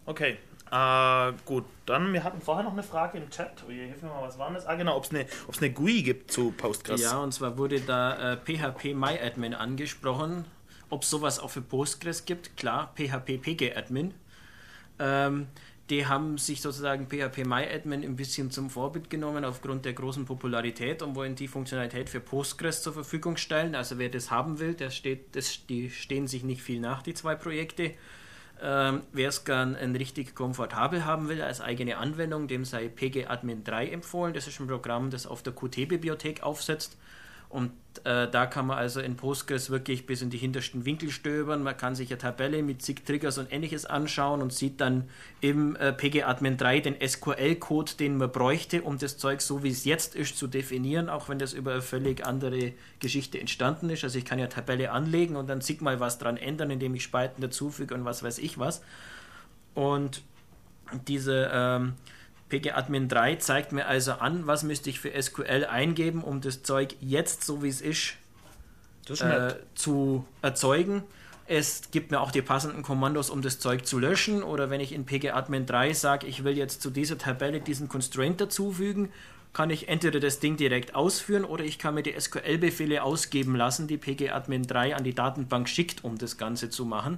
Okay, 0.05 0.37
äh, 0.73 1.33
gut. 1.45 1.65
Dann, 1.85 2.13
wir 2.13 2.23
hatten 2.23 2.41
vorher 2.41 2.63
noch 2.63 2.73
eine 2.73 2.81
Frage 2.81 3.19
im 3.19 3.29
Chat. 3.29 3.63
Oh, 3.67 3.71
je, 3.71 3.85
hilf 3.85 4.01
mir 4.01 4.09
mal, 4.09 4.23
was 4.23 4.39
war 4.39 4.51
das? 4.51 4.65
Ah, 4.65 4.75
genau, 4.75 4.97
ob 4.97 5.03
es 5.03 5.11
eine, 5.11 5.27
ob's 5.47 5.59
eine 5.59 5.71
GUI 5.71 6.01
gibt 6.01 6.31
zu 6.31 6.51
Postgres. 6.51 6.99
Ja, 6.99 7.19
und 7.19 7.31
zwar 7.31 7.57
wurde 7.57 7.79
da 7.79 8.33
äh, 8.33 8.37
PHP 8.37 8.95
MyAdmin 8.95 9.53
angesprochen, 9.53 10.45
ob 10.89 11.03
es 11.03 11.09
sowas 11.11 11.39
auch 11.39 11.51
für 11.51 11.61
Postgres 11.61 12.25
gibt. 12.25 12.57
Klar, 12.57 12.91
PHP 12.95 13.37
PGAdmin. 13.37 14.15
Ähm, 14.97 15.47
die 15.89 16.05
haben 16.05 16.37
sich 16.37 16.61
sozusagen 16.61 17.07
PHP 17.07 17.45
MyAdmin 17.45 18.03
ein 18.03 18.15
bisschen 18.15 18.51
zum 18.51 18.69
Vorbild 18.69 19.09
genommen 19.09 19.43
aufgrund 19.43 19.85
der 19.85 19.93
großen 19.93 20.25
Popularität 20.25 21.01
und 21.01 21.15
wollen 21.15 21.35
die 21.35 21.47
Funktionalität 21.47 22.09
für 22.09 22.21
Postgres 22.21 22.81
zur 22.81 22.93
Verfügung 22.93 23.35
stellen. 23.35 23.75
Also 23.75 23.97
wer 23.97 24.09
das 24.09 24.31
haben 24.31 24.59
will, 24.59 24.75
der 24.75 24.91
steht, 24.91 25.35
das, 25.35 25.65
die 25.67 25.89
stehen 25.89 26.27
sich 26.27 26.43
nicht 26.43 26.61
viel 26.61 26.79
nach, 26.79 27.01
die 27.01 27.13
zwei 27.13 27.35
Projekte. 27.35 27.91
Ähm, 28.61 29.01
Wer 29.11 29.29
es 29.29 29.43
gern 29.43 29.75
ein 29.75 29.95
richtig 29.95 30.35
komfortabel 30.35 31.03
haben 31.03 31.27
will 31.27 31.41
als 31.41 31.59
eigene 31.59 31.97
Anwendung, 31.97 32.47
dem 32.47 32.63
sei 32.63 32.87
PGAdmin 32.87 33.65
3 33.65 33.89
empfohlen. 33.89 34.33
Das 34.33 34.47
ist 34.47 34.59
ein 34.61 34.67
Programm, 34.67 35.09
das 35.09 35.27
auf 35.27 35.43
der 35.43 35.53
Qt-Bibliothek 35.53 36.43
aufsetzt. 36.43 36.97
Und 37.53 37.71
äh, 38.03 38.27
da 38.27 38.47
kann 38.47 38.65
man 38.65 38.79
also 38.79 38.99
in 38.99 39.15
Postgres 39.15 39.69
wirklich 39.69 40.07
bis 40.07 40.23
in 40.23 40.31
die 40.31 40.39
hintersten 40.39 40.85
Winkel 40.85 41.11
stöbern. 41.11 41.61
Man 41.61 41.77
kann 41.77 41.93
sich 41.93 42.09
eine 42.09 42.17
Tabelle 42.17 42.63
mit 42.63 42.81
zig 42.81 43.05
Triggers 43.05 43.37
und 43.37 43.53
ähnliches 43.53 43.85
anschauen 43.85 44.41
und 44.41 44.51
sieht 44.51 44.81
dann 44.81 45.07
im 45.39 45.75
äh, 45.75 45.93
PGAdmin 45.93 46.57
3 46.57 46.79
den 46.79 46.95
SQL-Code, 47.07 47.91
den 47.99 48.17
man 48.17 48.31
bräuchte, 48.31 48.81
um 48.81 48.97
das 48.97 49.19
Zeug 49.19 49.41
so 49.41 49.61
wie 49.61 49.69
es 49.69 49.85
jetzt 49.85 50.15
ist 50.15 50.35
zu 50.35 50.47
definieren, 50.47 51.09
auch 51.09 51.29
wenn 51.29 51.37
das 51.37 51.53
über 51.53 51.73
eine 51.73 51.83
völlig 51.83 52.25
andere 52.25 52.73
Geschichte 52.97 53.39
entstanden 53.39 53.91
ist. 53.91 54.03
Also 54.03 54.17
ich 54.17 54.25
kann 54.25 54.39
ja 54.39 54.47
Tabelle 54.47 54.89
anlegen 54.89 55.35
und 55.35 55.47
dann 55.47 55.61
zig 55.61 55.79
mal 55.79 55.99
was 55.99 56.17
dran 56.17 56.37
ändern, 56.37 56.71
indem 56.71 56.95
ich 56.95 57.03
Spalten 57.03 57.39
dazufüge 57.39 57.93
und 57.93 58.03
was 58.03 58.23
weiß 58.23 58.39
ich 58.39 58.57
was. 58.57 58.81
Und 59.75 60.23
diese 61.07 61.51
ähm, 61.53 61.93
PGAdmin 62.53 63.07
3 63.09 63.37
zeigt 63.37 63.71
mir 63.71 63.87
also 63.87 64.11
an, 64.13 64.45
was 64.45 64.61
müsste 64.61 64.91
ich 64.91 64.99
für 64.99 65.09
SQL 65.19 65.65
eingeben, 65.65 66.23
um 66.23 66.39
das 66.39 66.61
Zeug 66.61 66.95
jetzt, 67.01 67.43
so 67.43 67.63
wie 67.63 67.69
es 67.69 67.81
ist, 67.81 68.13
äh, 69.09 69.55
zu 69.73 70.27
erzeugen. 70.43 71.03
Es 71.47 71.89
gibt 71.89 72.11
mir 72.11 72.21
auch 72.21 72.29
die 72.29 72.43
passenden 72.43 72.83
Kommandos, 72.83 73.31
um 73.31 73.41
das 73.41 73.59
Zeug 73.59 73.87
zu 73.87 73.97
löschen. 73.97 74.43
Oder 74.43 74.69
wenn 74.69 74.81
ich 74.81 74.91
in 74.91 75.05
PGAdmin 75.05 75.65
3 75.65 75.93
sage, 75.93 76.27
ich 76.27 76.43
will 76.43 76.55
jetzt 76.55 76.83
zu 76.83 76.91
dieser 76.91 77.17
Tabelle 77.17 77.59
diesen 77.59 77.89
Constraint 77.89 78.39
dazufügen, 78.39 79.09
kann 79.51 79.71
ich 79.71 79.87
entweder 79.87 80.19
das 80.19 80.39
Ding 80.39 80.55
direkt 80.55 80.93
ausführen 80.93 81.45
oder 81.45 81.63
ich 81.63 81.79
kann 81.79 81.95
mir 81.95 82.03
die 82.03 82.19
SQL-Befehle 82.19 83.01
ausgeben 83.01 83.55
lassen, 83.55 83.87
die 83.87 83.97
PGAdmin 83.97 84.63
3 84.63 84.95
an 84.95 85.03
die 85.03 85.15
Datenbank 85.15 85.67
schickt, 85.69 86.03
um 86.03 86.19
das 86.19 86.37
Ganze 86.37 86.69
zu 86.69 86.85
machen. 86.85 87.17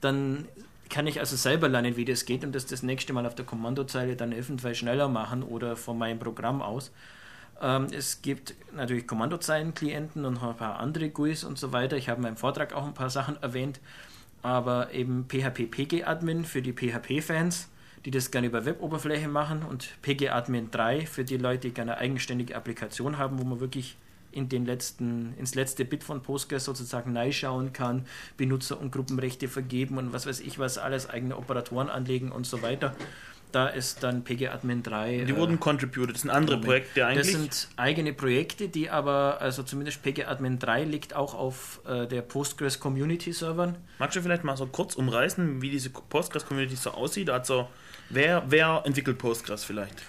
Dann 0.00 0.48
kann 0.90 1.06
ich 1.06 1.20
also 1.20 1.36
selber 1.36 1.68
lernen, 1.68 1.96
wie 1.96 2.04
das 2.04 2.26
geht 2.26 2.44
und 2.44 2.54
das 2.54 2.66
das 2.66 2.82
nächste 2.82 3.12
Mal 3.12 3.24
auf 3.24 3.34
der 3.34 3.46
Kommandozeile 3.46 4.16
dann 4.16 4.32
eventuell 4.32 4.74
schneller 4.74 5.08
machen 5.08 5.42
oder 5.42 5.76
von 5.76 5.96
meinem 5.96 6.18
Programm 6.18 6.60
aus. 6.60 6.90
Ähm, 7.62 7.86
es 7.92 8.22
gibt 8.22 8.54
natürlich 8.74 9.06
Kommandozeilenklienten 9.06 10.24
und 10.24 10.42
ein 10.42 10.56
paar 10.56 10.80
andere 10.80 11.08
GUIs 11.08 11.44
und 11.44 11.58
so 11.58 11.72
weiter. 11.72 11.96
Ich 11.96 12.08
habe 12.08 12.18
in 12.18 12.22
meinem 12.22 12.36
Vortrag 12.36 12.74
auch 12.74 12.86
ein 12.86 12.94
paar 12.94 13.10
Sachen 13.10 13.40
erwähnt, 13.42 13.80
aber 14.42 14.92
eben 14.92 15.26
PHP 15.28 15.70
PG-Admin 15.70 16.44
für 16.44 16.62
die 16.62 16.72
PHP-Fans, 16.72 17.68
die 18.04 18.10
das 18.10 18.30
gerne 18.30 18.48
über 18.48 18.64
Web-Oberfläche 18.64 19.28
machen 19.28 19.62
und 19.62 19.88
PG-Admin 20.02 20.70
3 20.70 21.06
für 21.06 21.24
die 21.24 21.36
Leute, 21.36 21.68
die 21.68 21.74
gerne 21.74 21.92
eine 21.92 22.00
eigenständige 22.00 22.56
Applikation 22.56 23.18
haben, 23.18 23.38
wo 23.38 23.44
man 23.44 23.60
wirklich 23.60 23.96
in 24.32 24.48
den 24.48 24.66
letzten, 24.66 25.34
ins 25.38 25.54
letzte 25.54 25.84
Bit 25.84 26.04
von 26.04 26.22
Postgres 26.22 26.64
sozusagen 26.64 27.16
reinschauen 27.16 27.72
kann, 27.72 28.06
Benutzer- 28.36 28.80
und 28.80 28.92
Gruppenrechte 28.92 29.48
vergeben 29.48 29.98
und 29.98 30.12
was 30.12 30.26
weiß 30.26 30.40
ich 30.40 30.58
was, 30.58 30.78
alles 30.78 31.08
eigene 31.08 31.36
Operatoren 31.36 31.88
anlegen 31.88 32.32
und 32.32 32.46
so 32.46 32.62
weiter. 32.62 32.94
Da 33.52 33.66
ist 33.66 34.02
dann 34.02 34.22
PG-Admin 34.22 34.82
3. 34.82 35.24
Die 35.24 35.32
äh, 35.32 35.36
wurden 35.36 35.58
contributed. 35.58 36.14
Das 36.14 36.22
sind 36.22 36.30
andere 36.30 36.58
Projekte 36.58 37.04
eigentlich. 37.04 37.32
das 37.32 37.40
sind 37.40 37.68
eigene 37.76 38.12
Projekte, 38.12 38.68
die 38.68 38.90
aber, 38.90 39.38
also 39.40 39.62
zumindest 39.62 40.02
PG-Admin 40.02 40.58
3 40.58 40.84
liegt 40.84 41.16
auch 41.16 41.34
auf 41.34 41.80
äh, 41.86 42.06
der 42.06 42.22
Postgres 42.22 42.78
Community 42.78 43.32
Servern. 43.32 43.76
Magst 43.98 44.16
du 44.16 44.22
vielleicht 44.22 44.44
mal 44.44 44.56
so 44.56 44.66
kurz 44.66 44.94
umreißen, 44.94 45.62
wie 45.62 45.70
diese 45.70 45.90
Postgres-Community 45.90 46.76
so 46.76 46.92
aussieht? 46.92 47.30
Also, 47.30 47.68
wer, 48.08 48.44
wer 48.48 48.82
entwickelt 48.84 49.18
Postgres 49.18 49.64
vielleicht? 49.64 50.00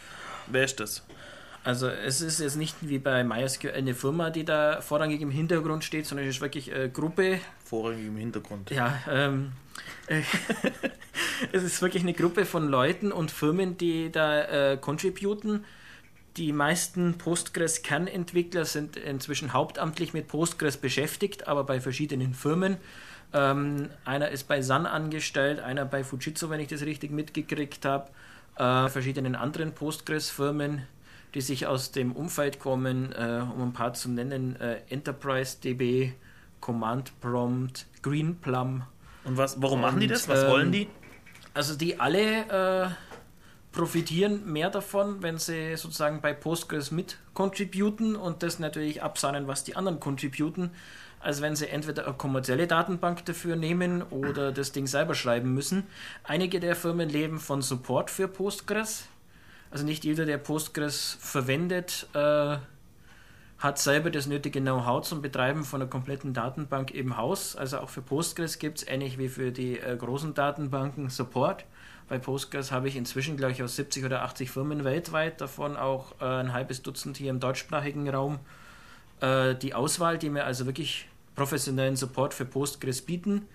Wer 0.48 0.66
ist 0.66 0.80
das? 0.80 1.04
Also 1.64 1.88
es 1.88 2.22
ist 2.22 2.40
jetzt 2.40 2.56
nicht 2.56 2.76
wie 2.82 2.98
bei 2.98 3.24
MySQL 3.24 3.72
eine 3.72 3.94
Firma, 3.94 4.32
die 4.32 4.44
da 4.44 4.82
vorrangig 4.82 5.22
im 5.22 5.30
Hintergrund 5.30 5.84
steht, 5.84 6.08
sondern 6.08 6.28
es 6.28 6.36
ist 6.36 6.42
wirklich 6.42 6.74
eine 6.74 6.90
Gruppe, 6.90 7.40
Vorrangig 7.64 8.08
im 8.08 8.18
Hintergrund. 8.18 8.72
ja, 8.72 9.00
ähm, 9.10 9.52
äh, 10.08 10.22
es 11.52 11.64
ist 11.64 11.82
wirklich 11.82 12.04
eine 12.04 12.14
Gruppe 12.14 12.46
von 12.46 12.68
Leuten 12.68 13.12
und 13.12 13.30
Firmen, 13.32 13.78
die 13.78 14.12
da 14.12 14.72
äh, 14.72 14.78
contributen. 14.78 15.66
Die 16.38 16.54
meisten 16.54 17.18
Postgres-Kernentwickler 17.18 18.66
sind 18.66 18.96
inzwischen 18.96 19.54
hauptamtlich 19.54 20.14
mit 20.14 20.28
Postgres 20.28 20.78
beschäftigt, 20.78 21.48
aber 21.48 21.64
bei 21.64 21.80
verschiedenen 21.80 22.34
Firmen. 22.34 22.78
Ähm, 23.34 23.90
einer 24.04 24.30
ist 24.30 24.48
bei 24.48 24.62
Sun 24.62 24.86
angestellt, 24.86 25.60
einer 25.60 25.86
bei 25.86 26.04
Fujitsu, 26.04 26.50
wenn 26.50 26.60
ich 26.60 26.70
das 26.70 26.82
richtig 26.82 27.12
mitgekriegt 27.12 27.86
habe, 27.86 28.10
äh, 28.58 28.90
verschiedenen 28.90 29.36
anderen 29.36 29.74
Postgres-Firmen. 29.74 30.88
Die 31.34 31.42
sich 31.42 31.68
aus 31.68 31.92
dem 31.92 32.12
Umfeld 32.12 32.60
kommen, 32.60 33.12
äh, 33.14 33.42
um 33.56 33.70
ein 33.70 33.74
paar 33.74 33.94
zu 33.94 34.10
nennen, 34.10 34.56
äh, 34.60 34.82
Enterprise 34.90 35.58
DB, 35.64 36.14
Command 36.60 37.20
Prompt, 37.22 37.88
Greenplum. 38.02 38.84
Und 39.24 39.38
was, 39.38 39.62
warum 39.62 39.82
machen 39.82 40.00
die 40.00 40.08
Und, 40.08 40.12
das? 40.12 40.28
Was 40.28 40.44
ähm, 40.44 40.50
wollen 40.50 40.72
die? 40.72 40.88
Also 41.54 41.76
die 41.76 42.00
alle 42.00 42.88
äh, 42.88 42.90
profitieren 43.72 44.52
mehr 44.52 44.70
davon, 44.70 45.22
wenn 45.22 45.38
sie 45.38 45.76
sozusagen 45.76 46.22
bei 46.22 46.34
Postgres 46.34 46.92
mit 46.92 47.18
contributen 47.34 48.16
und 48.16 48.44
das 48.44 48.60
natürlich 48.60 49.02
absahnen, 49.02 49.48
was 49.48 49.64
die 49.64 49.76
anderen 49.76 50.00
contributen, 50.00 50.72
als 51.20 51.42
wenn 51.42 51.56
sie 51.56 51.68
entweder 51.68 52.06
eine 52.06 52.16
kommerzielle 52.16 52.68
Datenbank 52.68 53.26
dafür 53.26 53.56
nehmen 53.56 54.02
oder 54.04 54.52
das 54.52 54.72
Ding 54.72 54.88
selber 54.88 55.16
schreiben 55.16 55.54
müssen. 55.54 55.84
Einige 56.24 56.60
der 56.60 56.76
Firmen 56.76 57.10
leben 57.10 57.40
von 57.40 57.62
Support 57.62 58.10
für 58.10 58.28
Postgres. 58.28 59.06
Also 59.72 59.86
nicht 59.86 60.04
jeder, 60.04 60.26
der 60.26 60.38
Postgres 60.38 61.18
verwendet, 61.20 62.08
äh, 62.14 62.58
hat 63.58 63.78
selber 63.78 64.10
das 64.10 64.28
nötige 64.28 64.60
Know-how 64.60 65.02
zum 65.02 65.22
Betreiben 65.22 65.64
von 65.64 65.82
einer 65.82 65.90
kompletten 65.90 66.34
Datenbank 66.34 66.92
im 66.92 67.16
Haus. 67.16 67.56
Also 67.56 67.80
auch 67.80 67.90
für 67.90 68.02
Postgres 68.02 68.60
gibt 68.60 68.80
es 68.80 68.88
ähnlich 68.88 69.18
wie 69.18 69.30
für 69.30 69.52
die 69.52 69.80
äh, 69.80 69.96
großen 69.96 70.34
Datenbanken 70.34 71.10
Support. 71.10 71.66
Bei 72.10 72.18
Postgres 72.18 72.72
habe 72.72 72.90
ich 72.90 72.98
inzwischen, 72.98 73.38
glaube 73.38 73.54
ich, 73.54 73.64
aus 73.64 73.78
70 73.78 74.04
oder 74.04 74.24
80 74.24 74.52
Firmen 74.52 74.84
weltweit, 74.84 75.40
davon 75.40 75.78
auch 75.78 76.20
äh, 76.20 76.26
ein 76.26 76.52
halbes 76.52 76.82
Dutzend 76.82 77.16
hier 77.16 77.30
im 77.30 77.40
deutschsprachigen 77.40 78.10
Raum, 78.10 78.40
äh, 79.22 79.56
die 79.56 79.74
Auswahl, 79.74 80.18
die 80.18 80.30
mir 80.30 80.44
also 80.44 80.66
wirklich 80.66 81.08
professionellen 81.36 81.96
Support 81.96 82.34
für 82.34 82.44
Postgres 82.44 83.02
bieten. 83.02 83.48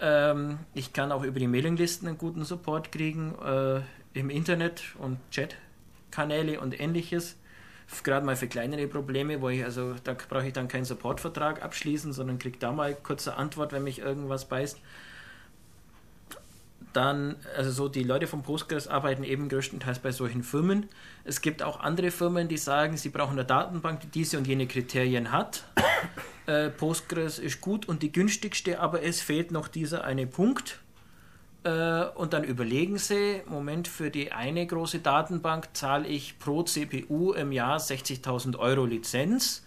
Ähm, 0.00 0.60
ich 0.74 0.92
kann 0.92 1.10
auch 1.10 1.24
über 1.24 1.40
die 1.40 1.48
Mailinglisten 1.48 2.06
einen 2.06 2.18
guten 2.18 2.44
Support 2.44 2.92
kriegen, 2.92 3.34
äh, 3.44 3.80
im 4.14 4.30
Internet 4.30 4.82
und 4.98 5.18
Chatkanäle 5.32 6.60
und 6.60 6.78
ähnliches. 6.78 7.36
Gerade 8.04 8.24
mal 8.24 8.36
für 8.36 8.48
kleinere 8.48 8.86
Probleme, 8.86 9.40
wo 9.40 9.48
ich 9.48 9.64
also, 9.64 9.94
da 10.04 10.14
brauche 10.28 10.46
ich 10.46 10.52
dann 10.52 10.68
keinen 10.68 10.84
Supportvertrag 10.84 11.62
abschließen, 11.62 12.12
sondern 12.12 12.38
kriege 12.38 12.58
da 12.58 12.70
mal 12.70 12.94
kurze 12.94 13.36
Antwort, 13.36 13.72
wenn 13.72 13.82
mich 13.82 14.00
irgendwas 14.00 14.44
beißt. 14.46 14.78
Dann, 16.92 17.36
also 17.56 17.70
so 17.70 17.88
die 17.88 18.02
Leute 18.02 18.26
von 18.26 18.42
Postgres 18.42 18.88
arbeiten 18.88 19.24
eben 19.24 19.48
größtenteils 19.48 20.00
bei 20.00 20.10
solchen 20.10 20.42
Firmen. 20.42 20.88
Es 21.24 21.40
gibt 21.40 21.62
auch 21.62 21.80
andere 21.80 22.10
Firmen, 22.10 22.48
die 22.48 22.56
sagen, 22.56 22.96
sie 22.96 23.10
brauchen 23.10 23.32
eine 23.32 23.44
Datenbank, 23.44 24.00
die 24.00 24.08
diese 24.08 24.38
und 24.38 24.46
jene 24.46 24.66
Kriterien 24.66 25.32
hat. 25.32 25.64
Äh, 26.46 26.70
Postgres 26.70 27.38
ist 27.38 27.60
gut 27.60 27.86
und 27.86 28.02
die 28.02 28.10
günstigste, 28.10 28.80
aber 28.80 29.02
es 29.02 29.20
fehlt 29.20 29.50
noch 29.50 29.68
dieser 29.68 30.04
eine 30.04 30.26
Punkt. 30.26 30.78
Äh, 31.64 32.04
und 32.14 32.32
dann 32.32 32.44
überlegen 32.44 32.98
sie, 32.98 33.42
Moment, 33.46 33.88
für 33.88 34.10
die 34.10 34.32
eine 34.32 34.66
große 34.66 35.00
Datenbank 35.00 35.70
zahle 35.72 36.06
ich 36.06 36.38
pro 36.38 36.62
CPU 36.62 37.32
im 37.32 37.52
Jahr 37.52 37.78
60.000 37.78 38.58
Euro 38.58 38.84
Lizenz. 38.84 39.64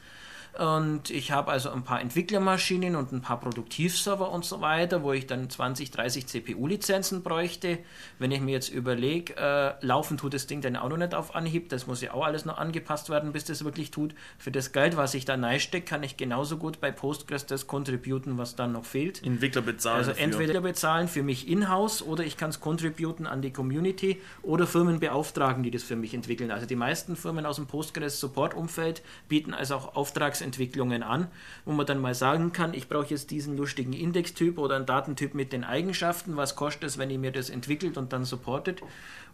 Und 0.58 1.10
ich 1.10 1.32
habe 1.32 1.52
also 1.52 1.72
ein 1.72 1.84
paar 1.84 2.02
Entwicklermaschinen 2.02 2.96
und 2.96 3.12
ein 3.12 3.22
paar 3.22 3.40
Produktivserver 3.40 4.32
und 4.32 4.44
so 4.44 4.62
weiter, 4.62 5.02
wo 5.04 5.14
ich 5.14 5.28
dann 5.28 5.50
20, 5.50 5.92
30 5.92 6.28
CPU-Lizenzen 6.28 7.24
bräuchte. 7.24 7.80
Wenn 8.20 8.32
ich 8.32 8.42
mir 8.42 8.52
jetzt 8.52 8.70
überlege, 8.70 9.36
äh, 9.38 9.86
laufen 9.86 10.18
tut 10.18 10.34
das 10.34 10.48
Ding 10.48 10.62
dann 10.62 10.76
auch 10.76 10.90
noch 10.90 10.98
nicht 10.98 11.16
auf 11.16 11.36
Anhieb, 11.36 11.70
das 11.70 11.88
muss 11.88 12.02
ja 12.02 12.14
auch 12.14 12.26
alles 12.26 12.46
noch 12.46 12.58
angepasst 12.58 13.10
werden, 13.10 13.32
bis 13.32 13.46
das 13.46 13.64
wirklich 13.64 13.92
tut. 13.92 14.14
Für 14.38 14.52
das 14.52 14.72
Geld, 14.72 14.98
was 14.98 15.14
ich 15.14 15.26
da 15.26 15.36
reinstecke, 15.36 15.86
kann 15.86 16.04
ich 16.04 16.18
genauso 16.18 16.58
gut 16.58 16.80
bei 16.82 16.92
Postgres 16.92 17.46
das 17.46 17.68
contributen, 17.68 18.38
was 18.38 18.56
dann 18.56 18.74
noch 18.74 18.86
fehlt. 18.86 19.24
Entwickler 19.24 19.62
bezahlen. 19.62 19.98
Also 19.98 20.12
dafür. 20.12 20.24
entweder 20.24 20.62
bezahlen 20.62 21.08
für 21.08 21.24
mich 21.24 21.48
in-house 21.48 22.02
oder 22.02 22.24
ich 22.24 22.38
kann 22.38 22.50
es 22.50 22.60
contributen 22.60 23.26
an 23.26 23.42
die 23.42 23.52
Community 23.52 24.22
oder 24.42 24.68
Firmen 24.68 25.00
beauftragen, 25.00 25.64
die 25.64 25.72
das 25.72 25.84
für 25.84 25.96
mich 25.96 26.14
entwickeln. 26.14 26.52
Also 26.52 26.66
die 26.66 26.76
meisten 26.76 27.16
Firmen 27.16 27.46
aus 27.46 27.56
dem 27.56 27.68
Postgres-Support-Umfeld 27.68 29.02
bieten 29.28 29.54
also 29.54 29.76
auch 29.76 29.96
Auftragsentwicklungen 30.42 31.04
an, 31.04 31.28
wo 31.66 31.72
man 31.72 31.86
dann 31.86 32.00
mal 32.00 32.16
sagen 32.16 32.52
kann, 32.52 32.74
ich 32.74 32.90
brauche 32.90 33.08
jetzt 33.08 33.32
diesen 33.32 33.58
lustigen 33.58 33.94
Indextyp 33.94 34.58
oder 34.58 34.76
einen 34.76 34.86
Datentyp 34.86 35.34
mit 35.34 35.54
den 35.54 35.64
Eigenschaften, 35.64 36.36
was 36.36 36.56
kostet 36.56 36.84
es, 36.84 36.98
wenn 36.98 37.10
ihr 37.10 37.20
mir 37.20 37.32
das 37.32 37.50
entwickelt 37.50 37.98
und 37.98 38.12
dann 38.14 38.26
supportet. 38.26 38.82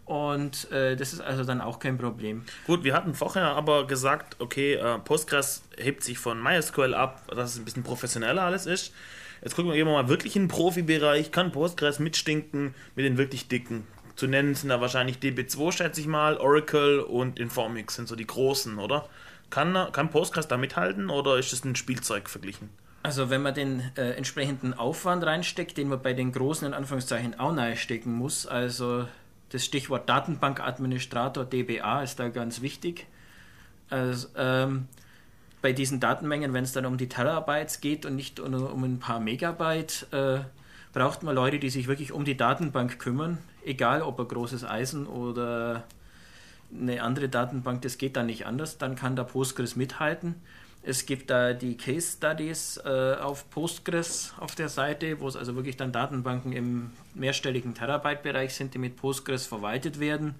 Und 0.04 0.70
äh, 0.72 0.96
das 0.96 1.12
ist 1.12 1.20
also 1.20 1.44
dann 1.44 1.60
auch 1.60 1.78
kein 1.78 1.98
Problem. 1.98 2.44
Gut, 2.66 2.82
wir 2.82 2.94
hatten 2.94 3.14
vorher 3.14 3.48
aber 3.48 3.86
gesagt, 3.86 4.36
okay, 4.38 4.74
äh, 4.74 4.98
Postgres 4.98 5.62
hebt 5.76 6.02
sich 6.02 6.18
von 6.18 6.42
MySQL 6.42 6.94
ab, 6.94 7.22
dass 7.28 7.52
es 7.52 7.58
ein 7.58 7.64
bisschen 7.64 7.82
professioneller 7.82 8.42
alles 8.42 8.64
ist. 8.64 8.94
Jetzt 9.42 9.54
gucken 9.54 9.72
wir 9.72 9.84
mal 9.84 10.08
wirklich 10.08 10.34
in 10.34 10.44
den 10.44 10.48
Profibereich. 10.48 11.30
Kann 11.30 11.52
Postgres 11.52 11.98
mitstinken 11.98 12.74
mit 12.96 13.04
den 13.04 13.18
wirklich 13.18 13.48
dicken? 13.48 13.86
Zu 14.16 14.26
nennen 14.26 14.54
sind 14.54 14.70
da 14.70 14.80
wahrscheinlich 14.80 15.18
DB2, 15.18 15.72
schätze 15.72 16.00
ich 16.00 16.08
mal, 16.08 16.38
Oracle 16.38 17.00
und 17.00 17.38
Informix 17.38 17.94
sind 17.94 18.08
so 18.08 18.16
die 18.16 18.26
großen, 18.26 18.78
oder? 18.78 19.08
Kann, 19.50 19.92
kann 19.92 20.10
Postgres 20.10 20.48
da 20.48 20.56
mithalten 20.56 21.10
oder 21.10 21.38
ist 21.38 21.52
das 21.52 21.64
ein 21.64 21.76
Spielzeug 21.76 22.28
verglichen? 22.28 22.68
Also 23.02 23.30
wenn 23.30 23.42
man 23.42 23.54
den 23.54 23.82
äh, 23.96 24.10
entsprechenden 24.12 24.74
Aufwand 24.74 25.24
reinsteckt, 25.24 25.78
den 25.78 25.88
man 25.88 26.02
bei 26.02 26.12
den 26.12 26.32
großen 26.32 26.66
in 26.66 26.74
Anführungszeichen 26.74 27.38
auch 27.38 27.56
reinstecken 27.56 28.12
muss, 28.12 28.46
also 28.46 29.06
das 29.50 29.64
Stichwort 29.64 30.08
Datenbankadministrator 30.08 31.44
DBA 31.44 32.02
ist 32.02 32.18
da 32.18 32.28
ganz 32.28 32.60
wichtig. 32.60 33.06
Also, 33.88 34.28
ähm, 34.36 34.88
bei 35.62 35.72
diesen 35.72 36.00
Datenmengen, 36.00 36.52
wenn 36.52 36.64
es 36.64 36.72
dann 36.72 36.86
um 36.86 36.98
die 36.98 37.08
Terabytes 37.08 37.80
geht 37.80 38.06
und 38.06 38.14
nicht 38.14 38.40
um, 38.40 38.54
um 38.54 38.84
ein 38.84 38.98
paar 38.98 39.20
Megabyte, 39.20 40.06
äh, 40.12 40.40
braucht 40.92 41.22
man 41.22 41.34
Leute, 41.34 41.58
die 41.58 41.70
sich 41.70 41.88
wirklich 41.88 42.12
um 42.12 42.24
die 42.24 42.36
Datenbank 42.36 42.98
kümmern, 42.98 43.38
egal 43.64 44.02
ob 44.02 44.20
ein 44.20 44.28
großes 44.28 44.64
Eisen 44.64 45.06
oder 45.06 45.84
eine 46.72 47.02
andere 47.02 47.28
Datenbank, 47.28 47.82
das 47.82 47.98
geht 47.98 48.16
dann 48.16 48.26
nicht 48.26 48.46
anders, 48.46 48.78
dann 48.78 48.94
kann 48.96 49.16
da 49.16 49.24
Postgres 49.24 49.76
mithalten. 49.76 50.34
Es 50.82 51.06
gibt 51.06 51.28
da 51.30 51.52
die 51.52 51.76
Case 51.76 52.16
Studies 52.16 52.80
äh, 52.84 53.16
auf 53.20 53.50
Postgres 53.50 54.32
auf 54.38 54.54
der 54.54 54.68
Seite, 54.68 55.20
wo 55.20 55.28
es 55.28 55.36
also 55.36 55.54
wirklich 55.54 55.76
dann 55.76 55.92
Datenbanken 55.92 56.52
im 56.52 56.90
mehrstelligen 57.14 57.74
Terabyte-Bereich 57.74 58.54
sind, 58.54 58.74
die 58.74 58.78
mit 58.78 58.96
Postgres 58.96 59.46
verwaltet 59.46 59.98
werden. 59.98 60.36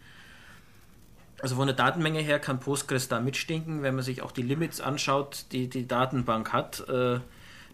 Also 1.40 1.56
von 1.56 1.66
der 1.66 1.76
Datenmenge 1.76 2.20
her 2.20 2.38
kann 2.38 2.60
Postgres 2.60 3.08
da 3.08 3.20
mitstinken, 3.20 3.82
wenn 3.82 3.94
man 3.94 4.04
sich 4.04 4.22
auch 4.22 4.32
die 4.32 4.42
Limits 4.42 4.80
anschaut, 4.80 5.46
die 5.52 5.68
die 5.68 5.86
Datenbank 5.86 6.52
hat. 6.52 6.88
Äh, 6.88 7.20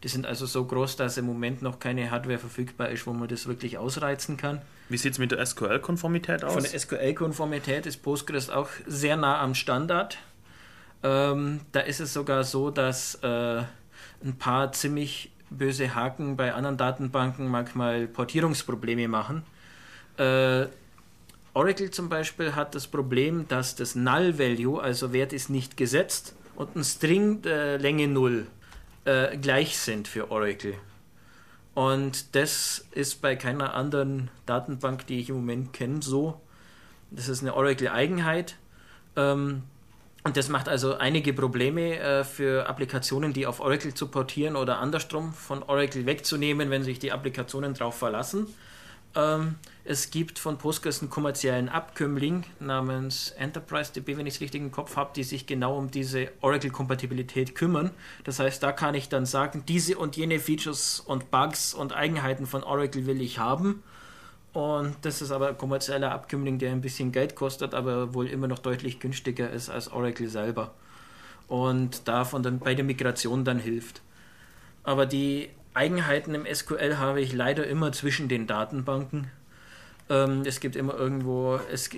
die 0.04 0.08
sind 0.08 0.26
also 0.26 0.44
so 0.44 0.64
groß, 0.64 0.96
dass 0.96 1.16
im 1.16 1.24
Moment 1.24 1.62
noch 1.62 1.78
keine 1.78 2.10
Hardware 2.10 2.38
verfügbar 2.38 2.90
ist, 2.90 3.06
wo 3.06 3.14
man 3.14 3.26
das 3.26 3.46
wirklich 3.46 3.78
ausreizen 3.78 4.36
kann. 4.36 4.60
Wie 4.90 4.98
sieht 4.98 5.14
es 5.14 5.18
mit 5.18 5.32
der 5.32 5.44
SQL-Konformität 5.44 6.44
aus? 6.44 6.52
Von 6.52 6.62
der 6.62 6.78
SQL-Konformität 6.78 7.86
ist 7.86 8.02
Postgres 8.02 8.50
auch 8.50 8.68
sehr 8.86 9.16
nah 9.16 9.40
am 9.40 9.54
Standard. 9.54 10.18
Ähm, 11.02 11.60
da 11.72 11.80
ist 11.80 12.00
es 12.00 12.12
sogar 12.12 12.44
so, 12.44 12.70
dass 12.70 13.14
äh, 13.22 13.62
ein 14.22 14.36
paar 14.38 14.72
ziemlich 14.72 15.32
böse 15.48 15.94
Haken 15.94 16.36
bei 16.36 16.52
anderen 16.52 16.76
Datenbanken 16.76 17.48
manchmal 17.48 18.06
Portierungsprobleme 18.06 19.08
machen. 19.08 19.42
Äh, 20.18 20.66
Oracle 21.54 21.90
zum 21.90 22.10
Beispiel 22.10 22.54
hat 22.54 22.74
das 22.74 22.88
Problem, 22.88 23.48
dass 23.48 23.74
das 23.74 23.94
Null-Value, 23.94 24.82
also 24.82 25.14
Wert 25.14 25.32
ist 25.32 25.48
nicht 25.48 25.78
gesetzt, 25.78 26.34
und 26.56 26.76
ein 26.76 26.84
String 26.84 27.42
äh, 27.44 27.78
Länge 27.78 28.06
0 28.06 28.46
äh, 29.04 29.36
gleich 29.36 29.78
sind 29.78 30.08
für 30.08 30.30
Oracle. 30.30 30.74
Und 31.74 32.34
das 32.36 32.86
ist 32.92 33.20
bei 33.20 33.36
keiner 33.36 33.74
anderen 33.74 34.30
Datenbank, 34.46 35.06
die 35.06 35.20
ich 35.20 35.28
im 35.28 35.36
Moment 35.36 35.72
kenne, 35.72 36.02
so. 36.02 36.40
Das 37.10 37.28
ist 37.28 37.42
eine 37.42 37.54
Oracle-Eigenheit. 37.54 38.56
Ähm, 39.16 39.64
und 40.22 40.36
das 40.38 40.48
macht 40.48 40.68
also 40.68 40.94
einige 40.94 41.34
Probleme 41.34 41.98
äh, 41.98 42.24
für 42.24 42.66
Applikationen, 42.66 43.32
die 43.32 43.46
auf 43.46 43.60
Oracle 43.60 43.92
zu 43.92 44.08
portieren 44.08 44.56
oder 44.56 44.78
andersrum 44.78 45.34
von 45.34 45.62
Oracle 45.62 46.06
wegzunehmen, 46.06 46.70
wenn 46.70 46.82
sich 46.82 46.98
die 46.98 47.12
Applikationen 47.12 47.74
darauf 47.74 47.98
verlassen. 47.98 48.46
Ähm, 49.16 49.56
es 49.84 50.10
gibt 50.10 50.38
von 50.38 50.56
Postgres 50.56 51.02
einen 51.02 51.10
kommerziellen 51.10 51.68
Abkömmling 51.68 52.44
namens 52.58 53.30
EnterpriseDB, 53.38 54.16
wenn 54.16 54.26
ich 54.26 54.36
es 54.36 54.40
richtig 54.40 54.62
im 54.62 54.72
Kopf 54.72 54.96
habe, 54.96 55.10
die 55.14 55.24
sich 55.24 55.46
genau 55.46 55.76
um 55.76 55.90
diese 55.90 56.30
Oracle-Kompatibilität 56.40 57.54
kümmern. 57.54 57.90
Das 58.24 58.38
heißt, 58.38 58.62
da 58.62 58.72
kann 58.72 58.94
ich 58.94 59.08
dann 59.08 59.26
sagen, 59.26 59.64
diese 59.68 59.98
und 59.98 60.16
jene 60.16 60.40
Features 60.40 61.00
und 61.00 61.30
Bugs 61.30 61.74
und 61.74 61.92
Eigenheiten 61.92 62.46
von 62.46 62.62
Oracle 62.62 63.06
will 63.06 63.20
ich 63.20 63.38
haben. 63.38 63.82
Und 64.54 64.96
das 65.02 65.20
ist 65.20 65.32
aber 65.32 65.48
ein 65.48 65.58
kommerzieller 65.58 66.12
Abkömmling, 66.12 66.58
der 66.58 66.70
ein 66.70 66.80
bisschen 66.80 67.12
Geld 67.12 67.34
kostet, 67.34 67.74
aber 67.74 68.14
wohl 68.14 68.28
immer 68.28 68.46
noch 68.46 68.60
deutlich 68.60 69.00
günstiger 69.00 69.50
ist 69.50 69.68
als 69.68 69.92
Oracle 69.92 70.28
selber. 70.28 70.72
Und 71.48 72.08
davon 72.08 72.42
dann 72.42 72.58
bei 72.58 72.74
der 72.74 72.84
Migration 72.84 73.44
dann 73.44 73.58
hilft. 73.58 74.00
Aber 74.82 75.06
die 75.06 75.50
Eigenheiten 75.74 76.34
im 76.34 76.46
SQL 76.52 76.98
habe 76.98 77.20
ich 77.20 77.32
leider 77.32 77.66
immer 77.66 77.92
zwischen 77.92 78.28
den 78.28 78.46
Datenbanken. 78.46 79.30
Ähm, 80.08 80.42
es 80.46 80.60
gibt 80.60 80.76
immer 80.76 80.94
irgendwo 80.94 81.58
es, 81.72 81.90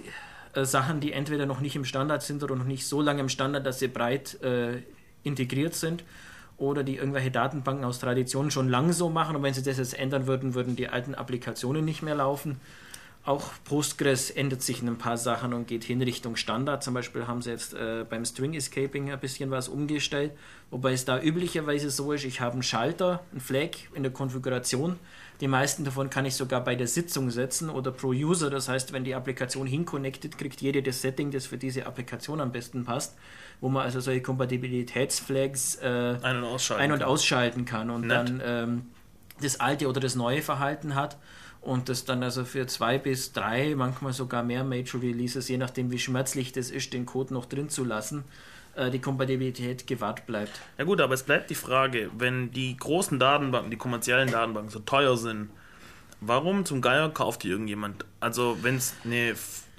äh, 0.54 0.64
Sachen, 0.64 1.00
die 1.00 1.12
entweder 1.12 1.46
noch 1.46 1.60
nicht 1.60 1.76
im 1.76 1.84
Standard 1.84 2.22
sind 2.22 2.42
oder 2.42 2.56
noch 2.56 2.64
nicht 2.64 2.86
so 2.86 3.02
lange 3.02 3.20
im 3.20 3.28
Standard, 3.28 3.66
dass 3.66 3.78
sie 3.78 3.88
breit 3.88 4.40
äh, 4.42 4.82
integriert 5.22 5.74
sind 5.74 6.04
oder 6.56 6.82
die 6.82 6.96
irgendwelche 6.96 7.30
Datenbanken 7.30 7.84
aus 7.84 7.98
Tradition 7.98 8.50
schon 8.50 8.68
lang 8.68 8.92
so 8.92 9.10
machen 9.10 9.36
und 9.36 9.42
wenn 9.42 9.52
sie 9.52 9.62
das 9.62 9.76
jetzt 9.76 9.98
ändern 9.98 10.26
würden, 10.26 10.54
würden 10.54 10.74
die 10.74 10.88
alten 10.88 11.14
Applikationen 11.14 11.84
nicht 11.84 12.02
mehr 12.02 12.14
laufen. 12.14 12.60
Auch 13.26 13.50
Postgres 13.64 14.30
ändert 14.30 14.62
sich 14.62 14.80
in 14.82 14.88
ein 14.88 14.98
paar 14.98 15.16
Sachen 15.16 15.52
und 15.52 15.66
geht 15.66 15.82
hin 15.82 16.00
Richtung 16.00 16.36
Standard. 16.36 16.84
Zum 16.84 16.94
Beispiel 16.94 17.26
haben 17.26 17.42
sie 17.42 17.50
jetzt 17.50 17.74
äh, 17.74 18.04
beim 18.08 18.24
String 18.24 18.54
Escaping 18.54 19.10
ein 19.10 19.18
bisschen 19.18 19.50
was 19.50 19.68
umgestellt, 19.68 20.32
wobei 20.70 20.92
es 20.92 21.04
da 21.04 21.20
üblicherweise 21.20 21.90
so 21.90 22.12
ist, 22.12 22.24
ich 22.24 22.40
habe 22.40 22.52
einen 22.52 22.62
Schalter, 22.62 23.24
einen 23.32 23.40
Flag 23.40 23.70
in 23.94 24.04
der 24.04 24.12
Konfiguration. 24.12 24.98
Die 25.40 25.48
meisten 25.48 25.84
davon 25.84 26.08
kann 26.08 26.24
ich 26.24 26.36
sogar 26.36 26.62
bei 26.62 26.76
der 26.76 26.86
Sitzung 26.86 27.30
setzen 27.30 27.68
oder 27.68 27.90
pro 27.90 28.08
User. 28.08 28.48
Das 28.48 28.68
heißt, 28.68 28.92
wenn 28.92 29.02
die 29.02 29.14
Applikation 29.14 29.66
hinconnected, 29.66 30.38
kriegt 30.38 30.62
jede 30.62 30.82
das 30.82 31.02
Setting, 31.02 31.32
das 31.32 31.46
für 31.46 31.58
diese 31.58 31.84
Applikation 31.84 32.40
am 32.40 32.52
besten 32.52 32.84
passt, 32.84 33.16
wo 33.60 33.68
man 33.68 33.82
also 33.82 34.00
solche 34.00 34.22
Kompatibilitätsflags 34.22 35.76
äh, 35.82 36.16
Ein- 36.22 36.38
und 36.38 36.44
ausschalten 36.44 36.82
ein- 36.84 36.92
und 36.92 37.00
kann. 37.00 37.08
ausschalten 37.08 37.64
kann 37.64 37.90
und 37.90 38.06
Nett. 38.06 38.28
dann 38.28 38.42
ähm, 38.44 38.82
das 39.42 39.60
alte 39.60 39.88
oder 39.88 40.00
das 40.00 40.14
neue 40.14 40.42
Verhalten 40.42 40.94
hat 40.94 41.18
und 41.66 41.88
das 41.88 42.04
dann 42.04 42.22
also 42.22 42.44
für 42.44 42.66
zwei 42.68 42.96
bis 42.96 43.32
drei, 43.32 43.74
manchmal 43.74 44.12
sogar 44.12 44.44
mehr 44.44 44.62
Major 44.62 45.02
Releases, 45.02 45.48
je 45.48 45.58
nachdem 45.58 45.90
wie 45.90 45.98
schmerzlich 45.98 46.52
das 46.52 46.70
ist, 46.70 46.92
den 46.92 47.06
Code 47.06 47.34
noch 47.34 47.44
drin 47.46 47.68
zu 47.68 47.84
lassen, 47.84 48.22
äh, 48.76 48.88
die 48.90 49.00
Kompatibilität 49.00 49.86
gewahrt 49.86 50.26
bleibt. 50.26 50.52
Ja 50.78 50.84
gut, 50.84 51.00
aber 51.00 51.14
es 51.14 51.24
bleibt 51.24 51.50
die 51.50 51.56
Frage, 51.56 52.10
wenn 52.16 52.52
die 52.52 52.76
großen 52.76 53.18
Datenbanken, 53.18 53.72
die 53.72 53.76
kommerziellen 53.76 54.30
Datenbanken 54.30 54.70
so 54.70 54.78
teuer 54.78 55.16
sind, 55.16 55.50
warum 56.20 56.64
zum 56.64 56.80
Geier 56.80 57.10
kauft 57.10 57.42
die 57.42 57.48
irgendjemand? 57.48 58.04
Also 58.20 58.58
wenn 58.62 58.76
es 58.76 58.94
eine 59.04 59.34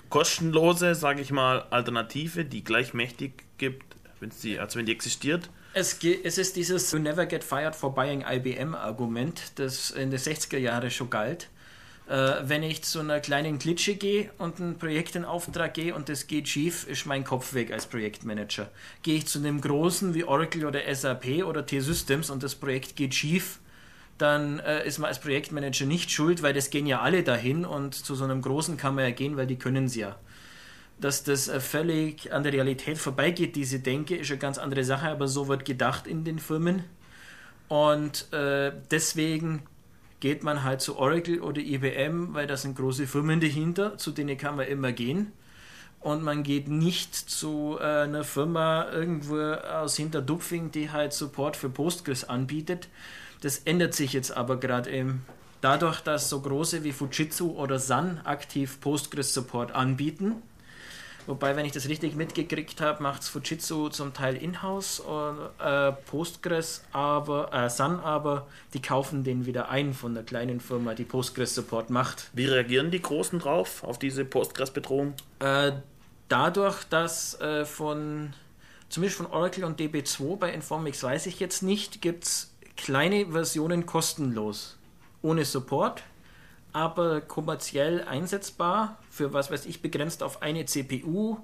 kostenlose, 0.10 0.94
sage 0.94 1.22
ich 1.22 1.32
mal, 1.32 1.68
Alternative, 1.70 2.44
die 2.44 2.66
gleich 2.66 2.94
mächtig 2.94 3.46
gibt, 3.58 3.96
wenn's 4.20 4.42
die, 4.42 4.60
also 4.60 4.78
wenn 4.78 4.86
die 4.86 4.92
existiert, 4.92 5.50
es 5.74 5.94
ist 6.04 6.56
dieses 6.56 6.92
You 6.92 6.98
never 6.98 7.28
get 7.28 7.44
fired 7.44 7.76
for 7.76 7.94
buying 7.94 8.26
IBM 8.28 8.74
Argument, 8.74 9.52
das 9.56 9.92
in 9.92 10.10
den 10.10 10.20
60er 10.20 10.58
Jahren 10.58 10.90
schon 10.90 11.12
galt. 11.12 11.50
Äh, 12.08 12.36
wenn 12.44 12.64
ich 12.64 12.84
zu 12.84 13.00
einer 13.00 13.20
kleinen 13.20 13.60
Klitsche 13.60 13.96
gehe 13.96 14.30
und 14.38 14.60
ein 14.60 14.78
Projekt 14.78 15.16
in 15.16 15.26
Auftrag 15.26 15.74
gehe 15.74 15.94
und 15.94 16.08
das 16.08 16.28
geht 16.28 16.48
schief, 16.48 16.88
ist 16.88 17.06
mein 17.06 17.24
Kopf 17.24 17.54
weg 17.54 17.72
als 17.72 17.86
Projektmanager. 17.86 18.70
Gehe 19.04 19.18
ich 19.18 19.28
zu 19.28 19.40
einem 19.40 19.60
großen 19.60 20.14
wie 20.14 20.24
Oracle 20.24 20.66
oder 20.66 20.82
SAP 20.94 21.44
oder 21.44 21.66
T-Systems 21.66 22.30
und 22.30 22.44
das 22.44 22.56
Projekt 22.56 22.96
geht 22.96 23.14
schief, 23.14 23.60
dann 24.18 24.60
äh, 24.60 24.88
ist 24.88 25.00
man 25.00 25.10
als 25.10 25.20
Projektmanager 25.20 25.86
nicht 25.86 26.10
schuld, 26.10 26.42
weil 26.42 26.54
das 26.54 26.70
gehen 26.70 26.88
ja 26.88 27.02
alle 27.02 27.24
dahin 27.24 27.66
und 27.66 27.94
zu 27.94 28.16
so 28.16 28.24
einem 28.24 28.42
großen 28.42 28.78
kann 28.78 28.96
man 28.96 29.04
ja 29.04 29.12
gehen, 29.12 29.36
weil 29.36 29.48
die 29.48 29.58
können 29.58 29.86
es 29.86 29.96
ja 29.96 30.16
dass 31.00 31.24
das 31.24 31.48
äh, 31.48 31.60
völlig 31.60 32.34
an 32.34 32.44
der 32.44 32.54
Realität 32.54 32.98
vorbeigeht, 32.98 33.56
diese 33.56 33.80
Denke, 33.80 34.16
ist 34.16 34.32
eine 34.32 34.40
ganz 34.40 34.58
andere 34.58 34.84
Sache, 34.84 35.10
aber 35.10 35.28
so 35.28 35.48
wird 35.48 35.66
gedacht 35.66 36.08
in 36.08 36.24
den 36.24 36.40
Firmen. 36.40 36.84
Und 37.68 38.32
äh, 38.34 38.72
deswegen 38.90 39.62
geht 40.20 40.44
man 40.44 40.64
halt 40.64 40.82
zu 40.82 40.98
Oracle 40.98 41.42
oder 41.42 41.62
IBM, 41.62 42.34
weil 42.34 42.48
da 42.48 42.58
sind 42.58 42.76
große 42.76 43.08
Firmen 43.08 43.40
dahinter, 43.40 43.98
zu 43.98 44.12
denen 44.12 44.38
kann 44.38 44.56
man 44.56 44.68
immer 44.68 44.92
gehen. 44.92 45.32
Und 46.00 46.24
man 46.24 46.44
geht 46.44 46.68
nicht 46.68 47.16
zu 47.16 47.78
äh, 47.80 47.84
einer 47.84 48.24
Firma 48.24 48.90
irgendwo 48.92 49.40
aus 49.40 49.98
Hinterdupfing, 49.98 50.72
die 50.72 50.92
halt 50.92 51.14
Support 51.14 51.58
für 51.58 51.70
Postgres 51.70 52.24
anbietet. 52.24 52.88
Das 53.42 53.60
ändert 53.60 53.94
sich 53.94 54.14
jetzt 54.14 54.36
aber 54.36 54.58
gerade 54.60 54.92
eben. 54.92 55.26
Dadurch, 55.62 56.02
dass 56.02 56.30
so 56.30 56.40
große 56.42 56.84
wie 56.84 56.92
Fujitsu 56.92 57.52
oder 57.52 57.80
Sun 57.80 58.20
aktiv 58.24 58.80
Postgres-Support 58.80 59.72
anbieten, 59.74 60.36
Wobei, 61.28 61.58
wenn 61.58 61.66
ich 61.66 61.74
das 61.74 61.90
richtig 61.90 62.16
mitgekriegt 62.16 62.80
habe, 62.80 63.04
macht 63.04 63.22
es 63.22 63.28
Fujitsu 63.28 63.90
zum 63.90 64.14
Teil 64.14 64.38
in-house 64.38 65.02
und 65.02 65.38
äh, 65.60 65.92
Postgres, 65.92 66.84
aber 66.94 67.54
äh, 67.54 67.70
Sun, 67.70 68.00
aber 68.00 68.48
die 68.74 68.82
kaufen 68.82 69.26
den 69.26 69.46
wieder 69.46 69.70
ein 69.70 69.94
von 69.94 70.14
der 70.14 70.24
kleinen 70.24 70.62
Firma, 70.62 70.94
die 70.94 71.04
Postgres-Support 71.04 71.90
macht. 71.90 72.30
wie 72.34 72.46
reagieren 72.46 72.92
die 72.92 73.02
Großen 73.02 73.40
drauf, 73.40 73.84
auf 73.84 74.00
diese 74.00 74.24
Postgres-Bedrohung? 74.24 75.16
Äh, 75.40 75.74
dadurch, 76.30 76.86
dass 76.86 77.40
äh, 77.42 77.66
von 77.66 78.34
zumindest 78.88 79.18
von 79.18 79.28
Oracle 79.28 79.66
und 79.66 79.80
DB2 79.80 80.38
bei 80.38 80.54
Informix 80.54 81.04
weiß 81.04 81.26
ich 81.26 81.42
jetzt 81.42 81.62
nicht, 81.62 82.02
gibt 82.02 82.24
es 82.24 82.52
kleine 82.78 83.28
Versionen 83.32 83.86
kostenlos, 83.86 84.78
ohne 85.22 85.44
Support, 85.44 86.04
aber 86.78 87.22
kommerziell 87.22 88.04
einsetzbar, 88.04 88.98
für 89.10 89.34
was 89.34 89.50
weiß 89.52 89.66
ich, 89.66 89.82
begrenzt 89.82 90.22
auf 90.22 90.44
eine 90.44 90.66
CPU. 90.66 91.38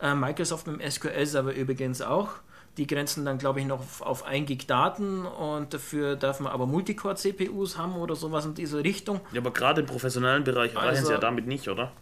Äh, 0.00 0.14
Microsoft 0.14 0.66
mit 0.66 0.80
dem 0.80 0.90
SQL-Server 0.90 1.52
übrigens 1.54 2.00
auch. 2.00 2.30
Die 2.78 2.86
grenzen 2.86 3.24
dann, 3.24 3.38
glaube 3.38 3.60
ich, 3.60 3.66
noch 3.66 3.80
auf, 3.80 4.00
auf 4.02 4.24
1 4.24 4.46
Gig 4.46 4.66
Daten 4.66 5.26
und 5.26 5.74
dafür 5.74 6.14
darf 6.16 6.38
man 6.40 6.52
aber 6.52 6.66
Multicore-CPUs 6.66 7.76
haben 7.76 7.96
oder 7.96 8.14
sowas 8.14 8.46
in 8.46 8.54
diese 8.54 8.82
Richtung. 8.84 9.20
Ja, 9.32 9.40
aber 9.40 9.50
gerade 9.50 9.80
im 9.82 9.86
professionellen 9.86 10.44
Bereich 10.44 10.72
erreichen 10.74 10.88
Also- 10.90 11.06
sie 11.08 11.12
ja 11.12 11.18
damit 11.18 11.46
nicht, 11.46 11.68
oder? 11.68 11.92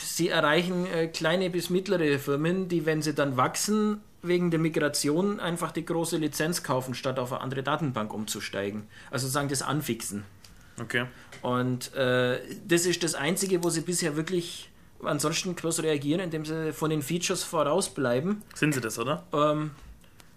sie 0.00 0.28
erreichen 0.28 0.86
äh, 0.86 1.06
kleine 1.08 1.50
bis 1.50 1.70
mittlere 1.70 2.18
Firmen, 2.18 2.68
die, 2.68 2.84
wenn 2.86 3.00
sie 3.02 3.14
dann 3.14 3.36
wachsen, 3.36 4.00
wegen 4.22 4.50
der 4.50 4.58
Migration 4.58 5.38
einfach 5.40 5.72
die 5.72 5.84
große 5.84 6.16
Lizenz 6.16 6.62
kaufen, 6.62 6.94
statt 6.94 7.18
auf 7.18 7.32
eine 7.32 7.42
andere 7.42 7.62
Datenbank 7.62 8.12
umzusteigen. 8.12 8.88
Also 9.10 9.28
sagen 9.28 9.48
das 9.48 9.62
anfixen. 9.62 10.24
Okay. 10.80 11.06
Und 11.42 11.94
äh, 11.94 12.38
das 12.66 12.86
ist 12.86 13.02
das 13.02 13.14
Einzige, 13.14 13.62
wo 13.62 13.70
sie 13.70 13.80
bisher 13.80 14.16
wirklich 14.16 14.70
ansonsten 15.02 15.54
groß 15.54 15.82
reagieren, 15.82 16.20
indem 16.20 16.44
sie 16.44 16.72
von 16.72 16.90
den 16.90 17.02
Features 17.02 17.42
vorausbleiben. 17.44 18.42
Sind 18.54 18.74
sie 18.74 18.80
das, 18.80 18.98
oder? 18.98 19.24
Ähm, 19.32 19.70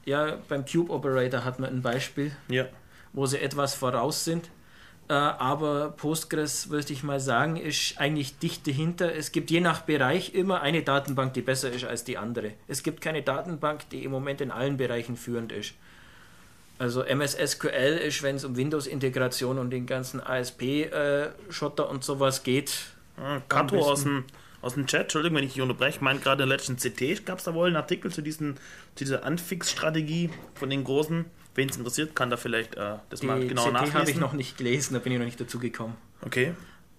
ja, 0.06 0.38
beim 0.48 0.66
Cube 0.66 0.92
Operator 0.92 1.44
hat 1.46 1.60
man 1.60 1.70
ein 1.70 1.82
Beispiel 1.82 2.32
Ja. 2.48 2.66
wo 3.14 3.26
sie 3.26 3.40
etwas 3.40 3.74
voraus 3.76 4.24
sind. 4.26 4.50
Äh, 5.08 5.14
aber 5.14 5.90
Postgres, 5.92 6.70
würde 6.70 6.94
ich 6.94 7.02
mal 7.04 7.20
sagen, 7.20 7.56
ist 7.58 7.98
eigentlich 7.98 8.38
dicht 8.38 8.68
dahinter. 8.68 9.14
Es 9.16 9.32
gibt 9.32 9.50
je 9.50 9.60
nach 9.60 9.82
Bereich 9.82 10.36
immer 10.36 10.62
eine 10.62 10.84
Datenbank, 10.84 11.34
die 11.34 11.42
besser 11.42 11.72
ist 11.72 11.86
als 11.86 12.04
die 12.04 12.18
andere. 12.18 12.52
Es 12.68 12.84
gibt 12.84 13.02
keine 13.02 13.24
Datenbank, 13.24 13.90
die 13.90 14.04
im 14.04 14.12
Moment 14.12 14.40
in 14.42 14.52
allen 14.52 14.78
Bereichen 14.78 15.18
führend 15.18 15.52
ist. 15.52 15.74
Also 16.80 17.02
MS 17.04 17.34
SQL 17.34 18.00
ist, 18.02 18.24
wenn 18.24 18.38
es 18.38 18.46
um 18.46 18.56
Windows-Integration 18.56 19.60
und 19.60 19.70
den 19.70 19.86
ganzen 19.86 20.22
ASP-Schotter 20.22 21.90
und 21.90 22.04
sowas 22.04 22.44
geht. 22.44 22.72
Ah, 23.18 23.42
Kato 23.50 23.78
aus 23.80 24.04
dem, 24.04 24.24
aus 24.62 24.76
dem 24.76 24.88
Chat, 24.88 25.02
Entschuldigung, 25.04 25.38
wenn 25.38 25.44
ich 25.44 25.54
dich 25.54 25.62
unterbreche, 25.62 25.98
ich 25.98 26.02
meine 26.02 26.20
gerade 26.20 26.44
in 26.44 26.50
der 26.50 26.58
letzten 26.58 26.78
CT 26.78 27.26
gab 27.26 27.40
es 27.40 27.44
da 27.44 27.54
wohl 27.54 27.68
einen 27.68 27.76
Artikel 27.76 28.12
zu, 28.12 28.22
diesen, 28.22 28.56
zu 28.96 29.04
dieser 29.04 29.26
Anfix-Strategie 29.26 30.30
von 30.56 30.70
den 30.70 30.84
Großen. 30.86 31.26
Wen 31.56 31.68
es 31.70 31.76
interessiert, 31.76 32.16
kann 32.16 32.30
da 32.30 32.38
vielleicht 32.38 32.76
äh, 32.76 32.96
das 33.10 33.20
Die 33.20 33.26
mal 33.28 33.46
genau 33.46 33.64
CT 33.66 33.74
habe 33.76 33.86
ich 33.88 33.94
nachlesen. 33.94 34.22
noch 34.22 34.34
nicht 34.34 34.58
gelesen, 34.58 34.94
da 34.94 35.00
bin 35.00 35.12
ich 35.12 35.20
noch 35.20 35.26
nicht 35.26 35.42
dazu 35.42 35.60
gekommen. 35.60 35.96
Okay. 36.22 36.54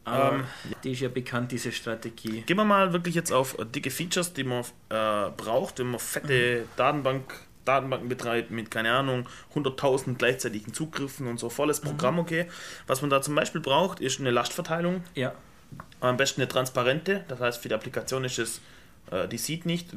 Aber 0.04 0.34
Ähm, 0.34 0.44
die 0.84 0.92
ist 0.92 1.00
ja 1.00 1.08
bekannt, 1.08 1.52
diese 1.52 1.72
Strategie. 1.72 2.42
Gehen 2.42 2.56
wir 2.56 2.64
mal 2.64 2.92
wirklich 2.92 3.14
jetzt 3.14 3.32
auf 3.32 3.58
äh, 3.58 3.64
dicke 3.64 3.90
Features, 3.90 4.32
die 4.34 4.44
man 4.44 4.62
äh, 4.90 5.30
braucht, 5.36 5.78
wenn 5.78 5.86
man 5.90 6.00
fette 6.00 6.64
Datenbank, 6.76 7.32
Datenbanken 7.64 8.08
betreibt 8.08 8.50
mit, 8.50 8.70
keine 8.70 8.92
Ahnung, 8.92 9.28
100.000 9.54 10.16
gleichzeitigen 10.16 10.72
Zugriffen 10.72 11.26
und 11.26 11.38
so 11.38 11.48
volles 11.48 11.80
Programm, 11.80 12.18
okay. 12.18 12.46
Was 12.86 13.00
man 13.00 13.10
da 13.10 13.22
zum 13.22 13.34
Beispiel 13.34 13.60
braucht, 13.60 14.00
ist 14.00 14.20
eine 14.20 14.30
Lastverteilung, 14.30 15.02
Ja, 15.14 15.34
am 16.00 16.16
besten 16.16 16.40
eine 16.40 16.48
transparente, 16.48 17.24
das 17.28 17.40
heißt 17.40 17.62
für 17.62 17.68
die 17.68 17.74
Applikation 17.74 18.24
ist 18.24 18.38
es, 18.38 18.60
äh, 19.10 19.28
die 19.28 19.38
sieht 19.38 19.66
nicht, 19.66 19.90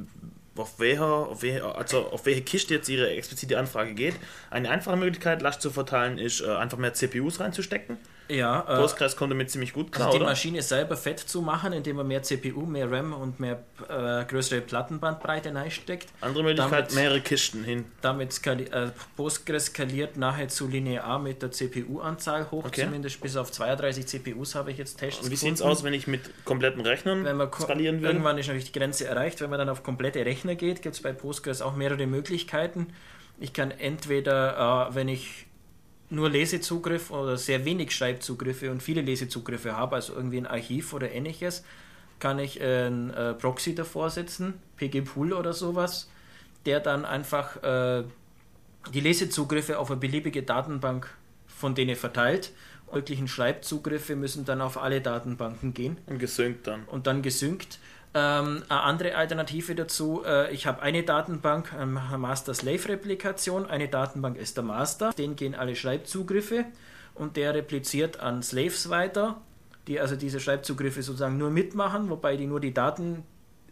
auf 0.55 0.79
welcher, 0.79 1.05
auf 1.05 1.41
welche, 1.41 1.63
also 1.75 2.07
auf 2.09 2.25
welche 2.25 2.41
Kiste 2.41 2.75
jetzt 2.75 2.89
ihre 2.89 3.09
explizite 3.09 3.57
Anfrage 3.57 3.93
geht. 3.93 4.15
Eine 4.51 4.69
einfache 4.69 4.97
Möglichkeit, 4.97 5.41
Last 5.41 5.61
zu 5.61 5.71
verteilen, 5.71 6.17
ist 6.17 6.41
äh, 6.41 6.49
einfach 6.51 6.77
mehr 6.77 6.93
CPUs 6.93 7.39
reinzustecken. 7.39 7.97
Ja. 8.29 8.61
Äh, 8.61 8.77
Postgres 8.81 9.15
kommt 9.15 9.31
damit 9.31 9.49
ziemlich 9.51 9.73
gut 9.73 9.91
klar, 9.91 10.07
Also 10.07 10.17
die 10.17 10.23
oder? 10.23 10.31
Maschine 10.31 10.61
selber 10.61 10.95
fett 10.97 11.19
zu 11.19 11.41
machen, 11.41 11.73
indem 11.73 11.97
man 11.97 12.07
mehr 12.07 12.23
CPU, 12.23 12.61
mehr 12.65 12.91
RAM 12.91 13.13
und 13.13 13.39
mehr 13.39 13.63
äh, 13.89 14.25
größere 14.25 14.61
Plattenbandbreite 14.61 15.53
reinsteckt. 15.53 16.07
Andere 16.21 16.43
Möglichkeit, 16.43 16.71
Damit- 16.89 16.95
mehrere 16.95 17.21
Kisten 17.21 17.63
hin. 17.63 17.85
Damit 18.01 18.33
skali 18.33 18.63
äh, 18.65 18.91
Postgres 19.15 19.65
skaliert 19.67 20.17
nahezu 20.17 20.67
linear 20.67 21.19
mit 21.19 21.41
der 21.41 21.51
CPU-Anzahl 21.51 22.49
hoch, 22.51 22.65
Okay. 22.65 22.85
zumindest 22.85 23.21
bis 23.21 23.35
auf 23.35 23.51
32 23.51 24.05
CPUs 24.07 24.55
habe 24.55 24.71
ich 24.71 24.77
jetzt 24.77 24.97
Tests 24.97 25.21
Und 25.23 25.31
wie 25.31 25.35
sieht 25.35 25.53
es 25.55 25.61
aus, 25.61 25.83
wenn 25.83 25.93
ich 25.93 26.07
mit 26.07 26.21
kompletten 26.45 26.81
Rechnern 26.81 27.23
Wenn 27.25 27.37
man 27.37 27.51
skalieren 27.51 28.01
will? 28.01 28.09
irgendwann 28.09 28.37
ist 28.37 28.47
natürlich 28.47 28.71
die 28.71 28.77
Grenze 28.79 29.05
erreicht, 29.05 29.41
wenn 29.41 29.49
man 29.49 29.59
dann 29.59 29.69
auf 29.69 29.83
komplette 29.83 30.25
Rechner 30.25 30.55
geht, 30.55 30.81
gibt 30.81 30.95
es 30.95 31.01
bei 31.01 31.13
Postgres 31.13 31.61
auch 31.61 31.75
mehrere 31.75 32.07
Möglichkeiten. 32.07 32.87
Ich 33.39 33.51
kann 33.53 33.71
entweder, 33.71 34.89
äh, 34.91 34.95
wenn 34.95 35.07
ich 35.07 35.47
nur 36.13 36.29
Lesezugriff 36.29 37.11
oder 37.11 37.37
sehr 37.37 37.65
wenig 37.65 37.91
Schreibzugriffe 37.91 38.71
und 38.71 38.81
viele 38.81 39.01
Lesezugriffe 39.01 39.75
habe, 39.75 39.95
also 39.95 40.13
irgendwie 40.13 40.37
ein 40.37 40.47
Archiv 40.47 40.93
oder 40.93 41.11
ähnliches, 41.11 41.63
kann 42.19 42.39
ich 42.39 42.61
einen 42.61 43.09
äh, 43.09 43.33
Proxy 43.33 43.75
davor 43.75 44.09
setzen, 44.09 44.53
PG-Pool 44.77 45.33
oder 45.33 45.53
sowas, 45.53 46.09
der 46.65 46.79
dann 46.79 47.03
einfach 47.03 47.61
äh, 47.63 48.03
die 48.93 48.99
Lesezugriffe 48.99 49.79
auf 49.79 49.91
eine 49.91 49.99
beliebige 49.99 50.43
Datenbank 50.43 51.09
von 51.47 51.75
denen 51.75 51.95
verteilt. 51.95 52.51
Wirklichen 52.91 53.27
Schreibzugriffe 53.27 54.15
müssen 54.15 54.45
dann 54.45 54.61
auf 54.61 54.77
alle 54.77 55.01
Datenbanken 55.01 55.73
gehen 55.73 55.97
Und 56.05 56.19
gesynkt 56.19 56.67
dann. 56.67 56.83
und 56.85 57.07
dann 57.07 57.23
gesynkt. 57.23 57.79
Ähm, 58.15 58.63
eine 58.69 58.81
andere 58.81 59.15
Alternative 59.15 59.73
dazu, 59.75 60.23
äh, 60.25 60.53
ich 60.53 60.67
habe 60.67 60.81
eine 60.81 61.03
Datenbank, 61.03 61.73
eine 61.73 62.17
Master-Slave-Replikation. 62.17 63.65
Eine 63.65 63.87
Datenbank 63.87 64.37
ist 64.37 64.57
der 64.57 64.63
Master, 64.63 65.13
den 65.13 65.35
gehen 65.35 65.55
alle 65.55 65.75
Schreibzugriffe 65.75 66.65
und 67.15 67.37
der 67.37 67.53
repliziert 67.53 68.19
an 68.19 68.43
Slaves 68.43 68.89
weiter 68.89 69.41
die 69.87 69.99
also 69.99 70.15
diese 70.15 70.39
Schreibzugriffe 70.39 71.03
sozusagen 71.03 71.37
nur 71.37 71.49
mitmachen, 71.49 72.09
wobei 72.09 72.37
die 72.37 72.45
nur 72.45 72.61
die 72.61 72.73
Daten, 72.73 73.23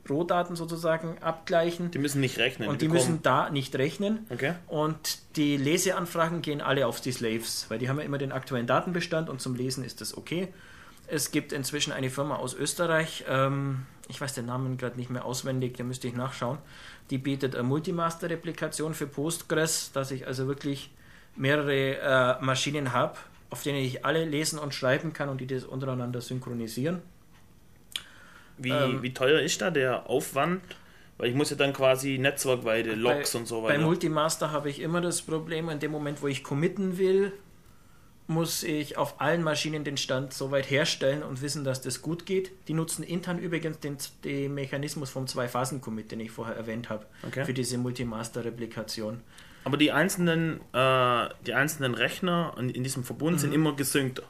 Rohdaten 0.09 0.55
sozusagen 0.57 1.17
abgleichen. 1.21 1.91
Die 1.91 1.99
müssen 1.99 2.19
nicht 2.19 2.37
rechnen. 2.37 2.67
Und 2.67 2.81
die 2.81 2.87
bekommen- 2.87 3.11
müssen 3.11 3.23
da 3.23 3.49
nicht 3.49 3.75
rechnen. 3.77 4.25
Okay. 4.29 4.55
Und 4.67 5.19
die 5.37 5.55
Leseanfragen 5.55 6.41
gehen 6.41 6.59
alle 6.59 6.87
auf 6.87 6.99
die 6.99 7.11
Slaves, 7.13 7.67
weil 7.69 7.79
die 7.79 7.87
haben 7.87 7.97
ja 7.97 8.03
immer 8.03 8.17
den 8.17 8.31
aktuellen 8.33 8.67
Datenbestand 8.67 9.29
und 9.29 9.39
zum 9.39 9.55
Lesen 9.55 9.85
ist 9.85 10.01
das 10.01 10.17
okay. 10.17 10.49
Es 11.07 11.31
gibt 11.31 11.53
inzwischen 11.53 11.93
eine 11.93 12.09
Firma 12.09 12.35
aus 12.35 12.53
Österreich, 12.53 13.23
ähm, 13.29 13.85
ich 14.11 14.21
weiß 14.21 14.33
den 14.33 14.45
Namen 14.45 14.77
gerade 14.77 14.97
nicht 14.97 15.09
mehr 15.09 15.25
auswendig, 15.25 15.77
da 15.77 15.83
müsste 15.83 16.07
ich 16.07 16.13
nachschauen. 16.13 16.57
Die 17.09 17.17
bietet 17.17 17.55
eine 17.55 17.63
Multimaster-Replikation 17.63 18.93
für 18.93 19.07
Postgres, 19.07 19.91
dass 19.93 20.11
ich 20.11 20.27
also 20.27 20.47
wirklich 20.47 20.91
mehrere 21.35 21.97
äh, 21.97 22.43
Maschinen 22.43 22.91
habe, 22.91 23.17
auf 23.49 23.63
denen 23.63 23.79
ich 23.79 24.05
alle 24.05 24.25
lesen 24.25 24.59
und 24.59 24.73
schreiben 24.73 25.13
kann 25.13 25.29
und 25.29 25.39
die 25.39 25.47
das 25.47 25.63
untereinander 25.63 26.21
synchronisieren. 26.21 27.01
Wie, 28.57 28.69
Ähm, 28.69 29.01
wie 29.01 29.13
teuer 29.13 29.39
ist 29.39 29.61
da 29.61 29.71
der 29.71 30.09
Aufwand? 30.09 30.61
Weil 31.17 31.29
ich 31.29 31.35
muss 31.35 31.49
ja 31.49 31.55
dann 31.55 31.71
quasi 31.71 32.17
netzwerkweite 32.17 32.95
Logs 32.95 33.33
bei, 33.33 33.39
und 33.39 33.47
so 33.47 33.61
Bei 33.61 33.69
weiter. 33.69 33.83
Multimaster 33.83 34.51
habe 34.51 34.69
ich 34.69 34.81
immer 34.81 35.01
das 35.01 35.21
Problem, 35.21 35.69
in 35.69 35.79
dem 35.79 35.91
Moment, 35.91 36.21
wo 36.21 36.27
ich 36.27 36.43
committen 36.43 36.97
will, 36.97 37.31
muss 38.31 38.63
ich 38.63 38.97
auf 38.97 39.19
allen 39.21 39.43
Maschinen 39.43 39.83
den 39.83 39.97
Stand 39.97 40.33
so 40.33 40.49
weit 40.51 40.69
herstellen 40.69 41.21
und 41.21 41.41
wissen, 41.41 41.63
dass 41.63 41.81
das 41.81 42.01
gut 42.01 42.25
geht. 42.25 42.51
Die 42.67 42.73
nutzen 42.73 43.03
intern 43.03 43.37
übrigens 43.37 43.79
den, 43.79 43.97
den 44.23 44.53
Mechanismus 44.53 45.09
vom 45.09 45.27
Zwei-Phasen-Commit, 45.27 46.11
den 46.11 46.19
ich 46.21 46.31
vorher 46.31 46.55
erwähnt 46.55 46.89
habe, 46.89 47.05
Okay. 47.27 47.45
für 47.45 47.53
diese 47.53 47.77
Multimaster-Replikation. 47.77 49.21
Aber 49.63 49.77
die 49.77 49.91
einzelnen, 49.91 50.59
äh, 50.73 51.29
die 51.45 51.53
einzelnen 51.53 51.93
Rechner 51.93 52.55
in, 52.57 52.69
in 52.69 52.83
diesem 52.83 53.03
Verbund 53.03 53.39
sind 53.39 53.53
immer 53.53 53.75
gesynkt. 53.75 54.21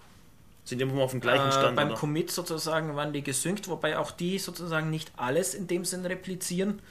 Sind 0.65 0.81
immer 0.81 1.01
auf 1.01 1.11
dem 1.11 1.21
gleichen 1.21 1.45
Mhm. 1.45 1.49
Äh, 1.49 1.53
Stand. 1.53 1.75
beim 1.75 1.87
oder? 1.89 1.97
Commit 1.97 2.31
sozusagen 2.31 2.95
waren 2.95 3.13
die 3.13 3.23
gesynkt, 3.23 3.67
wobei 3.69 3.97
auch 3.97 4.11
die 4.11 4.37
sozusagen 4.39 4.89
nicht 4.89 5.11
alles 5.17 5.53
in 5.53 5.67
dem 5.67 5.85
Sinn 5.85 6.05
replizieren. 6.05 6.81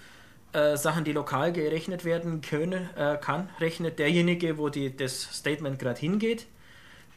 Äh, 0.53 0.77
Sachen, 0.77 1.05
die 1.05 1.13
lokal 1.13 1.53
gerechnet 1.53 2.05
werden 2.05 2.41
können, 2.41 2.89
äh, 2.97 3.17
kann, 3.21 3.49
rechnet 3.61 3.99
derjenige, 4.01 4.59
wo 4.59 4.69
die, 4.69 4.97
das 4.97 5.23
Statement 5.23 5.79
gerade 5.79 6.01
hingeht. 6.01 6.47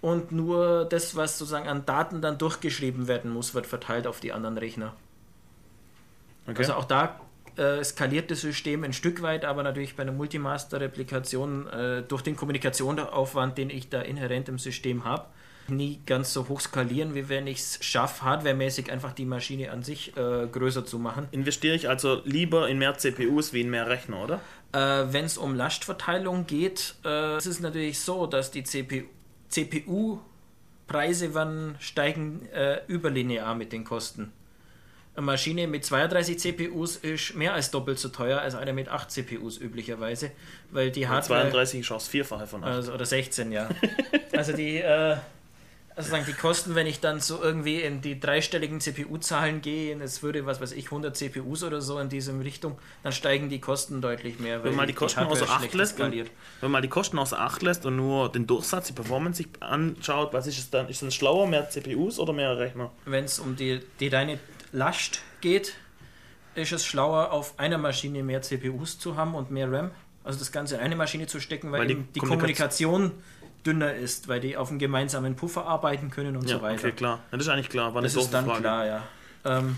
Und 0.04 0.34
nur 0.34 0.84
das, 0.84 1.16
was 1.16 1.38
sozusagen 1.38 1.70
an 1.70 1.86
Daten 1.86 2.22
dann 2.22 2.38
durchgeschrieben 2.38 3.08
werden 3.08 3.32
muss, 3.32 3.54
wird 3.54 3.66
verteilt 3.66 4.06
auf 4.06 4.20
die 4.20 4.34
anderen 4.34 4.58
Rechner. 4.58 4.93
okay. 6.45 6.58
Also 6.58 6.74
auch 6.74 6.84
da 6.84 7.22
äh, 7.56 7.82
skaliert 7.86 8.30
das 8.30 8.41
System 8.41 8.84
ein 8.84 8.91
Stück 8.91 9.22
weit, 9.22 9.45
aber 9.45 9.64
natürlich 9.64 9.95
bei 9.95 10.04
einer 10.04 10.12
Multimaster-Replikation 10.12 11.68
äh, 11.68 12.01
durch 12.01 12.22
den 12.22 12.36
Kommunikationsaufwand, 12.36 13.58
den 13.58 13.70
ich 13.70 13.88
da 13.88 14.01
inhärent 14.01 14.49
im 14.49 14.60
System 14.60 15.06
habe, 15.06 15.28
nie 15.70 16.01
ganz 16.06 16.34
so 16.34 16.49
hoch 16.49 16.60
skalieren, 16.60 17.16
wie 17.16 17.30
wenn 17.30 17.47
ich 17.47 17.60
es 17.60 17.80
schaffe, 17.80 18.24
hardwaremäßig 18.24 18.91
einfach 18.91 19.14
die 19.14 19.24
Maschine 19.24 19.72
an 19.72 19.84
sich 19.84 20.18
äh, 20.18 20.47
größer 20.51 20.86
zu 20.86 20.99
machen. 20.99 21.30
Investiere 21.32 21.76
ich 21.76 21.88
also 21.88 22.22
lieber 22.26 22.68
in 22.68 22.78
mehr 22.78 22.97
CPUs 22.97 23.54
wie 23.54 23.62
in 23.62 23.70
mehr 23.70 23.88
Rechner, 23.88 24.22
oder? 24.22 24.41
Äh, 24.74 25.14
wenn 25.14 25.24
es 25.24 25.38
um 25.38 25.56
Lastverteilung 25.56 26.45
geht, 26.45 26.95
äh, 27.06 27.38
ist 27.38 27.45
es 27.45 27.62
natürlich 27.62 28.01
so, 28.01 28.28
dass 28.28 28.51
die 28.51 28.66
CPU, 28.66 29.04
CPU-Preise 29.54 31.34
werden 31.34 31.76
steigen 31.80 32.47
äh, 32.51 32.82
überlinear 32.89 33.56
mit 33.56 33.72
den 33.72 33.84
Kosten. 33.84 34.34
Eine 35.16 35.28
Maschine 35.28 35.68
mit 35.68 35.86
32 35.86 36.39
CPUs 36.39 36.95
ist 36.97 37.36
mehr 37.36 37.54
als 37.54 37.70
doppelt 37.70 37.99
so 37.99 38.10
teuer 38.10 38.41
als 38.41 38.56
eine 38.56 38.74
mit 38.74 38.89
8 38.89 39.12
CPUs 39.12 39.60
üblicherweise, 39.60 40.32
weil 40.72 40.89
die 40.89 41.08
Hardware 41.08 41.41
32 41.43 41.82
ist 41.82 41.91
auch 41.91 41.97
das 41.97 42.08
Vierfache 42.08 42.47
von 42.47 42.64
8. 42.64 42.70
also, 42.70 42.93
oder 42.93 43.06
16, 43.06 43.51
ja. 43.51 43.70
also 44.36 44.54
die, 44.54 44.78
äh, 44.78 45.18
also 45.96 46.10
sagen 46.10 46.26
die 46.28 46.34
Kosten, 46.34 46.76
wenn 46.76 46.88
ich 46.88 47.00
dann 47.00 47.20
so 47.20 47.41
irgendwie 47.41 47.82
in 47.82 48.02
die 48.02 48.20
dreistelligen 48.20 48.80
CPU-Zahlen 48.80 49.62
gehe, 49.62 49.96
und 49.96 50.02
es 50.02 50.24
würde, 50.24 50.46
was 50.46 50.60
weiß 50.60 50.72
ich, 50.72 50.86
100 50.86 51.16
CPUs 51.16 51.64
oder 51.64 51.82
so 51.82 52.00
in 52.00 52.10
diese 52.10 52.38
Richtung, 52.39 52.78
dann 53.04 53.12
steigen 53.12 53.50
die 53.50 53.60
Kosten 53.60 54.02
deutlich 54.02 54.39
mehr. 54.39 54.64
wenn 54.64 54.72
man 54.72 54.78
mal 54.78 54.88
die 54.88 54.94
Kosten 54.94 55.22
außer 55.22 55.50
Acht 55.50 55.74
lässt, 55.74 56.00
und, 56.00 56.12
wenn 56.14 56.28
man 56.62 56.72
mal 56.72 56.82
die 56.82 56.88
Kosten 56.88 57.20
außer 57.20 57.39
Acht 57.39 57.62
lässt 57.62 57.86
und 57.86 57.96
nur 57.96 58.32
den 58.32 58.48
Durchsatz, 58.48 58.88
die 58.88 58.94
Performance 58.94 59.38
sich 59.38 59.48
anschaut, 59.60 60.34
was 60.34 60.48
ist 60.48 60.58
es 60.58 60.70
dann? 60.70 60.89
Ist 60.89 61.04
es 61.04 61.14
schlauer, 61.14 61.48
mehr 61.48 61.70
CPUs 61.70 62.20
oder 62.20 62.34
mehr 62.34 62.58
Rechner? 62.58 62.91
Wenn 63.06 63.26
es 63.26 63.39
um 63.39 63.56
die, 63.56 63.82
die 64.00 64.08
reine 64.08 64.39
Last 64.72 65.22
geht, 65.41 65.74
ist 66.56 66.72
es 66.72 66.86
schlauer, 66.86 67.32
auf 67.32 67.60
einer 67.60 67.78
Maschine 67.78 68.24
mehr 68.24 68.41
CPUs 68.41 69.00
zu 69.00 69.16
haben 69.16 69.36
und 69.36 69.52
mehr 69.52 69.72
RAM. 69.72 69.91
Also 70.24 70.39
das 70.39 70.52
Ganze 70.52 70.76
in 70.76 70.82
eine 70.82 70.96
Maschine 70.96 71.28
zu 71.28 71.39
stecken, 71.39 71.72
weil, 71.72 71.82
Weil 71.82 71.88
die 71.88 71.96
die 71.96 72.20
Kommunikation 72.20 73.12
dünner 73.66 73.93
ist, 73.93 74.28
weil 74.28 74.39
die 74.39 74.57
auf 74.57 74.70
einem 74.70 74.80
gemeinsamen 74.80 75.36
Puffer 75.36 75.66
arbeiten 75.66 76.09
können 76.09 76.36
und 76.38 76.49
Ja, 76.49 76.57
so 76.57 76.61
weiter. 76.61 76.80
okay, 76.88 76.91
klar. 76.91 77.20
Ja, 77.32 77.38
das 77.38 77.47
ist 77.47 77.53
eigentlich 77.53 77.70
klar. 77.70 77.93
War 77.93 78.01
Das 78.01 78.16
ist 78.16 78.32
dann 78.34 78.45
Frage. 78.45 78.61
klar, 78.61 78.86
ja. 78.86 79.03
Ähm, 79.45 79.78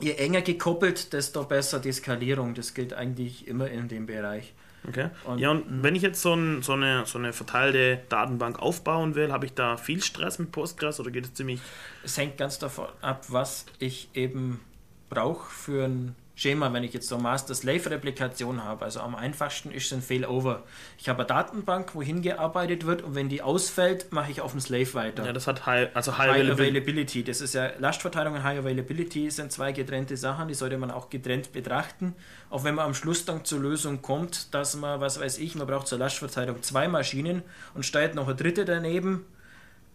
je 0.00 0.12
enger 0.12 0.42
gekoppelt, 0.42 1.12
desto 1.12 1.44
besser 1.44 1.78
die 1.80 1.92
Skalierung. 1.92 2.54
Das 2.54 2.74
gilt 2.74 2.92
eigentlich 2.94 3.46
immer 3.48 3.68
in 3.70 3.88
dem 3.88 4.06
Bereich. 4.06 4.52
Okay. 4.88 5.10
Und- 5.24 5.38
ja, 5.38 5.50
und 5.52 5.82
wenn 5.84 5.94
ich 5.94 6.02
jetzt 6.02 6.20
so, 6.22 6.34
ein, 6.34 6.62
so, 6.62 6.72
eine, 6.72 7.06
so 7.06 7.16
eine 7.18 7.32
verteilte 7.32 8.00
Datenbank 8.08 8.58
aufbauen 8.58 9.14
will, 9.14 9.30
habe 9.32 9.46
ich 9.46 9.54
da 9.54 9.76
viel 9.76 10.02
Stress 10.02 10.40
mit 10.40 10.50
Postgres 10.50 10.98
oder 10.98 11.10
geht 11.12 11.24
es 11.26 11.34
ziemlich. 11.34 11.60
Es 12.02 12.16
hängt 12.18 12.36
ganz 12.36 12.58
davon 12.58 12.86
ab, 13.00 13.24
was 13.28 13.66
ich 13.78 14.08
eben 14.14 14.60
brauche 15.08 15.48
für 15.50 15.84
ein 15.84 16.16
Schema, 16.34 16.72
wenn 16.72 16.82
ich 16.82 16.94
jetzt 16.94 17.08
so 17.08 17.18
Master-Slave-Replikation 17.18 18.64
habe. 18.64 18.84
Also 18.84 19.00
am 19.00 19.14
einfachsten 19.14 19.70
ist 19.70 19.86
es 19.86 19.92
ein 19.92 20.02
Failover. 20.02 20.62
Ich 20.98 21.08
habe 21.08 21.20
eine 21.20 21.26
Datenbank, 21.26 21.94
wohin 21.94 22.22
gearbeitet 22.22 22.86
wird 22.86 23.02
und 23.02 23.14
wenn 23.14 23.28
die 23.28 23.42
ausfällt, 23.42 24.12
mache 24.12 24.30
ich 24.30 24.40
auf 24.40 24.52
dem 24.52 24.60
Slave 24.60 24.94
weiter. 24.94 25.26
Ja, 25.26 25.32
das 25.32 25.46
hat 25.46 25.66
High, 25.66 25.90
also 25.94 26.12
High, 26.12 26.30
High 26.30 26.36
Availability. 26.36 26.62
Availability. 26.62 27.24
Das 27.24 27.40
ist 27.40 27.54
ja 27.54 27.72
Lastverteilung 27.78 28.34
und 28.34 28.42
High 28.42 28.60
Availability 28.60 29.30
sind 29.30 29.52
zwei 29.52 29.72
getrennte 29.72 30.16
Sachen, 30.16 30.48
die 30.48 30.54
sollte 30.54 30.78
man 30.78 30.90
auch 30.90 31.10
getrennt 31.10 31.52
betrachten. 31.52 32.14
Auch 32.48 32.64
wenn 32.64 32.74
man 32.74 32.86
am 32.86 32.94
Schluss 32.94 33.24
dann 33.26 33.44
zur 33.44 33.60
Lösung 33.60 34.00
kommt, 34.00 34.54
dass 34.54 34.74
man, 34.76 35.00
was 35.00 35.20
weiß 35.20 35.38
ich, 35.38 35.54
man 35.54 35.66
braucht 35.66 35.86
zur 35.86 35.98
Lastverteilung 35.98 36.62
zwei 36.62 36.88
Maschinen 36.88 37.42
und 37.74 37.84
stellt 37.84 38.14
noch 38.14 38.26
eine 38.26 38.36
dritte 38.36 38.64
daneben 38.64 39.26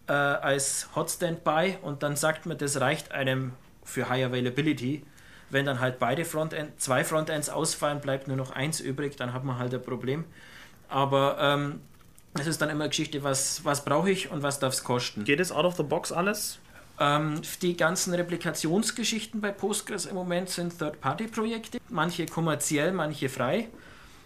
äh, 0.06 0.12
als 0.12 0.88
Hot 0.94 1.10
Standby 1.10 1.78
und 1.82 2.02
dann 2.04 2.14
sagt 2.14 2.46
man, 2.46 2.56
das 2.58 2.80
reicht 2.80 3.10
einem 3.10 3.52
für 3.82 4.08
High 4.08 4.26
Availability. 4.26 5.02
Wenn 5.50 5.64
dann 5.64 5.80
halt 5.80 5.98
beide 5.98 6.24
Frontend, 6.24 6.80
zwei 6.80 7.04
Frontends 7.04 7.48
ausfallen, 7.48 8.00
bleibt 8.00 8.28
nur 8.28 8.36
noch 8.36 8.50
eins 8.50 8.80
übrig, 8.80 9.16
dann 9.16 9.32
hat 9.32 9.44
man 9.44 9.58
halt 9.58 9.72
ein 9.72 9.82
Problem. 9.82 10.24
Aber 10.88 11.38
ähm, 11.40 11.80
es 12.38 12.46
ist 12.46 12.60
dann 12.60 12.70
immer 12.70 12.88
Geschichte, 12.88 13.22
was, 13.22 13.64
was 13.64 13.84
brauche 13.84 14.10
ich 14.10 14.30
und 14.30 14.42
was 14.42 14.58
darf 14.58 14.74
es 14.74 14.84
kosten. 14.84 15.24
Geht 15.24 15.40
es 15.40 15.52
out 15.52 15.64
of 15.64 15.76
the 15.76 15.82
box 15.82 16.12
alles? 16.12 16.58
Ähm, 17.00 17.40
die 17.62 17.76
ganzen 17.76 18.12
Replikationsgeschichten 18.14 19.40
bei 19.40 19.52
Postgres 19.52 20.06
im 20.06 20.14
Moment 20.14 20.50
sind 20.50 20.78
Third-Party-Projekte, 20.78 21.78
manche 21.88 22.26
kommerziell, 22.26 22.92
manche 22.92 23.28
frei. 23.28 23.68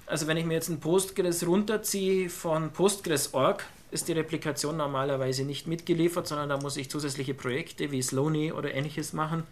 Also 0.07 0.27
wenn 0.27 0.37
ich 0.37 0.45
mir 0.45 0.55
jetzt 0.55 0.69
ein 0.69 0.81
Postgres 0.81 1.47
runterziehe 1.47 2.29
von 2.29 2.71
Postgres.org, 2.73 3.65
ist 3.91 4.09
die 4.09 4.13
Replikation 4.13 4.77
normalerweise 4.77 5.45
nicht 5.45 5.67
mitgeliefert, 5.67 6.27
sondern 6.27 6.49
da 6.49 6.57
muss 6.57 6.77
ich 6.79 6.91
zusätzliche 6.91 7.35
Projekte 7.35 7.91
wie 7.93 8.03
Slowny 8.03 8.53
oder 8.53 8.75
ähnliches 8.75 9.13
machen. 9.13 9.45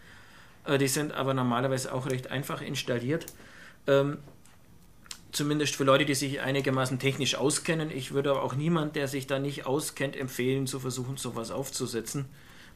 Äh, 0.65 0.79
die 0.79 0.89
sind 0.89 1.13
aber 1.13 1.35
normalerweise 1.35 1.93
auch 1.93 2.07
recht 2.11 2.31
einfach 2.31 2.61
installiert. 2.61 3.27
Ähm, 3.87 4.19
zumindest 5.33 5.77
für 5.77 5.85
Leute, 5.85 6.05
die 6.05 6.15
sich 6.15 6.41
einigermaßen 6.41 6.99
technisch 6.99 7.35
auskennen. 7.35 7.91
Ich 7.91 8.13
würde 8.13 8.31
aber 8.31 8.43
auch 8.43 8.55
niemand, 8.55 8.97
der 8.97 9.09
sich 9.09 9.27
da 9.27 9.39
nicht 9.39 9.67
auskennt, 9.67 10.17
empfehlen, 10.17 10.67
zu 10.67 10.81
versuchen, 10.81 11.17
sowas 11.17 11.51
aufzusetzen. 11.51 12.27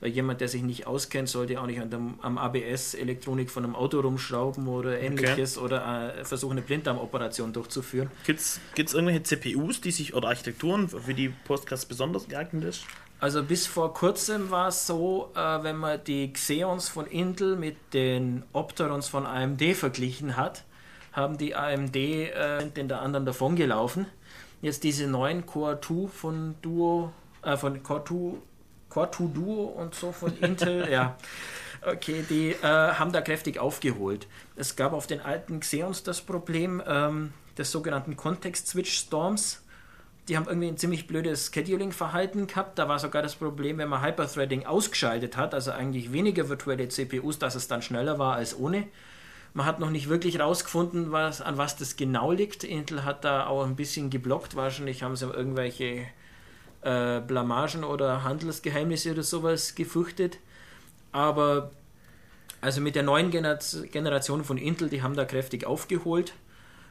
Weil 0.01 0.11
jemand, 0.11 0.41
der 0.41 0.49
sich 0.49 0.63
nicht 0.63 0.87
auskennt, 0.87 1.29
sollte 1.29 1.61
auch 1.61 1.67
nicht 1.67 1.81
an 1.81 1.89
dem, 1.89 2.19
am 2.21 2.37
ABS 2.37 2.95
Elektronik 2.95 3.51
von 3.51 3.65
einem 3.65 3.77
Auto 3.77 4.01
rumschrauben 4.01 4.67
oder 4.67 5.01
ähnliches 5.01 5.57
oder 5.57 6.17
äh, 6.19 6.25
versuchen, 6.25 6.53
eine 6.53 6.63
Blinddarmoperation 6.63 7.53
durchzuführen. 7.53 8.11
Gibt 8.27 8.41
es 8.41 8.61
irgendwelche 8.77 9.23
CPUs, 9.23 9.81
die 9.81 9.93
sich 9.93 10.15
oder 10.15 10.29
Architekturen, 10.29 10.89
für 10.89 11.15
die 11.15 11.29
Postgres 11.29 11.87
besonders 11.87 12.29
geeignet 12.29 12.65
ist? 12.65 12.85
Also 13.25 13.43
bis 13.43 13.67
vor 13.67 13.95
kurzem 13.95 14.51
war 14.51 14.69
es 14.69 14.87
so, 14.87 15.33
äh, 15.35 15.39
wenn 15.39 15.77
man 15.77 16.05
die 16.05 16.31
Xeons 16.31 16.91
von 16.91 17.07
Intel 17.07 17.57
mit 17.57 17.95
den 17.95 18.43
Opterons 18.53 19.09
von 19.09 19.25
AMD 19.25 19.75
verglichen 19.75 20.37
hat, 20.37 20.65
haben 21.11 21.39
die 21.39 21.55
AMD 21.55 21.97
äh, 21.97 22.67
den 22.67 22.87
der 22.87 23.01
anderen 23.01 23.25
davongelaufen. 23.25 24.05
Jetzt 24.61 24.85
diese 24.85 25.07
neuen 25.07 25.47
Core 25.47 25.81
2 25.81 26.09
von 26.09 26.55
Duo, 26.61 27.15
äh, 27.41 27.57
von 27.57 27.83
Core 27.83 28.05
2, 28.05 28.15
Core 28.91 29.11
2 29.11 29.25
Duo 29.33 29.65
und 29.69 29.95
so 29.95 30.13
von 30.13 30.37
Intel, 30.43 30.93
ja. 30.93 31.17
Okay, 31.81 32.27
die 32.29 32.51
äh, 32.51 32.63
haben 32.63 33.13
da 33.13 33.23
kräftig 33.23 33.59
aufgeholt. 33.59 34.27
Es 34.55 34.77
gab 34.77 34.93
auf 34.93 35.07
den 35.07 35.23
alten 35.23 35.61
Xeons 35.61 36.03
das 36.03 36.21
Problem 36.21 36.83
ähm, 36.87 37.33
des 37.57 37.73
sogenannten 37.73 38.19
Context-Switch-Storms. 38.19 39.64
Die 40.29 40.37
haben 40.37 40.47
irgendwie 40.47 40.69
ein 40.69 40.79
ziemlich 40.79 41.07
blödes 41.07 41.51
Scheduling-Verhalten 41.53 42.47
gehabt. 42.47 42.79
Da 42.79 42.89
war 42.89 42.99
sogar 42.99 43.23
das 43.23 43.35
Problem, 43.35 43.79
wenn 43.79 43.89
man 43.89 44.03
Hyperthreading 44.03 44.65
ausgeschaltet 44.65 45.37
hat, 45.37 45.53
also 45.53 45.71
eigentlich 45.71 46.13
weniger 46.13 46.49
virtuelle 46.49 46.89
CPUs, 46.89 47.39
dass 47.39 47.55
es 47.55 47.69
dann 47.69 47.83
schneller 47.83 48.19
war 48.19 48.37
als 48.37 48.59
ohne. 48.59 48.87
Man 49.53 49.67
hat 49.67 49.79
noch 49.79 49.91
nicht 49.91 50.09
wirklich 50.09 50.41
rausgefunden, 50.41 51.13
was, 51.13 51.41
an 51.41 51.59
was 51.59 51.77
das 51.77 51.97
genau 51.97 52.33
liegt. 52.33 52.65
Intel 52.65 53.05
hat 53.05 53.25
da 53.25 53.47
auch 53.47 53.65
ein 53.65 53.77
bisschen 53.77 54.11
geblockt. 54.11 54.57
Wahrscheinlich 54.57 55.03
haben 55.03 55.15
sie 55.15 55.27
irgendwelche 55.27 56.07
äh, 56.81 57.21
Blamagen 57.21 57.85
oder 57.85 58.25
Handelsgeheimnisse 58.25 59.13
oder 59.13 59.23
sowas 59.23 59.75
gefürchtet. 59.75 60.39
Aber 61.13 61.71
also 62.61 62.81
mit 62.81 62.97
der 62.97 63.05
neuen 63.05 63.31
Gener 63.31 63.59
Generation 63.93 64.43
von 64.43 64.59
Intel, 64.59 64.89
die 64.89 65.03
haben 65.03 65.15
da 65.15 65.25
kräftig 65.25 65.67
aufgeholt. 65.67 66.33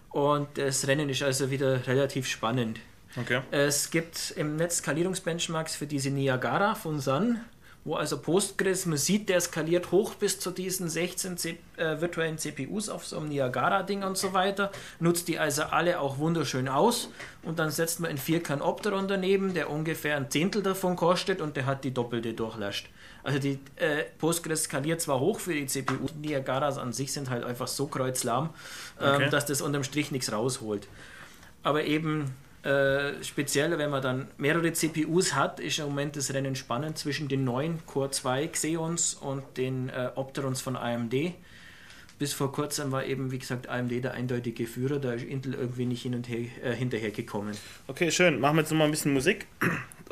Und 0.10 0.48
das 0.58 0.88
Rennen 0.88 1.10
ist 1.10 1.24
also 1.24 1.52
wieder 1.52 1.86
relativ 1.88 2.28
spannend. 2.28 2.80
Okay. 3.20 3.42
Es 3.52 3.92
gibt 3.92 4.34
im 4.38 4.56
Netz 4.56 4.78
Skalierungsbenchmarks 4.78 5.76
für 5.76 5.86
diese 5.86 6.10
Niagara 6.10 6.74
von 6.76 7.00
Sun, 7.00 7.40
wo 7.86 7.96
also 7.96 8.18
Postgres, 8.18 8.86
man 8.86 8.98
sieht, 8.98 9.28
der 9.30 9.42
skaliert 9.42 9.92
hoch 9.92 10.14
bis 10.16 10.40
zu 10.40 10.52
diesen 10.52 10.90
16 10.90 11.38
C 11.38 11.58
äh, 11.76 12.00
virtuellen 12.00 12.38
CPUs 12.38 12.88
auf 12.90 13.06
so 13.06 13.18
einem 13.18 13.28
Niagara-Ding 13.28 14.04
und 14.04 14.18
so 14.18 14.34
weiter, 14.34 14.72
nutzt 15.00 15.28
die 15.28 15.38
also 15.38 15.64
alle 15.64 16.00
auch 16.00 16.18
wunderschön 16.18 16.70
aus 16.70 17.10
und 17.44 17.60
dann 17.60 17.72
setzt 17.72 18.00
man 18.00 18.10
einen 18.10 18.18
Vierkern 18.18 18.62
Opteron 18.62 19.08
daneben, 19.10 19.54
der 19.54 19.70
ungefähr 19.70 20.16
ein 20.16 20.32
Zehntel 20.32 20.64
davon 20.64 20.96
kostet 20.96 21.42
und 21.42 21.58
der 21.58 21.66
hat 21.66 21.84
die 21.84 21.94
doppelte 21.94 22.34
Durchlast. 22.34 22.86
Also 23.22 23.40
die 23.40 23.60
äh, 23.76 24.04
Postgres 24.18 24.64
skaliert 24.64 25.02
zwar 25.02 25.20
hoch 25.20 25.40
für 25.40 25.54
die 25.54 25.66
CPU, 25.66 26.08
Niagaras 26.22 26.78
an 26.78 26.94
sich 26.94 27.12
sind 27.12 27.30
halt 27.30 27.44
einfach 27.44 27.68
so 27.68 27.88
kreuzlahm, 27.88 28.50
ähm, 29.02 29.16
Okay. 29.16 29.30
dass 29.30 29.46
das 29.46 29.62
unterm 29.62 29.84
Strich 29.84 30.10
nichts 30.12 30.32
rausholt. 30.32 30.88
Aber 31.64 31.84
eben 31.84 32.34
äh, 32.64 33.22
speziell, 33.24 33.78
wenn 33.78 33.90
man 33.90 34.02
dann 34.02 34.28
mehrere 34.38 34.72
CPUs 34.72 35.36
hat, 35.36 35.60
ist 35.60 35.80
im 35.80 35.86
Moment 35.86 36.16
das 36.16 36.34
Rennen 36.34 36.56
spannend 36.56 36.98
zwischen 36.98 37.28
den 37.28 37.44
neuen 37.44 37.86
Core 37.86 38.12
2 38.12 38.48
Xeons 38.48 39.16
und 39.16 39.44
den 39.58 39.90
äh, 39.90 40.12
Opterons 40.16 40.62
von 40.62 40.78
AMD. 40.78 41.14
Bis 42.20 42.34
vor 42.34 42.54
kurzem 42.54 42.94
war 42.94 43.04
eben, 43.04 43.32
wie 43.32 43.40
gesagt, 43.40 43.68
AMD 43.68 44.04
der 44.04 44.14
eindeutige 44.14 44.66
Führer, 44.66 45.00
da 45.00 45.12
ist 45.12 45.26
Intel 45.26 45.56
irgendwie 45.56 45.86
nicht 45.86 46.04
hin 46.04 46.16
und 46.16 46.30
her, 46.30 46.46
äh, 46.64 46.74
hinterhergekommen. 46.74 47.54
Okay, 47.88 48.12
schön. 48.12 48.40
Machen 48.40 48.56
wir 48.56 48.62
jetzt 48.62 48.72
nochmal 48.72 48.88
ein 48.88 48.92
bisschen 48.92 49.12
Musik 49.12 49.48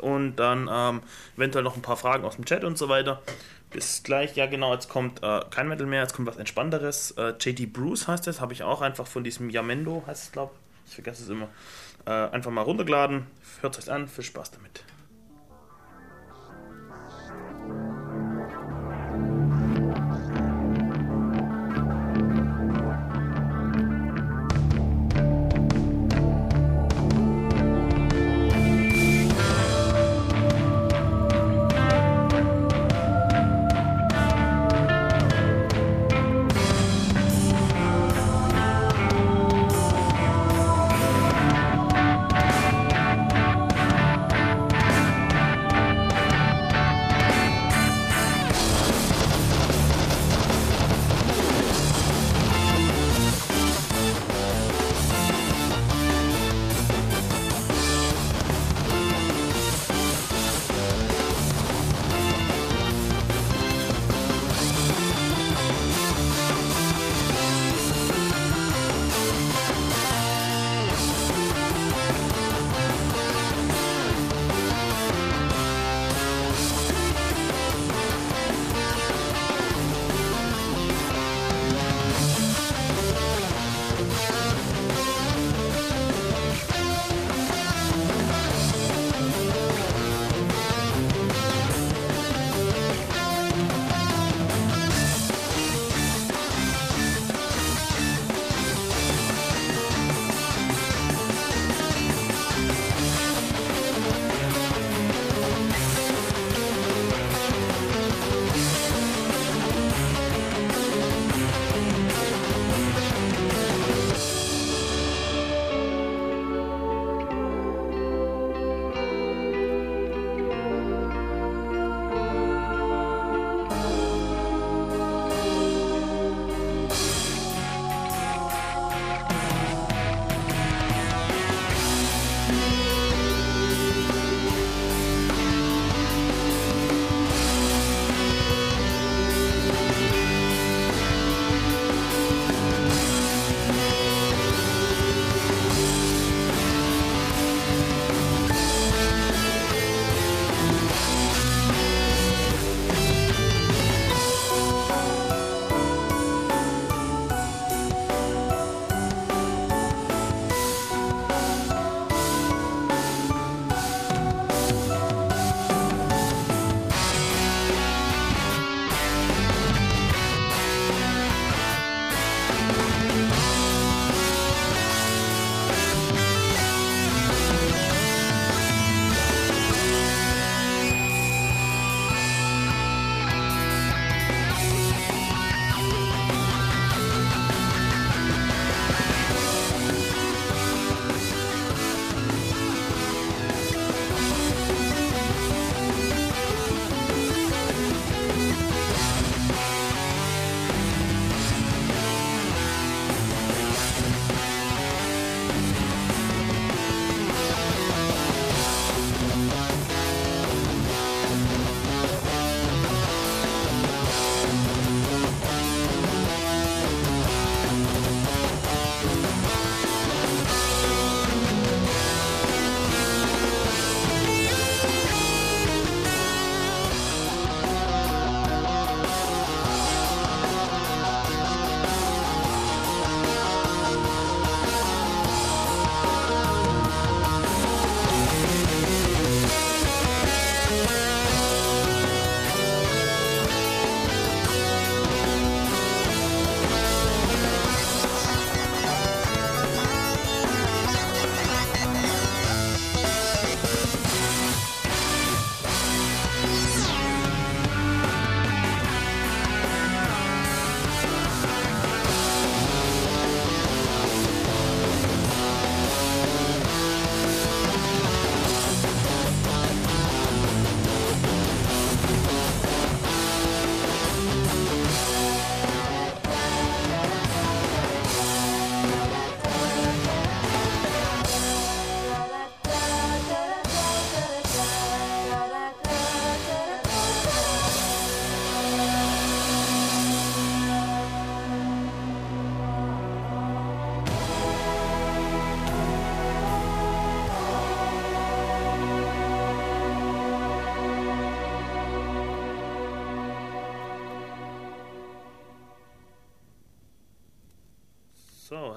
und 0.00 0.36
dann 0.36 0.68
ähm, 0.70 1.00
eventuell 1.36 1.64
noch 1.64 1.76
ein 1.76 1.82
paar 1.82 1.96
Fragen 1.96 2.24
aus 2.24 2.36
dem 2.36 2.44
Chat 2.44 2.64
und 2.64 2.76
so 2.76 2.90
weiter. 2.90 3.22
Bis 3.70 4.02
gleich. 4.02 4.36
Ja, 4.36 4.44
genau, 4.44 4.74
jetzt 4.74 4.90
kommt 4.90 5.22
äh, 5.22 5.40
kein 5.48 5.68
Metal 5.68 5.86
mehr, 5.86 6.02
jetzt 6.02 6.12
kommt 6.12 6.28
was 6.28 6.36
Entspannteres. 6.36 7.12
Äh, 7.12 7.32
JD 7.40 7.72
Bruce 7.72 8.08
heißt 8.08 8.26
es, 8.28 8.42
habe 8.42 8.52
ich 8.52 8.62
auch 8.62 8.82
einfach 8.82 9.06
von 9.06 9.24
diesem 9.24 9.48
Yamendo, 9.48 10.02
heißt 10.06 10.24
es, 10.24 10.32
glaube 10.32 10.52
ich. 10.54 10.90
Ich 10.90 10.94
vergesse 10.96 11.22
es 11.22 11.30
immer. 11.30 11.48
Äh, 12.04 12.10
einfach 12.10 12.50
mal 12.50 12.62
runtergeladen. 12.62 13.26
Hört 13.60 13.78
euch 13.78 13.90
an, 13.90 14.08
viel 14.08 14.24
Spaß 14.24 14.50
damit. 14.52 14.84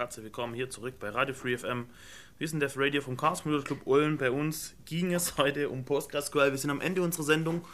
Herzlich 0.06 0.26
willkommen 0.26 0.54
hier 0.54 0.70
zurück 0.70 1.00
bei 1.00 1.10
Radio 1.10 1.34
Free 1.34 1.58
FM. 1.58 1.88
Wir 2.38 2.48
sind 2.48 2.60
Def 2.60 2.78
Radio 2.78 3.02
vom 3.02 3.18
Computer 3.18 3.64
Club 3.64 3.80
Ulm. 3.86 4.20
Bei 4.20 4.30
uns 4.30 4.76
ging 4.86 5.12
es 5.12 5.40
heute 5.40 5.70
um 5.70 5.84
PostgreSQL. 5.84 6.52
Wir 6.52 6.60
sind 6.60 6.70
am 6.70 6.80
Ende 6.80 7.02
unserer 7.02 7.24
Sendung. 7.24 7.66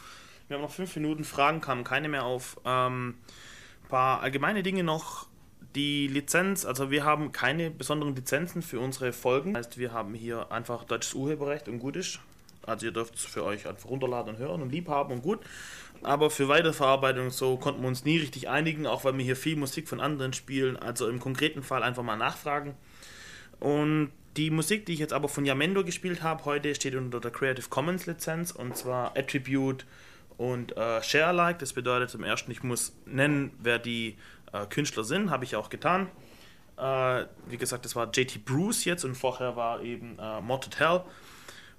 Wir 0.47 0.55
haben 0.55 0.63
noch 0.63 0.71
fünf 0.71 0.95
Minuten. 0.95 1.25
Fragen 1.25 1.59
kamen 1.59 1.83
keine 1.83 2.07
mehr 2.07 2.23
auf. 2.23 2.55
Ähm, 2.63 3.15
ein 3.83 3.89
paar 3.89 4.21
allgemeine 4.21 4.63
Dinge 4.63 4.81
noch. 4.85 5.27
Die 5.75 6.07
Lizenz, 6.07 6.63
also 6.63 6.89
wir 6.89 7.03
haben 7.03 7.33
keine 7.33 7.69
besonderen 7.69 8.15
Lizenzen 8.15 8.61
für 8.61 8.79
unsere 8.79 9.11
Folgen. 9.11 9.53
Das 9.53 9.67
heißt, 9.67 9.77
wir 9.77 9.91
haben 9.91 10.13
hier 10.13 10.53
einfach 10.53 10.85
deutsches 10.85 11.13
Urheberrecht 11.15 11.67
und 11.67 11.79
gut 11.79 11.97
ist. 11.97 12.21
Also 12.65 12.85
ihr 12.85 12.93
dürft 12.93 13.15
es 13.15 13.25
für 13.25 13.43
euch 13.43 13.67
einfach 13.67 13.89
runterladen 13.89 14.35
und 14.35 14.39
hören 14.39 14.61
und 14.61 14.71
lieb 14.71 14.87
haben 14.87 15.11
und 15.11 15.21
gut. 15.21 15.41
Aber 16.03 16.29
für 16.29 16.47
Weiterverarbeitung 16.47 17.29
so 17.29 17.57
konnten 17.57 17.81
wir 17.81 17.87
uns 17.87 18.05
nie 18.05 18.17
richtig 18.17 18.49
einigen, 18.49 18.87
auch 18.87 19.03
weil 19.03 19.17
wir 19.17 19.23
hier 19.23 19.35
viel 19.35 19.55
Musik 19.55 19.87
von 19.87 19.99
anderen 19.99 20.33
spielen. 20.33 20.77
Also 20.77 21.07
im 21.07 21.19
konkreten 21.19 21.63
Fall 21.63 21.83
einfach 21.83 22.03
mal 22.03 22.17
nachfragen. 22.17 22.75
Und 23.59 24.11
die 24.37 24.49
Musik, 24.49 24.85
die 24.85 24.93
ich 24.93 24.99
jetzt 24.99 25.13
aber 25.13 25.29
von 25.29 25.45
Yamendo 25.45 25.83
gespielt 25.83 26.23
habe, 26.23 26.45
heute 26.45 26.73
steht 26.73 26.95
unter 26.95 27.19
der 27.19 27.31
Creative 27.31 27.67
Commons 27.69 28.05
Lizenz 28.05 28.51
und 28.51 28.77
zwar 28.77 29.15
Attribute 29.17 29.85
und 30.37 30.75
äh, 30.75 31.03
Share 31.03 31.27
Alike. 31.27 31.59
Das 31.59 31.73
bedeutet 31.73 32.09
zum 32.09 32.23
ersten, 32.23 32.49
ich 32.49 32.63
muss 32.63 32.95
nennen, 33.05 33.51
wer 33.59 33.77
die 33.77 34.17
äh, 34.53 34.65
Künstler 34.67 35.03
sind, 35.03 35.29
habe 35.29 35.43
ich 35.43 35.55
auch 35.55 35.69
getan. 35.69 36.07
Äh, 36.77 37.25
wie 37.47 37.57
gesagt, 37.57 37.85
das 37.85 37.95
war 37.95 38.09
JT 38.11 38.45
Bruce 38.45 38.85
jetzt 38.85 39.03
und 39.03 39.15
vorher 39.15 39.55
war 39.55 39.81
eben 39.83 40.17
äh, 40.17 40.41
Morted 40.41 40.79
Hell. 40.79 41.01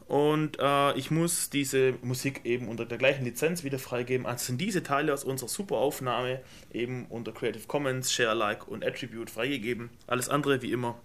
Und 0.08 0.58
äh, 0.60 0.96
ich 0.98 1.10
muss 1.10 1.50
diese 1.50 1.94
Musik 2.02 2.42
eben 2.44 2.68
unter 2.68 2.84
der 2.84 2.98
gleichen 2.98 3.24
Lizenz 3.24 3.64
wieder 3.64 3.78
freigeben. 3.78 4.26
Also 4.26 4.46
sind 4.46 4.60
diese 4.60 4.82
Teile 4.82 5.12
aus 5.12 5.24
unserer 5.24 5.48
Superaufnahme 5.48 6.40
eben 6.72 7.06
unter 7.06 7.32
Creative 7.32 7.66
Commons, 7.66 8.12
Share 8.12 8.30
Alike 8.30 8.66
und 8.66 8.84
Attribute 8.84 9.30
freigegeben. 9.30 9.90
Alles 10.06 10.28
andere 10.28 10.62
wie 10.62 10.72
immer, 10.72 10.98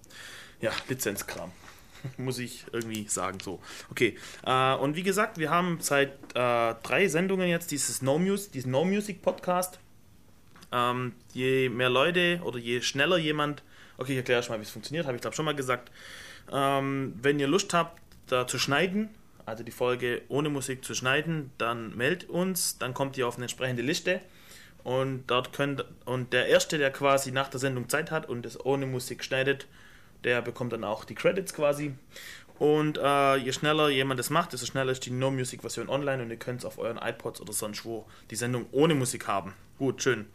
ja, 0.62 0.72
Lizenzkram. 0.90 1.52
muss 2.18 2.40
ich 2.40 2.66
irgendwie 2.72 3.08
sagen 3.08 3.40
so. 3.40 3.60
Okay, 3.92 4.18
äh, 4.46 4.74
und 4.76 4.96
wie 4.96 5.04
gesagt, 5.04 5.38
wir 5.38 5.50
haben 5.50 5.80
seit 5.82 6.12
äh, 6.34 6.76
drei 6.84 7.08
Sendungen 7.08 7.50
jetzt 7.50 7.72
dieses 7.72 8.02
No 8.02 8.18
Music, 8.20 8.52
diesen 8.52 8.72
No 8.72 8.86
Music 8.86 9.22
Podcast. 9.22 9.80
Ähm, 10.72 11.14
je 11.34 11.70
mehr 11.70 11.90
Leute 11.90 12.42
oder 12.44 12.60
je 12.60 12.82
schneller 12.82 13.18
jemand, 13.18 13.64
okay, 13.98 14.12
ich 14.12 14.18
erkläre 14.18 14.44
schon 14.44 14.54
mal, 14.56 14.60
wie 14.60 14.66
es 14.66 14.70
funktioniert, 14.70 15.06
habe 15.06 15.16
ich 15.16 15.22
glaube 15.22 15.36
schon 15.36 15.46
mal 15.46 15.56
gesagt. 15.56 15.92
Ähm, 16.52 17.14
wenn 17.22 17.40
ihr 17.40 17.48
Lust 17.48 17.74
habt, 17.74 18.02
da 18.28 18.48
zu 18.48 18.60
schneiden, 18.60 19.10
also 19.46 19.64
die 19.64 19.72
Folge 19.72 20.22
ohne 20.28 20.50
Musik 20.50 20.84
zu 20.84 20.94
schneiden, 20.94 21.52
dann 21.58 21.96
meldet 21.96 22.30
uns, 22.30 22.78
dann 22.78 22.94
kommt 22.94 23.18
ihr 23.18 23.28
auf 23.28 23.36
eine 23.36 23.46
entsprechende 23.46 23.82
Liste 23.82 24.22
und 24.84 25.26
dort 25.28 25.54
könnt 25.54 25.86
und 26.06 26.34
der 26.34 26.48
erste, 26.48 26.78
der 26.78 26.92
quasi 26.92 27.32
nach 27.32 27.50
der 27.50 27.60
Sendung 27.60 27.90
Zeit 27.90 28.12
hat 28.12 28.28
und 28.30 28.46
es 28.46 28.64
ohne 28.64 28.86
Musik 28.86 29.24
schneidet, 29.24 29.68
der 30.24 30.42
bekommt 30.42 30.74
dann 30.74 30.84
auch 30.84 31.06
die 31.06 31.16
Credits 31.16 31.54
quasi. 31.54 31.94
Und 32.60 32.98
äh, 32.98 33.36
je 33.36 33.52
schneller 33.54 33.90
jemand 33.90 34.20
das 34.20 34.30
macht, 34.30 34.52
desto 34.54 34.66
schneller 34.66 34.92
ist 34.92 35.06
die 35.06 35.12
No-Music-Version 35.12 35.90
online 35.90 36.24
und 36.24 36.32
ihr 36.32 36.38
könnt 36.38 36.60
es 36.60 36.66
auf 36.66 36.80
euren 36.80 36.98
iPods 36.98 37.40
oder 37.40 37.54
sonst 37.54 37.86
wo 37.86 38.08
die 38.32 38.36
Sendung 38.36 38.66
ohne 38.72 38.96
Musik 38.96 39.28
haben. 39.28 39.54
Gut, 39.78 40.02
schön. 40.02 40.26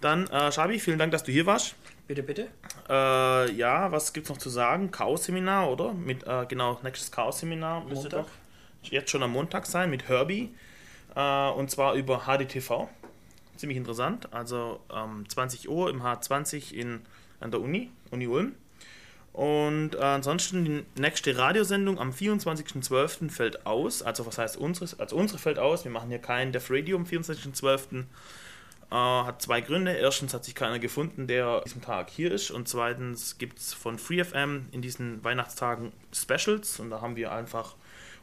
Dann, 0.00 0.26
äh, 0.28 0.50
Shabi, 0.50 0.78
vielen 0.78 0.98
Dank, 0.98 1.12
dass 1.12 1.24
du 1.24 1.32
hier 1.32 1.44
warst. 1.44 1.74
Bitte, 2.08 2.22
bitte. 2.22 2.48
Äh, 2.88 3.52
ja, 3.52 3.92
was 3.92 4.14
gibt's 4.14 4.30
noch 4.30 4.38
zu 4.38 4.48
sagen? 4.48 4.90
Chaos-Seminar, 4.90 5.70
oder? 5.70 5.92
Mit, 5.92 6.26
äh, 6.26 6.46
genau, 6.48 6.80
nächstes 6.82 7.12
Chaos-Seminar 7.12 7.84
müsste 7.84 8.08
Montag. 8.08 8.24
doch 8.24 8.30
jetzt 8.90 9.10
schon 9.10 9.22
am 9.22 9.32
Montag 9.32 9.66
sein 9.66 9.90
mit 9.90 10.08
Herbie. 10.08 10.54
Äh, 11.14 11.50
und 11.50 11.70
zwar 11.70 11.94
über 11.94 12.20
HDTV. 12.20 12.88
Ziemlich 13.56 13.76
interessant. 13.76 14.32
Also 14.32 14.80
ähm, 14.90 15.28
20 15.28 15.68
Uhr 15.68 15.90
im 15.90 16.02
H20 16.02 16.72
in, 16.72 17.00
an 17.40 17.50
der 17.50 17.60
Uni, 17.60 17.90
Uni 18.10 18.26
Ulm. 18.26 18.54
Und 19.34 19.94
äh, 19.94 19.98
ansonsten 19.98 20.64
die 20.64 20.84
nächste 20.98 21.36
Radiosendung 21.36 21.98
am 21.98 22.10
24.12. 22.10 23.30
fällt 23.30 23.66
aus. 23.66 24.00
Also 24.00 24.24
was 24.24 24.38
heißt 24.38 24.56
unsere? 24.56 24.98
Also 24.98 25.14
unsere 25.14 25.38
fällt 25.38 25.58
aus. 25.58 25.84
Wir 25.84 25.90
machen 25.92 26.08
hier 26.08 26.20
kein 26.20 26.52
Def 26.52 26.70
Radio 26.70 26.96
am 26.96 27.04
24.12. 27.04 28.04
Äh, 28.90 28.94
hat 28.94 29.42
zwei 29.42 29.60
Gründe. 29.60 29.92
Erstens 29.92 30.32
hat 30.32 30.44
sich 30.44 30.54
keiner 30.54 30.78
gefunden, 30.78 31.26
der 31.26 31.46
an 31.46 31.62
diesem 31.64 31.82
Tag 31.82 32.10
hier 32.10 32.32
ist. 32.32 32.50
Und 32.50 32.68
zweitens 32.68 33.38
gibt 33.38 33.58
es 33.58 33.74
von 33.74 33.98
FreeFM 33.98 34.66
in 34.72 34.82
diesen 34.82 35.22
Weihnachtstagen 35.22 35.92
Specials. 36.12 36.80
Und 36.80 36.90
da 36.90 37.00
haben 37.00 37.16
wir 37.16 37.32
einfach 37.32 37.74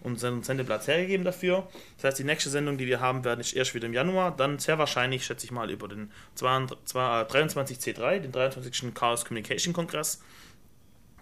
unseren 0.01 0.43
Sendeplatz 0.43 0.87
hergegeben 0.87 1.23
dafür. 1.23 1.67
Das 1.97 2.05
heißt, 2.05 2.19
die 2.19 2.23
nächste 2.23 2.49
Sendung, 2.49 2.77
die 2.77 2.87
wir 2.87 2.99
haben 2.99 3.23
werden, 3.23 3.41
ist 3.41 3.53
erst 3.53 3.73
wieder 3.73 3.87
im 3.87 3.93
Januar. 3.93 4.35
Dann 4.35 4.59
sehr 4.59 4.77
wahrscheinlich, 4.77 5.25
schätze 5.25 5.45
ich 5.45 5.51
mal, 5.51 5.69
über 5.69 5.87
den 5.87 6.11
22 6.35 6.95
23C3, 6.95 8.19
den 8.19 8.31
23. 8.31 8.93
Chaos 8.93 9.25
Communication 9.25 9.73
Kongress. 9.73 10.21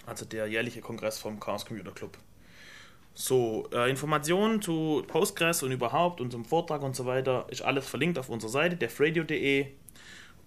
Also 0.06 0.26
der 0.26 0.48
jährliche 0.48 0.82
Kongress 0.82 1.18
vom 1.18 1.40
Chaos 1.40 1.66
Computer 1.66 1.92
Club. 1.92 2.18
So, 3.16 3.70
äh, 3.72 3.90
Informationen 3.90 4.62
zu 4.62 5.04
Postgres 5.08 5.62
und 5.62 5.72
überhaupt 5.72 6.20
und 6.20 6.32
zum 6.32 6.46
Vortrag 6.46 6.82
und 6.82 6.96
so 6.96 7.06
weiter 7.06 7.46
ist 7.50 7.62
alles 7.62 7.88
verlinkt 7.88 8.18
auf 8.18 8.30
unserer 8.30 8.50
Seite, 8.50 8.76
defradio.de. 8.76 9.68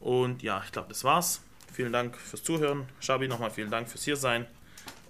Und 0.01 0.43
ja, 0.43 0.63
ich 0.65 0.73
glaube, 0.73 0.89
das 0.89 1.05
war's. 1.05 1.43
Vielen 1.73 1.93
Dank 1.93 2.17
fürs 2.17 2.43
Zuhören. 2.43 2.89
Shabi, 3.01 3.29
nochmal 3.29 3.51
vielen 3.51 3.71
Dank 3.71 3.89
fürs 3.89 4.05
Hiersein. 4.05 4.47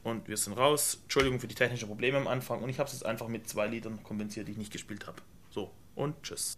Und 0.05 0.29
wir 0.29 0.37
sind 0.37 0.53
raus. 0.53 1.01
Entschuldigung 1.05 1.41
für 1.41 1.49
die 1.49 1.55
technischen 1.55 1.89
Probleme 1.89 2.19
am 2.19 2.29
Anfang. 2.29 2.63
Und 2.63 2.69
ich 2.69 2.79
habe 2.79 2.87
es 2.89 2.93
jetzt 2.93 3.07
einfach 3.07 3.29
mit 3.29 3.49
zwei 3.49 3.67
Liedern 3.67 4.03
kompensiert, 4.03 4.49
die 4.49 4.53
ich 4.53 4.59
nicht 4.59 4.73
gespielt 4.73 5.07
habe. 5.07 5.23
So, 5.51 5.71
und 5.95 6.23
tschüss. 6.23 6.57